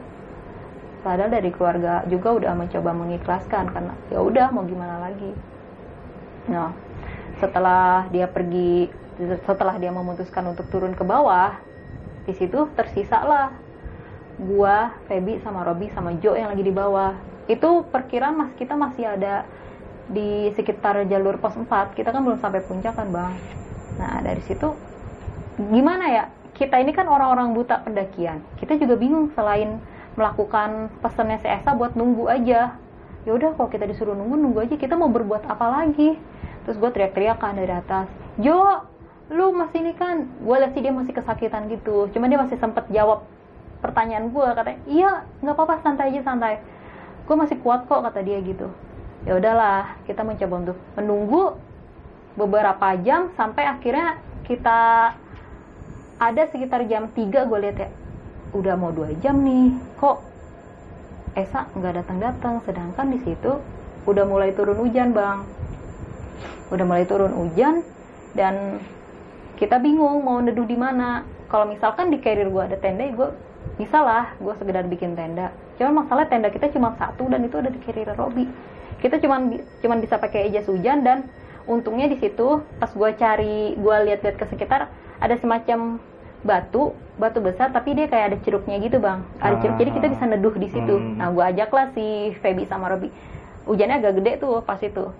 Padahal 1.00 1.32
dari 1.32 1.48
keluarga 1.56 2.04
juga 2.12 2.36
udah 2.36 2.54
mencoba 2.60 2.92
mengikhlaskan 2.92 3.72
karena 3.72 3.94
ya 4.12 4.20
udah 4.20 4.52
mau 4.52 4.68
gimana 4.68 5.00
lagi? 5.00 5.32
Nah 6.52 6.76
setelah 7.39 8.04
dia 8.12 8.28
pergi 8.28 8.92
setelah 9.48 9.80
dia 9.80 9.92
memutuskan 9.96 10.44
untuk 10.52 10.68
turun 10.68 10.92
ke 10.92 11.04
bawah 11.08 11.56
di 12.30 12.38
situ 12.38 12.70
tersisa 12.78 13.26
lah 13.26 13.50
gua 14.38 14.94
Feby 15.10 15.42
sama 15.42 15.65
Robi 15.65 15.89
sama 15.89 16.13
Jo 16.22 16.38
yang 16.38 16.54
lagi 16.54 16.62
di 16.62 16.72
bawah. 16.72 17.18
Itu 17.50 17.89
perkiraan 17.89 18.38
mas 18.38 18.54
kita 18.56 18.78
masih 18.78 19.10
ada 19.18 19.44
di 20.10 20.54
sekitar 20.54 21.02
jalur 21.10 21.42
pos 21.42 21.58
4 21.58 21.98
kita 21.98 22.13
kan 22.13 22.22
belum 22.22 22.38
sampai 22.38 22.62
puncak 22.62 22.94
kan 22.94 23.10
bang? 23.10 23.34
Nah 23.98 24.22
dari 24.22 24.46
situ 24.46 24.78
gimana 25.58 26.06
ya? 26.08 26.24
Kita 26.54 26.78
ini 26.78 26.94
kan 26.94 27.10
orang-orang 27.10 27.56
buta 27.56 27.82
pendakian. 27.82 28.44
Kita 28.62 28.78
juga 28.78 29.00
bingung 29.00 29.32
selain 29.34 29.80
melakukan 30.20 30.92
pesannya 31.00 31.39
si 31.39 31.48
Esa 31.48 31.72
buat 31.72 31.96
nunggu 31.96 32.28
aja. 32.28 32.76
Ya 33.24 33.32
udah 33.32 33.56
kalau 33.56 33.72
kita 33.72 33.88
disuruh 33.88 34.12
nunggu 34.12 34.36
nunggu 34.36 34.60
aja. 34.68 34.76
Kita 34.76 35.00
mau 35.00 35.08
berbuat 35.08 35.48
apa 35.48 35.65
lagi? 35.72 36.20
Terus 36.68 36.76
gue 36.76 36.89
teriak-teriak 36.92 37.39
kan 37.39 37.56
dari 37.56 37.72
atas. 37.72 38.12
Jo 38.36 38.84
lu 39.30 39.54
masih 39.54 39.86
ini 39.86 39.94
kan 39.94 40.26
gue 40.26 40.56
lihat 40.58 40.74
sih 40.74 40.82
dia 40.82 40.94
masih 40.94 41.13
kesakitan 41.13 41.70
gitu. 41.70 42.10
Cuman 42.10 42.28
dia 42.34 42.39
masih 42.42 42.58
sempet 42.58 42.89
jawab 42.89 43.26
pertanyaan 43.80 44.34
gue 44.34 44.48
katanya 44.58 44.80
iya 44.89 45.12
nggak 45.46 45.56
apa-apa 45.56 45.86
santai 45.86 46.10
aja 46.13 46.22
santai. 46.26 46.60
Gue 47.30 47.36
masih 47.38 47.62
kuat 47.62 47.86
kok 47.86 48.02
kata 48.02 48.26
dia 48.26 48.42
gitu. 48.42 48.74
Ya 49.30 49.38
udahlah 49.38 50.02
kita 50.10 50.26
mencoba 50.26 50.56
untuk 50.65 50.78
menunggu 50.98 51.44
beberapa 52.34 52.98
jam 53.06 53.30
sampai 53.38 53.70
akhirnya 53.70 54.18
kita 54.50 55.13
ada 56.20 56.44
sekitar 56.50 56.84
jam 56.89 57.08
3 57.13 57.48
gue 57.48 57.60
lihat 57.62 57.78
ya 57.80 57.89
udah 58.50 58.74
mau 58.76 58.89
dua 58.89 59.13
jam 59.22 59.46
nih 59.46 59.78
kok 60.02 60.26
Esa 61.38 61.70
nggak 61.78 62.02
datang-datang 62.02 62.58
sedangkan 62.65 63.13
di 63.13 63.22
situ 63.22 63.62
udah 64.10 64.26
mulai 64.26 64.50
turun 64.58 64.82
hujan 64.82 65.13
bang. 65.13 65.46
Udah 66.74 66.86
mulai 66.86 67.06
turun 67.06 67.30
hujan 67.38 67.86
dan 68.34 68.82
kita 69.60 69.76
bingung 69.84 70.24
mau 70.24 70.39
neduh 70.39 70.63
di 70.63 70.80
mana. 70.80 71.28
Kalau 71.52 71.67
misalkan 71.67 72.08
di 72.13 72.24
carrier 72.24 72.48
gue 72.48 72.63
ada 72.63 72.78
tenda 72.80 73.04
gue 73.04 73.30
bisa 73.76 74.00
lah 74.00 74.32
gue 74.39 74.54
sekedar 74.56 74.88
bikin 74.88 75.19
tenda. 75.19 75.52
Cuman 75.76 76.06
masalah 76.06 76.32
tenda 76.32 76.48
kita 76.48 76.72
cuma 76.72 76.95
satu 76.95 77.28
dan 77.28 77.43
itu 77.43 77.60
ada 77.60 77.67
di 77.67 77.80
carrier 77.84 78.15
Robi. 78.15 78.48
Kita 79.04 79.19
cuman 79.19 79.52
bi- 79.52 79.63
cuman 79.84 80.00
bisa 80.00 80.15
pakai 80.15 80.48
jas 80.56 80.63
hujan 80.72 81.04
dan 81.04 81.28
untungnya 81.67 82.08
di 82.08 82.15
situ 82.17 82.63
pas 82.80 82.89
gue 82.89 83.10
cari 83.19 83.76
gue 83.76 83.95
lihat-lihat 84.10 84.36
ke 84.39 84.45
sekitar 84.48 84.88
ada 85.19 85.36
semacam 85.38 86.00
batu 86.39 86.95
batu 87.19 87.43
besar 87.43 87.76
tapi 87.76 87.91
dia 88.00 88.08
kayak 88.08 88.26
ada 88.32 88.38
ceruknya 88.48 88.80
gitu 88.80 89.04
bang. 89.04 89.19
Ada 89.43 89.60
ceruk 89.60 89.76
jadi 89.76 89.91
kita 89.91 90.08
bisa 90.15 90.24
neduh 90.24 90.56
di 90.56 90.67
situ. 90.72 90.95
Hmm. 90.95 91.19
nah 91.19 91.28
gue 91.36 91.43
ajaklah 91.43 91.91
si 91.91 92.32
Feby 92.39 92.63
sama 92.63 92.88
Robi. 92.88 93.12
Hujannya 93.67 94.00
agak 94.00 94.23
gede 94.23 94.40
tuh 94.40 94.63
pas 94.63 94.79
itu. 94.79 95.12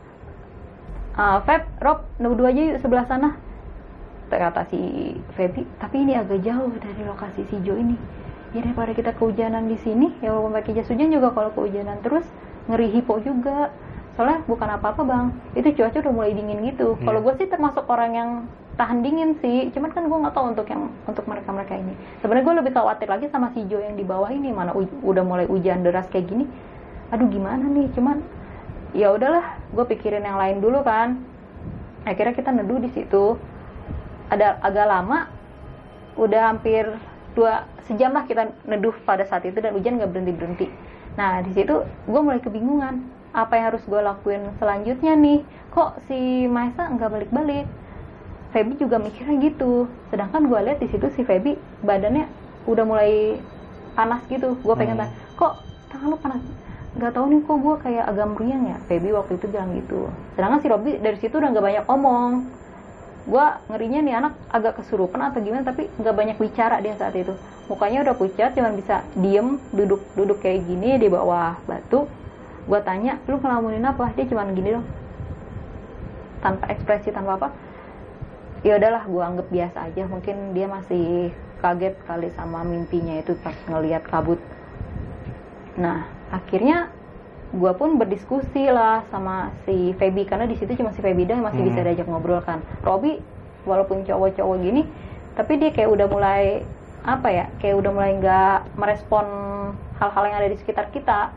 Ah, 1.20 1.43
Feb, 1.43 1.68
Rob, 1.84 2.07
neduh 2.16 2.47
aja 2.47 2.61
yuk 2.63 2.80
sebelah 2.80 3.03
sana 3.03 3.36
kata 4.38 4.69
si 4.69 4.77
Feby 5.34 5.65
tapi 5.82 6.05
ini 6.05 6.13
agak 6.13 6.45
jauh 6.45 6.69
dari 6.77 7.01
lokasi 7.01 7.47
si 7.49 7.57
Jo 7.65 7.73
ini. 7.73 7.97
Ya 8.53 8.65
daripada 8.65 8.93
kita 8.93 9.13
kehujanan 9.13 9.69
di 9.69 9.77
sini 9.82 10.13
ya 10.21 10.34
walaupun 10.34 10.57
pakai 10.57 10.77
jas 10.77 10.89
hujan 10.89 11.13
juga 11.13 11.34
kalau 11.34 11.49
kehujanan 11.53 12.01
terus 12.05 12.25
ngeri 12.69 12.93
hipo 12.93 13.17
juga. 13.21 13.73
Soalnya 14.13 14.43
bukan 14.45 14.69
apa-apa 14.75 15.01
bang. 15.05 15.25
Itu 15.55 15.73
cuaca 15.80 15.97
udah 16.03 16.13
mulai 16.13 16.34
dingin 16.36 16.61
gitu. 16.65 16.97
Iya. 16.97 17.05
kalau 17.07 17.19
gue 17.23 17.34
sih 17.39 17.47
termasuk 17.47 17.86
orang 17.88 18.11
yang 18.13 18.30
tahan 18.75 18.99
dingin 19.05 19.38
sih. 19.39 19.69
Cuman 19.73 19.89
kan 19.93 20.05
gue 20.05 20.17
nggak 20.17 20.36
tahu 20.36 20.45
untuk 20.53 20.67
yang 20.69 20.91
untuk 21.07 21.25
mereka 21.25 21.49
mereka 21.55 21.73
ini. 21.77 21.93
Sebenarnya 22.21 22.45
gue 22.45 22.55
lebih 22.65 22.71
khawatir 22.73 23.07
lagi 23.07 23.25
sama 23.32 23.53
si 23.53 23.63
Jo 23.65 23.82
yang 23.82 23.95
di 23.95 24.03
bawah 24.03 24.30
ini 24.30 24.49
mana 24.53 24.73
udah 24.77 25.23
mulai 25.25 25.45
hujan 25.49 25.82
deras 25.82 26.09
kayak 26.11 26.30
gini. 26.30 26.45
Aduh 27.09 27.30
gimana 27.30 27.65
nih? 27.65 27.89
Cuman 27.93 28.21
ya 28.91 29.13
udahlah 29.13 29.61
gue 29.71 29.86
pikirin 29.88 30.25
yang 30.25 30.38
lain 30.38 30.57
dulu 30.61 30.82
kan. 30.82 31.21
Akhirnya 32.03 32.34
kita 32.34 32.49
neduh 32.49 32.82
di 32.82 32.89
situ 32.95 33.38
ada 34.30 34.57
agak 34.61 34.86
lama 34.88 35.17
udah 36.17 36.41
hampir 36.53 36.86
dua 37.38 37.65
sejam 37.88 38.11
lah 38.11 38.25
kita 38.30 38.51
neduh 38.67 38.93
pada 39.07 39.23
saat 39.25 39.45
itu 39.47 39.57
dan 39.61 39.71
hujan 39.73 39.97
nggak 39.97 40.11
berhenti 40.11 40.34
berhenti 40.36 40.67
nah 41.17 41.41
di 41.45 41.51
situ 41.57 41.86
gue 41.86 42.21
mulai 42.21 42.41
kebingungan 42.41 42.95
apa 43.34 43.53
yang 43.57 43.65
harus 43.73 43.84
gue 43.86 44.01
lakuin 44.01 44.41
selanjutnya 44.57 45.13
nih? 45.13 45.45
Kok 45.69 46.01
si 46.09 46.49
Maesa 46.49 46.89
nggak 46.89 47.09
balik 47.13 47.30
balik 47.30 47.65
Feby 48.49 48.73
juga 48.82 48.97
mikirnya 48.97 49.38
gitu. 49.45 49.86
Sedangkan 50.09 50.49
gue 50.49 50.59
lihat 50.65 50.82
di 50.82 50.89
situ 50.89 51.05
si 51.13 51.21
Feby 51.21 51.53
badannya 51.86 52.25
udah 52.65 52.86
mulai 52.89 53.38
panas 53.93 54.25
gitu. 54.25 54.57
Gue 54.65 54.73
pengen 54.80 54.97
Hmm. 54.97 55.05
tanya 55.05 55.13
kok 55.38 55.53
tangan 55.93 56.07
lu 56.09 56.17
panas? 56.17 56.43
Nggak 56.97 57.11
tahu 57.13 57.25
nih 57.30 57.39
kok 57.45 57.57
gue 57.61 57.75
kayak 57.86 58.05
agak 58.09 58.27
meriang 58.34 58.63
ya? 58.65 58.77
Feby 58.89 59.09
waktu 59.13 59.38
itu 59.38 59.45
bilang 59.53 59.69
gitu. 59.77 60.09
Sedangkan 60.34 60.59
si 60.61 60.67
Robi 60.73 60.91
dari 60.97 61.17
situ 61.21 61.36
udah 61.38 61.49
nggak 61.53 61.65
banyak 61.65 61.86
ngomong 61.86 62.32
gue 63.28 63.45
ngerinya 63.67 63.99
nih 64.05 64.15
anak 64.15 64.34
agak 64.47 64.80
kesurupan 64.80 65.20
atau 65.20 65.43
gimana 65.43 65.67
tapi 65.67 65.91
nggak 65.99 66.15
banyak 66.15 66.38
bicara 66.39 66.80
dia 66.80 66.95
saat 66.95 67.15
itu. 67.17 67.36
Mukanya 67.67 68.01
udah 68.07 68.15
pucat 68.17 68.55
cuman 68.57 68.74
bisa 68.80 69.05
diem 69.17 69.61
duduk 69.76 70.01
duduk 70.17 70.41
kayak 70.41 70.65
gini 70.65 70.97
di 70.97 71.07
bawah 71.11 71.59
batu. 71.67 72.07
Gue 72.65 72.80
tanya 72.86 73.17
lu 73.26 73.41
ngelamunin 73.41 73.86
apa? 73.86 74.13
Dia 74.13 74.26
cuman 74.30 74.53
gini 74.53 74.78
dong. 74.78 74.88
Tanpa 76.39 76.72
ekspresi 76.72 77.09
tanpa 77.11 77.36
apa. 77.36 77.49
Ya 78.63 78.76
udahlah 78.76 79.03
gue 79.05 79.24
anggap 79.24 79.47
biasa 79.51 79.78
aja. 79.91 80.03
Mungkin 80.07 80.57
dia 80.57 80.67
masih 80.67 81.34
kaget 81.59 81.95
kali 82.07 82.32
sama 82.34 82.63
mimpinya 82.63 83.20
itu 83.20 83.36
pas 83.39 83.55
ngelihat 83.67 84.03
kabut. 84.07 84.39
Nah 85.78 86.07
akhirnya 86.30 86.93
gue 87.50 87.72
pun 87.74 87.97
berdiskusi 87.97 88.70
lah 88.70 89.02
sama 89.10 89.50
si 89.66 89.97
Feby 89.97 90.30
karena 90.30 90.45
di 90.45 90.54
situ 90.54 90.78
cuma 90.78 90.93
si 90.93 91.02
Feby 91.02 91.26
yang 91.26 91.41
masih 91.41 91.66
Hmm. 91.66 91.70
bisa 91.74 91.82
diajak 91.82 92.06
ngobrol 92.06 92.41
kan. 92.45 92.62
Robi 92.86 93.18
walaupun 93.66 94.06
cowok-cowok 94.06 94.58
gini 94.62 94.86
tapi 95.34 95.58
dia 95.58 95.70
kayak 95.72 95.89
udah 95.89 96.08
mulai 96.10 96.43
apa 97.02 97.28
ya 97.32 97.45
kayak 97.64 97.76
udah 97.80 97.91
mulai 97.95 98.12
nggak 98.20 98.76
merespon 98.76 99.26
hal-hal 99.97 100.24
yang 100.30 100.38
ada 100.38 100.50
di 100.52 100.58
sekitar 100.62 100.93
kita. 100.93 101.34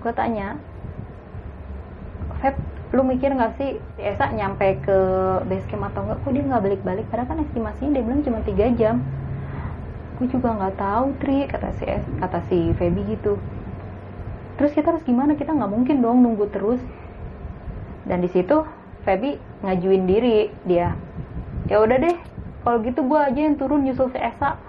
Gue 0.00 0.12
tanya 0.14 0.56
Feb 2.40 2.54
lu 2.96 3.04
mikir 3.04 3.28
nggak 3.36 3.52
sih 3.60 3.76
si 3.96 4.00
Esa 4.00 4.32
nyampe 4.32 4.80
ke 4.80 4.98
base 5.44 5.66
camp 5.68 5.84
atau 5.92 6.08
enggak 6.08 6.18
kok 6.24 6.32
dia 6.32 6.44
nggak 6.46 6.62
balik-balik? 6.64 7.04
Padahal 7.12 7.28
kan 7.28 7.38
estimasinya 7.44 7.90
dia 7.94 8.02
bilang 8.06 8.22
cuma 8.24 8.40
tiga 8.40 8.66
jam. 8.72 8.96
Gue 10.16 10.26
juga 10.30 10.48
nggak 10.56 10.76
tahu 10.80 11.06
Tri 11.20 11.44
kata 11.46 11.68
si 11.76 11.84
kata 12.16 12.40
si 12.48 12.72
Feby 12.74 13.02
gitu 13.12 13.36
terus 14.58 14.74
kita 14.74 14.92
harus 14.92 15.06
gimana? 15.06 15.38
Kita 15.38 15.54
nggak 15.54 15.70
mungkin 15.70 16.02
dong 16.02 16.20
nunggu 16.20 16.50
terus. 16.50 16.82
Dan 18.04 18.20
di 18.20 18.28
situ 18.28 18.66
Feby 19.06 19.38
ngajuin 19.64 20.04
diri 20.04 20.52
dia 20.68 20.92
ya 21.68 21.84
udah 21.84 21.96
deh 22.00 22.16
kalau 22.64 22.80
gitu 22.80 23.04
gue 23.04 23.20
aja 23.20 23.40
yang 23.40 23.56
turun 23.56 23.86
nyusul 23.86 24.12
si 24.12 24.18
Esa. 24.18 24.60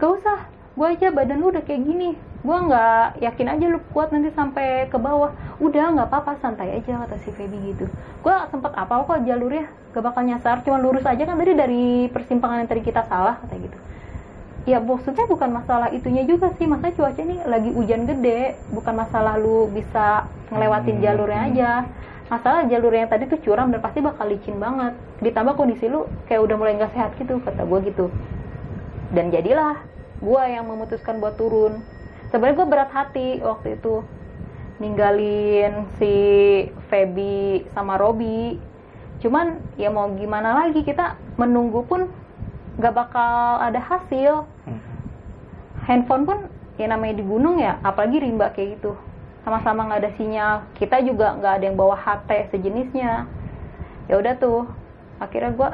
Gak 0.00 0.10
usah 0.10 0.48
gue 0.74 0.86
aja 0.86 1.12
badan 1.12 1.38
lu 1.38 1.52
udah 1.52 1.62
kayak 1.62 1.84
gini. 1.84 2.16
Gue 2.40 2.56
nggak 2.56 3.20
yakin 3.20 3.46
aja 3.52 3.64
lu 3.68 3.78
kuat 3.92 4.10
nanti 4.10 4.32
sampai 4.32 4.88
ke 4.88 4.96
bawah. 4.96 5.30
Udah 5.60 5.92
nggak 5.92 6.08
apa-apa 6.08 6.40
santai 6.40 6.80
aja 6.80 7.04
kata 7.04 7.20
si 7.22 7.30
Feby 7.30 7.76
gitu. 7.76 7.84
Gue 8.24 8.34
sempet 8.48 8.72
apa 8.72 9.04
kok 9.04 9.22
jalurnya 9.28 9.68
gak 9.90 10.04
bakal 10.06 10.22
nyasar 10.22 10.62
cuma 10.62 10.78
lurus 10.78 11.02
aja 11.02 11.26
kan 11.26 11.34
tadi 11.34 11.52
dari 11.58 12.06
persimpangan 12.14 12.62
yang 12.62 12.70
tadi 12.70 12.82
kita 12.86 13.02
salah 13.10 13.42
kata 13.42 13.58
gitu 13.58 13.78
ya 14.70 14.78
maksudnya 14.78 15.26
bukan 15.26 15.50
masalah 15.50 15.90
itunya 15.90 16.22
juga 16.22 16.54
sih. 16.54 16.70
Masa 16.70 16.94
cuaca 16.94 17.18
ini 17.18 17.42
lagi 17.42 17.70
hujan 17.74 18.06
gede. 18.06 18.54
Bukan 18.70 18.94
masalah 18.94 19.34
lu 19.36 19.66
bisa 19.74 20.30
ngelewatin 20.54 20.96
Hmm. 20.98 21.04
jalurnya 21.04 21.40
aja. 21.50 21.70
Masalah 22.30 22.62
jalur 22.70 22.94
yang 22.94 23.10
tadi 23.10 23.26
tuh 23.26 23.42
curam 23.42 23.74
dan 23.74 23.82
pasti 23.82 23.98
bakal 23.98 24.30
licin 24.30 24.62
banget. 24.62 24.94
Ditambah 25.18 25.58
kondisi 25.58 25.90
lu 25.90 26.06
kayak 26.30 26.46
udah 26.46 26.56
mulai 26.56 26.78
nggak 26.78 26.94
sehat 26.94 27.10
gitu 27.18 27.42
kata 27.42 27.66
gue 27.66 27.78
gitu. 27.90 28.06
Dan 29.10 29.34
jadilah 29.34 29.82
gue 30.22 30.42
yang 30.46 30.70
memutuskan 30.70 31.18
buat 31.18 31.34
turun. 31.34 31.82
Sebenarnya 32.30 32.56
gue 32.62 32.66
berat 32.70 32.90
hati 32.94 33.28
waktu 33.42 33.74
itu 33.74 34.06
ninggalin 34.78 35.90
si 35.98 36.14
Feby 36.86 37.66
sama 37.74 37.98
Robi. 37.98 38.62
Cuman 39.20 39.58
ya 39.74 39.90
mau 39.90 40.06
gimana 40.14 40.54
lagi 40.54 40.86
kita 40.86 41.18
menunggu 41.36 41.82
pun 41.84 42.08
nggak 42.80 42.96
bakal 42.96 43.60
ada 43.60 43.76
hasil. 43.76 44.48
Hmm. 44.64 44.80
handphone 45.84 46.24
pun 46.24 46.38
ya 46.80 46.88
namanya 46.88 47.20
di 47.20 47.24
gunung 47.24 47.60
ya 47.60 47.76
apalagi 47.84 48.24
rimba 48.24 48.48
kayak 48.56 48.80
gitu. 48.80 48.96
Sama-sama 49.44 49.84
nggak 49.84 50.00
ada 50.00 50.12
sinyal. 50.16 50.54
Kita 50.80 51.04
juga 51.04 51.36
nggak 51.36 51.52
ada 51.60 51.64
yang 51.68 51.76
bawa 51.76 51.96
HP 52.00 52.48
sejenisnya. 52.56 53.28
Ya 54.08 54.14
udah 54.16 54.34
tuh 54.40 54.64
akhirnya 55.20 55.52
gue 55.52 55.70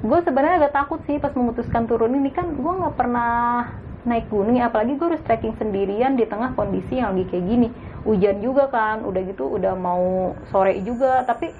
gue 0.00 0.18
sebenarnya 0.22 0.64
agak 0.64 0.74
takut 0.78 1.00
sih 1.10 1.18
pas 1.18 1.34
memutuskan 1.34 1.90
turun 1.90 2.14
ini. 2.14 2.30
Kan 2.30 2.54
gue 2.54 2.72
nggak 2.78 2.94
pernah 2.94 3.66
naik 4.06 4.30
gunung 4.30 4.56
ya 4.56 4.70
apalagi 4.70 4.96
gue 4.96 5.06
harus 5.12 5.22
trekking 5.26 5.58
sendirian 5.60 6.16
di 6.16 6.24
tengah 6.24 6.54
kondisi 6.54 7.02
yang 7.02 7.14
lagi 7.14 7.26
kayak 7.26 7.46
gini. 7.46 7.68
Hujan 8.06 8.38
juga 8.38 8.70
kan 8.70 9.02
udah 9.02 9.22
gitu 9.26 9.50
udah 9.50 9.74
mau 9.74 10.34
sore 10.54 10.78
juga. 10.82 11.26
Tapi 11.26 11.50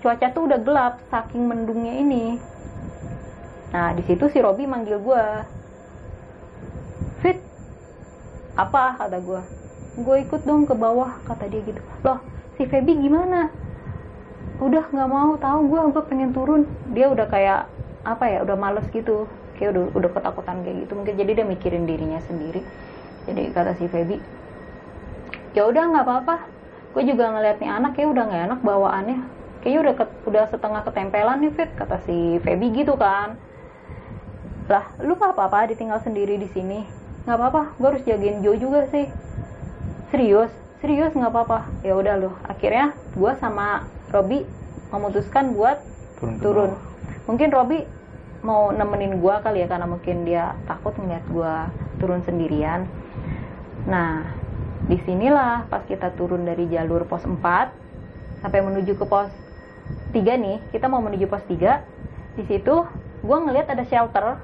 cuaca 0.00 0.28
tuh 0.32 0.48
udah 0.48 0.58
gelap 0.60 0.94
saking 1.12 1.44
mendungnya 1.44 1.94
ini 2.00 2.40
nah 3.70 3.94
di 3.94 4.02
situ 4.02 4.26
si 4.32 4.38
Robi 4.42 4.66
manggil 4.66 4.98
gue 4.98 5.24
Fit 7.22 7.38
apa? 8.58 8.98
kata 8.98 9.18
gue 9.22 9.40
gue 10.00 10.16
ikut 10.24 10.42
dong 10.48 10.64
ke 10.64 10.74
bawah 10.74 11.12
kata 11.28 11.44
dia 11.50 11.60
gitu. 11.66 11.80
Loh 12.06 12.18
si 12.56 12.64
Feby 12.64 12.96
gimana? 12.98 13.52
Udah 14.60 14.84
nggak 14.88 15.10
mau 15.10 15.36
tahu 15.36 15.58
gue 15.68 15.80
gue 15.92 16.02
pengen 16.08 16.30
turun. 16.32 16.64
Dia 16.96 17.12
udah 17.12 17.26
kayak 17.28 17.60
apa 18.06 18.24
ya 18.32 18.38
udah 18.44 18.56
males 18.56 18.86
gitu. 18.92 19.28
Kayak 19.60 19.76
udah 19.76 19.84
udah 19.98 20.10
ketakutan 20.16 20.56
kayak 20.64 20.76
gitu. 20.86 20.92
Mungkin 20.96 21.14
jadi 21.20 21.30
dia 21.36 21.46
mikirin 21.46 21.84
dirinya 21.84 22.20
sendiri. 22.24 22.60
Jadi 23.28 23.42
kata 23.52 23.76
si 23.76 23.84
Feby 23.92 24.16
ya 25.52 25.62
udah 25.68 25.82
nggak 25.90 26.04
apa-apa. 26.06 26.36
Gue 26.96 27.02
juga 27.06 27.30
ngeliat 27.30 27.60
nih 27.62 27.70
anak 27.70 27.92
kayak 27.94 28.08
udah 28.08 28.24
nggak 28.24 28.42
enak 28.50 28.60
bawaannya. 28.64 29.18
Kayaknya 29.60 29.80
udah 29.84 29.94
ke- 30.00 30.16
udah 30.32 30.44
setengah 30.48 30.82
ketempelan 30.88 31.38
nih 31.44 31.52
Fit 31.52 31.70
kata 31.76 32.00
si 32.08 32.40
Feby 32.40 32.72
gitu 32.72 32.96
kan 32.96 33.36
lah 34.70 34.86
lu 35.02 35.18
nggak 35.18 35.34
apa-apa 35.34 35.74
ditinggal 35.74 35.98
sendiri 36.06 36.38
di 36.38 36.46
sini? 36.54 36.86
Nggak 37.26 37.36
apa-apa 37.36 37.62
gue 37.74 37.88
harus 37.90 38.06
jagain 38.06 38.38
Joe 38.38 38.54
juga 38.54 38.86
sih. 38.94 39.10
Serius 40.14 40.54
serius 40.78 41.10
nggak 41.10 41.34
apa-apa. 41.34 41.66
Ya 41.82 41.98
udah 41.98 42.14
loh 42.14 42.34
akhirnya 42.46 42.94
gue 43.18 43.32
sama 43.42 43.90
Robi 44.14 44.46
memutuskan 44.94 45.58
buat 45.58 45.82
turun 46.22 46.38
turun. 46.38 46.72
mungkin 47.26 47.50
Robi 47.50 47.82
mau 48.46 48.70
nemenin 48.70 49.18
gue 49.18 49.34
kali 49.42 49.62
ya 49.62 49.68
karena 49.68 49.86
mungkin 49.90 50.24
dia 50.24 50.54
takut 50.70 50.94
ngeliat 50.94 51.26
gue 51.26 51.54
turun 51.98 52.22
sendirian. 52.22 52.86
Nah 53.90 54.22
di 54.86 54.96
sinilah 55.02 55.66
pas 55.66 55.82
kita 55.84 56.14
turun 56.14 56.46
dari 56.46 56.70
jalur 56.70 57.04
pos 57.10 57.26
4 57.26 57.42
sampai 58.40 58.60
menuju 58.64 58.96
ke 58.96 59.04
pos 59.04 59.28
3 60.14 60.16
nih 60.16 60.56
kita 60.72 60.86
mau 60.88 61.04
menuju 61.04 61.28
pos 61.28 61.44
3 61.44 62.38
di 62.40 62.42
situ 62.48 62.86
gue 63.20 63.36
ngeliat 63.36 63.68
ada 63.68 63.84
shelter 63.84 64.40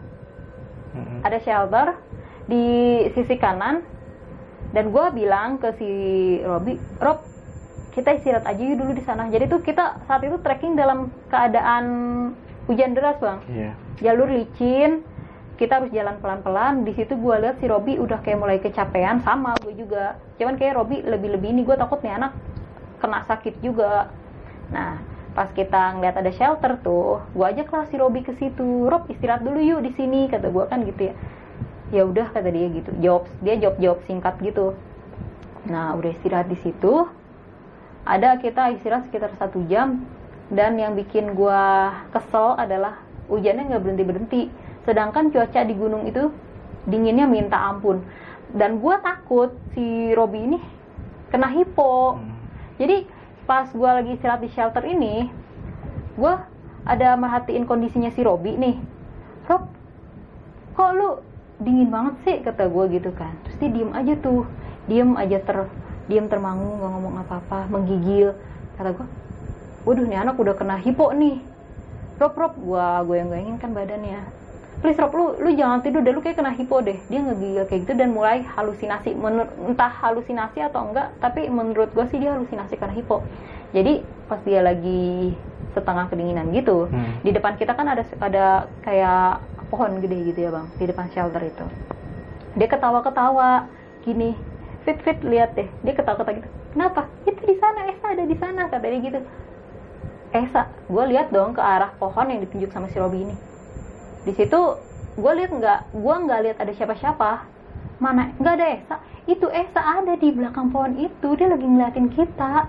Mm-mm. 0.94 1.20
ada 1.26 1.38
shelter 1.42 1.86
di 2.46 2.64
sisi 3.16 3.34
kanan. 3.40 3.82
Dan 4.74 4.92
gue 4.92 5.04
bilang 5.14 5.56
ke 5.56 5.72
si 5.80 5.90
Robi 6.44 6.76
Rob 7.00 7.24
kita 7.96 8.12
istirahat 8.12 8.44
aja 8.44 8.60
yuk 8.60 8.76
dulu 8.76 8.92
di 8.92 9.04
sana. 9.08 9.24
Jadi 9.32 9.48
tuh 9.48 9.64
kita 9.64 10.04
saat 10.04 10.20
itu 10.20 10.36
trekking 10.44 10.76
dalam 10.76 11.08
keadaan 11.32 11.84
hujan 12.68 12.92
deras 12.92 13.16
bang. 13.16 13.40
Iya. 13.48 13.72
jalur 13.96 14.28
licin 14.28 15.00
kita 15.56 15.80
harus 15.80 15.88
jalan 15.88 16.20
pelan-pelan. 16.20 16.84
Di 16.84 16.92
situ 16.92 17.16
gue 17.16 17.34
lihat 17.40 17.56
si 17.56 17.64
Robi 17.64 17.96
udah 17.96 18.20
kayak 18.20 18.36
mulai 18.36 18.60
kecapean 18.60 19.24
sama 19.24 19.56
gue 19.64 19.72
juga. 19.72 20.20
Cuman 20.36 20.60
kayak 20.60 20.76
Robi 20.76 21.00
lebih-lebih 21.00 21.48
ini 21.56 21.62
gue 21.64 21.76
takut 21.80 22.04
nih 22.04 22.20
anak 22.20 22.36
kena 23.00 23.24
sakit 23.24 23.64
juga. 23.64 24.12
Nah 24.68 25.00
pas 25.36 25.52
kita 25.52 26.00
ngeliat 26.00 26.16
ada 26.16 26.32
shelter 26.32 26.80
tuh 26.80 27.20
gue 27.36 27.44
ajak 27.44 27.68
lah 27.68 27.84
si 27.92 28.00
Robi 28.00 28.24
ke 28.24 28.32
situ. 28.40 28.88
Rob 28.88 29.04
istirahat 29.12 29.44
dulu 29.44 29.60
yuk 29.60 29.84
di 29.84 29.92
sini 29.92 30.32
kata 30.32 30.48
gue 30.48 30.64
kan 30.64 30.80
gitu 30.88 31.12
ya. 31.12 31.14
Ya 31.92 32.02
udah 32.08 32.32
kata 32.32 32.48
dia 32.48 32.72
gitu. 32.72 32.90
Jawab 33.04 33.28
dia 33.44 33.54
jawab 33.60 33.76
jawab 33.76 33.98
singkat 34.08 34.34
gitu. 34.40 34.72
Nah 35.68 35.92
udah 35.92 36.10
istirahat 36.16 36.48
di 36.48 36.56
situ. 36.64 37.04
Ada 38.08 38.40
kita 38.40 38.72
istirahat 38.80 39.12
sekitar 39.12 39.36
satu 39.36 39.60
jam. 39.68 40.08
Dan 40.46 40.78
yang 40.78 40.94
bikin 40.94 41.34
gua 41.34 41.90
kesel 42.14 42.54
adalah 42.54 43.02
hujannya 43.26 43.66
nggak 43.66 43.82
berhenti 43.82 44.04
berhenti 44.06 44.42
sedangkan 44.86 45.34
cuaca 45.34 45.66
di 45.66 45.74
gunung 45.74 46.06
itu 46.06 46.30
dinginnya 46.86 47.26
minta 47.26 47.58
ampun. 47.58 48.00
Dan 48.54 48.78
gua 48.78 49.02
takut 49.02 49.52
si 49.74 50.14
Robi 50.14 50.46
ini 50.46 50.58
kena 51.28 51.50
hipo. 51.50 52.14
Hmm. 52.14 52.32
jadi 52.78 53.15
pas 53.46 53.70
gua 53.70 54.02
lagi 54.02 54.18
istirahat 54.18 54.42
di 54.42 54.50
shelter 54.50 54.82
ini 54.82 55.30
gua 56.18 56.50
ada 56.86 57.18
merhatiin 57.18 57.66
kondisinya 57.66 58.14
si 58.14 58.22
Robi 58.22 58.54
nih. 58.54 58.76
Rob 59.50 59.66
kok 60.78 60.90
lu 60.94 61.18
dingin 61.58 61.90
banget 61.90 62.14
sih? 62.22 62.36
Kata 62.46 62.70
gue 62.70 62.84
gitu 62.94 63.10
kan. 63.10 63.34
Terus 63.42 63.56
dia 63.58 63.70
diem 63.74 63.90
aja 63.90 64.14
tuh. 64.22 64.46
Diem 64.86 65.18
aja 65.18 65.38
ter 65.42 65.66
diem 66.06 66.30
termangu 66.30 66.78
nggak 66.78 66.90
ngomong 66.94 67.14
apa-apa 67.26 67.66
menggigil. 67.66 68.38
Kata 68.78 68.94
gue 68.94 69.06
waduh 69.82 70.06
nih 70.06 70.18
anak 70.22 70.38
udah 70.38 70.54
kena 70.54 70.78
hipo 70.78 71.10
nih. 71.10 71.42
Rob 72.22 72.34
Rob 72.38 72.54
gua 72.62 73.02
gue 73.02 73.18
yang 73.18 73.28
goyangin 73.34 73.58
kan 73.58 73.74
badannya 73.74 74.22
please 74.80 74.98
Rob 75.00 75.12
lu 75.16 75.24
lu 75.40 75.50
jangan 75.56 75.80
tidur 75.84 76.00
deh. 76.04 76.12
Lu 76.14 76.20
kayak 76.24 76.36
kena 76.38 76.52
hipo 76.54 76.76
deh. 76.84 76.98
Dia 77.10 77.20
ngegigil 77.24 77.64
kayak 77.68 77.80
gitu 77.84 77.92
dan 77.96 78.10
mulai 78.12 78.44
halusinasi. 78.56 79.16
Menur- 79.16 79.52
entah 79.66 79.90
halusinasi 80.02 80.58
atau 80.62 80.80
enggak 80.92 81.16
tapi 81.22 81.48
menurut 81.48 81.90
gue 81.96 82.06
sih 82.12 82.18
dia 82.22 82.32
halusinasi 82.36 82.74
karena 82.76 82.94
hipo. 82.94 83.24
Jadi 83.74 84.04
pas 84.26 84.40
dia 84.42 84.60
lagi 84.62 85.34
setengah 85.76 86.08
kedinginan 86.08 86.48
gitu 86.56 86.88
Hmm. 86.88 87.20
di 87.20 87.30
depan 87.36 87.52
kita 87.60 87.76
kan 87.76 87.84
ada 87.84 88.02
ada 88.18 88.46
kayak 88.80 89.44
pohon 89.68 90.00
gede 90.00 90.32
gitu 90.32 90.48
ya 90.48 90.50
bang 90.54 90.66
di 90.80 90.84
depan 90.88 91.06
shelter 91.12 91.42
itu. 91.44 91.66
Dia 92.56 92.68
ketawa-ketawa 92.72 93.68
gini. 94.00 94.32
Fit 94.86 94.98
fit 95.04 95.18
lihat 95.26 95.52
deh. 95.58 95.68
Dia 95.84 95.92
ketawa-ketawa 95.92 96.34
gitu. 96.40 96.48
Kenapa? 96.72 97.10
Itu 97.28 97.40
di 97.44 97.56
sana 97.60 97.80
Esa 97.92 98.06
ada 98.14 98.24
di 98.24 98.36
sana 98.38 98.62
kata 98.72 98.86
dia 98.86 99.00
gitu. 99.02 99.20
Esa 100.32 100.62
gue 100.86 101.04
lihat 101.12 101.32
dong 101.32 101.56
ke 101.56 101.62
arah 101.62 101.90
pohon 101.96 102.26
yang 102.28 102.40
ditunjuk 102.44 102.70
sama 102.72 102.86
si 102.92 102.96
Robi 103.00 103.24
ini 103.24 103.36
di 104.26 104.32
situ 104.34 104.60
gue 105.16 105.32
lihat 105.38 105.54
nggak 105.54 105.80
gue 105.94 106.14
nggak 106.26 106.40
lihat 106.44 106.56
ada 106.58 106.72
siapa-siapa. 106.74 107.30
Mana? 108.02 108.34
Nggak 108.36 108.54
ada 108.58 108.66
Esa. 108.74 108.96
Itu 109.30 109.46
Esa 109.48 110.02
ada 110.02 110.18
di 110.18 110.28
belakang 110.34 110.74
pohon 110.74 110.98
itu 110.98 111.28
dia 111.38 111.48
lagi 111.48 111.64
ngeliatin 111.64 112.10
kita. 112.12 112.66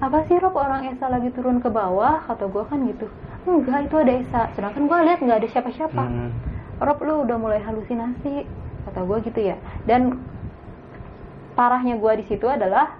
Apa 0.00 0.18
sih 0.30 0.38
Rob? 0.38 0.54
Orang 0.54 0.86
Esa 0.88 1.10
lagi 1.10 1.34
turun 1.34 1.58
ke 1.58 1.68
bawah 1.68 2.22
kata 2.30 2.46
gue 2.46 2.64
kan 2.64 2.78
gitu. 2.86 3.06
Enggak 3.44 3.90
itu 3.90 3.96
ada 3.98 4.12
Esa. 4.14 4.42
Sedangkan 4.54 4.86
gue 4.86 4.98
lihat 5.04 5.18
nggak 5.20 5.38
ada 5.42 5.48
siapa-siapa. 5.50 6.04
Hmm. 6.06 6.30
Rob 6.78 6.98
lu 7.02 7.26
udah 7.26 7.36
mulai 7.36 7.60
halusinasi 7.60 8.46
kata 8.88 9.00
gue 9.02 9.18
gitu 9.28 9.40
ya. 9.42 9.58
Dan 9.84 10.22
parahnya 11.58 11.98
gue 11.98 12.12
di 12.22 12.24
situ 12.30 12.46
adalah 12.46 12.98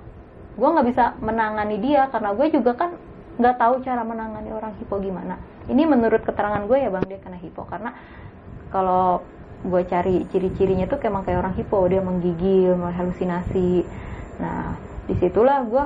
gue 0.55 0.69
nggak 0.69 0.87
bisa 0.87 1.19
menangani 1.19 1.83
dia 1.83 2.07
karena 2.11 2.31
gue 2.35 2.47
juga 2.51 2.73
kan 2.79 2.91
nggak 3.35 3.57
tahu 3.59 3.83
cara 3.83 4.07
menangani 4.07 4.55
orang 4.55 4.71
hipo 4.79 5.03
gimana 5.03 5.35
ini 5.69 5.83
menurut 5.89 6.21
keterangan 6.25 6.65
gue 6.69 6.79
ya 6.79 6.91
bang 6.93 7.05
dia 7.09 7.19
kena 7.21 7.39
hipo. 7.41 7.65
Karena 7.65 7.95
kalau 8.69 9.25
gue 9.65 9.83
cari 9.89 10.29
ciri-cirinya 10.29 10.85
tuh 10.85 11.01
emang 11.05 11.25
kayak 11.25 11.41
orang 11.41 11.55
hipo. 11.57 11.81
Dia 11.89 12.05
menggigil 12.05 12.77
halusinasi. 12.77 13.85
Nah 14.41 14.77
di 15.05 15.15
situlah 15.21 15.65
gue 15.69 15.85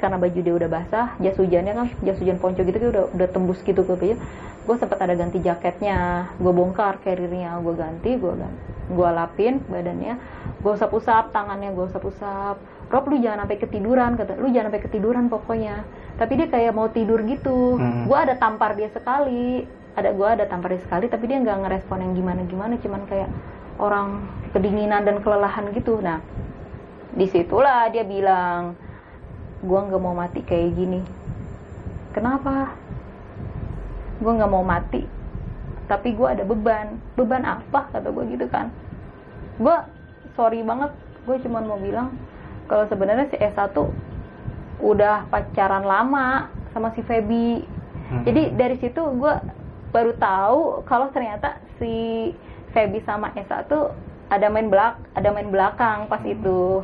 karena 0.00 0.16
baju 0.16 0.40
dia 0.40 0.54
udah 0.56 0.68
basah 0.72 1.06
jas 1.20 1.36
hujannya 1.36 1.72
kan 1.76 1.86
jas 2.02 2.18
hujan 2.18 2.40
ponco 2.40 2.64
gitu 2.64 2.88
udah 2.88 3.04
udah 3.12 3.28
tembus 3.28 3.60
gitu 3.62 3.84
ke 3.84 3.94
baju 3.94 4.16
gue 4.60 4.76
sempat 4.76 4.98
ada 4.98 5.14
ganti 5.14 5.38
jaketnya 5.44 6.28
gue 6.40 6.52
bongkar 6.52 6.98
carriernya 7.04 7.60
gue 7.60 7.74
ganti 7.76 8.10
gue 8.16 8.32
ganti 8.32 8.80
gue 8.90 9.08
lapin 9.14 9.62
badannya 9.70 10.18
gue 10.60 10.72
usap-usap 10.76 11.32
tangannya 11.32 11.72
gue 11.72 11.84
usap-usap. 11.88 12.56
Rob 12.90 13.04
lu 13.06 13.22
jangan 13.22 13.46
sampai 13.46 13.58
ketiduran 13.62 14.18
kata 14.18 14.36
lu 14.36 14.50
jangan 14.50 14.68
sampai 14.68 14.82
ketiduran 14.82 15.24
pokoknya. 15.30 15.86
Tapi 16.18 16.32
dia 16.36 16.48
kayak 16.50 16.72
mau 16.76 16.90
tidur 16.92 17.22
gitu. 17.24 17.80
Hmm. 17.80 18.04
gue 18.04 18.18
ada 18.18 18.36
tampar 18.36 18.76
dia 18.76 18.92
sekali. 18.92 19.64
Ada 19.96 20.12
gue 20.14 20.28
ada 20.28 20.44
tampar 20.46 20.76
dia 20.76 20.82
sekali 20.84 21.06
tapi 21.08 21.24
dia 21.30 21.40
nggak 21.40 21.58
ngerespon 21.66 21.98
yang 22.02 22.12
gimana 22.14 22.40
gimana 22.46 22.74
cuman 22.78 23.02
kayak 23.08 23.30
orang 23.80 24.28
kedinginan 24.52 25.06
dan 25.06 25.16
kelelahan 25.24 25.70
gitu. 25.72 25.96
Nah 26.02 26.20
di 27.10 27.26
situlah 27.26 27.88
dia 27.90 28.04
bilang 28.04 28.76
gue 29.60 29.80
nggak 29.80 30.02
mau 30.02 30.16
mati 30.16 30.40
kayak 30.44 30.76
gini. 30.76 31.00
Kenapa? 32.16 32.74
Gue 34.18 34.32
nggak 34.34 34.52
mau 34.52 34.64
mati. 34.64 35.04
Tapi 35.88 36.16
gue 36.16 36.28
ada 36.28 36.44
beban. 36.44 36.96
Beban 37.16 37.44
apa? 37.44 37.88
Kata 37.92 38.08
gue 38.08 38.24
gitu 38.32 38.46
kan. 38.48 38.72
Gue 39.60 39.76
sorry 40.34 40.64
banget. 40.64 40.92
Gue 41.28 41.36
cuman 41.44 41.68
mau 41.68 41.78
bilang 41.78 42.16
kalau 42.70 42.86
sebenarnya 42.86 43.26
si 43.28 43.36
S1 43.36 43.74
udah 44.80 45.28
pacaran 45.28 45.84
lama 45.84 46.48
sama 46.72 46.94
si 46.96 47.02
Feby. 47.04 47.66
Hmm. 48.10 48.26
jadi 48.26 48.50
dari 48.58 48.74
situ 48.82 48.98
gue 48.98 49.34
baru 49.94 50.14
tahu 50.18 50.82
kalau 50.86 51.10
ternyata 51.14 51.62
si 51.78 52.30
Feby 52.74 53.02
sama 53.02 53.34
Esa 53.34 53.66
tuh 53.66 53.90
ada 54.30 54.46
main 54.50 54.70
belak 54.70 54.98
ada 55.18 55.30
main 55.34 55.50
belakang 55.50 56.06
pas 56.06 56.22
itu 56.22 56.82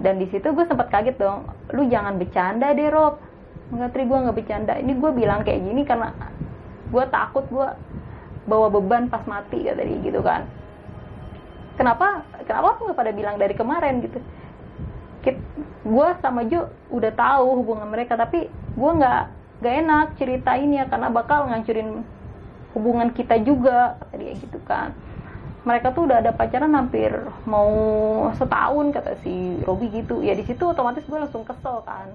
dan 0.00 0.20
di 0.20 0.28
situ 0.28 0.44
gue 0.52 0.64
sempat 0.68 0.92
kaget 0.92 1.16
dong 1.16 1.48
lu 1.72 1.88
jangan 1.88 2.20
bercanda 2.20 2.76
deh 2.76 2.92
Rob. 2.92 3.16
Nggak 3.72 3.90
tri 3.96 4.04
gue 4.04 4.18
nggak 4.18 4.36
bercanda. 4.36 4.72
Ini 4.76 4.92
gue 4.94 5.10
bilang 5.16 5.40
kayak 5.42 5.60
gini 5.64 5.82
karena 5.82 6.12
gue 6.92 7.04
takut 7.08 7.44
gue 7.48 7.68
bawa 8.46 8.66
beban 8.70 9.10
pas 9.10 9.24
mati 9.26 9.64
kata 9.64 9.82
dia 9.82 9.98
gitu 10.04 10.20
kan. 10.20 10.44
Kenapa 11.80 12.22
kenapa 12.44 12.76
aku 12.76 12.92
nggak 12.92 12.98
pada 12.98 13.12
bilang 13.12 13.36
dari 13.40 13.54
kemarin 13.56 14.04
gitu? 14.04 14.20
Gue 15.82 16.08
sama 16.22 16.46
Jo 16.46 16.70
udah 16.92 17.12
tahu 17.16 17.64
hubungan 17.64 17.90
mereka 17.90 18.14
tapi 18.14 18.46
gue 18.50 18.90
nggak 19.00 19.22
gak 19.56 19.74
enak 19.82 20.06
ceritain 20.20 20.68
ya 20.68 20.84
karena 20.84 21.08
bakal 21.08 21.48
ngancurin 21.48 22.04
hubungan 22.76 23.08
kita 23.16 23.40
juga 23.40 23.96
kata 23.96 24.14
dia 24.20 24.36
gitu 24.36 24.60
kan 24.68 24.92
mereka 25.66 25.90
tuh 25.90 26.06
udah 26.06 26.22
ada 26.22 26.30
pacaran 26.30 26.70
hampir 26.78 27.10
mau 27.42 27.74
setahun 28.38 28.94
kata 28.94 29.18
si 29.26 29.58
Robi 29.66 29.90
gitu. 29.90 30.22
Ya 30.22 30.38
di 30.38 30.46
situ 30.46 30.62
otomatis 30.62 31.02
gue 31.02 31.18
langsung 31.18 31.42
kesel 31.42 31.82
kan 31.82 32.14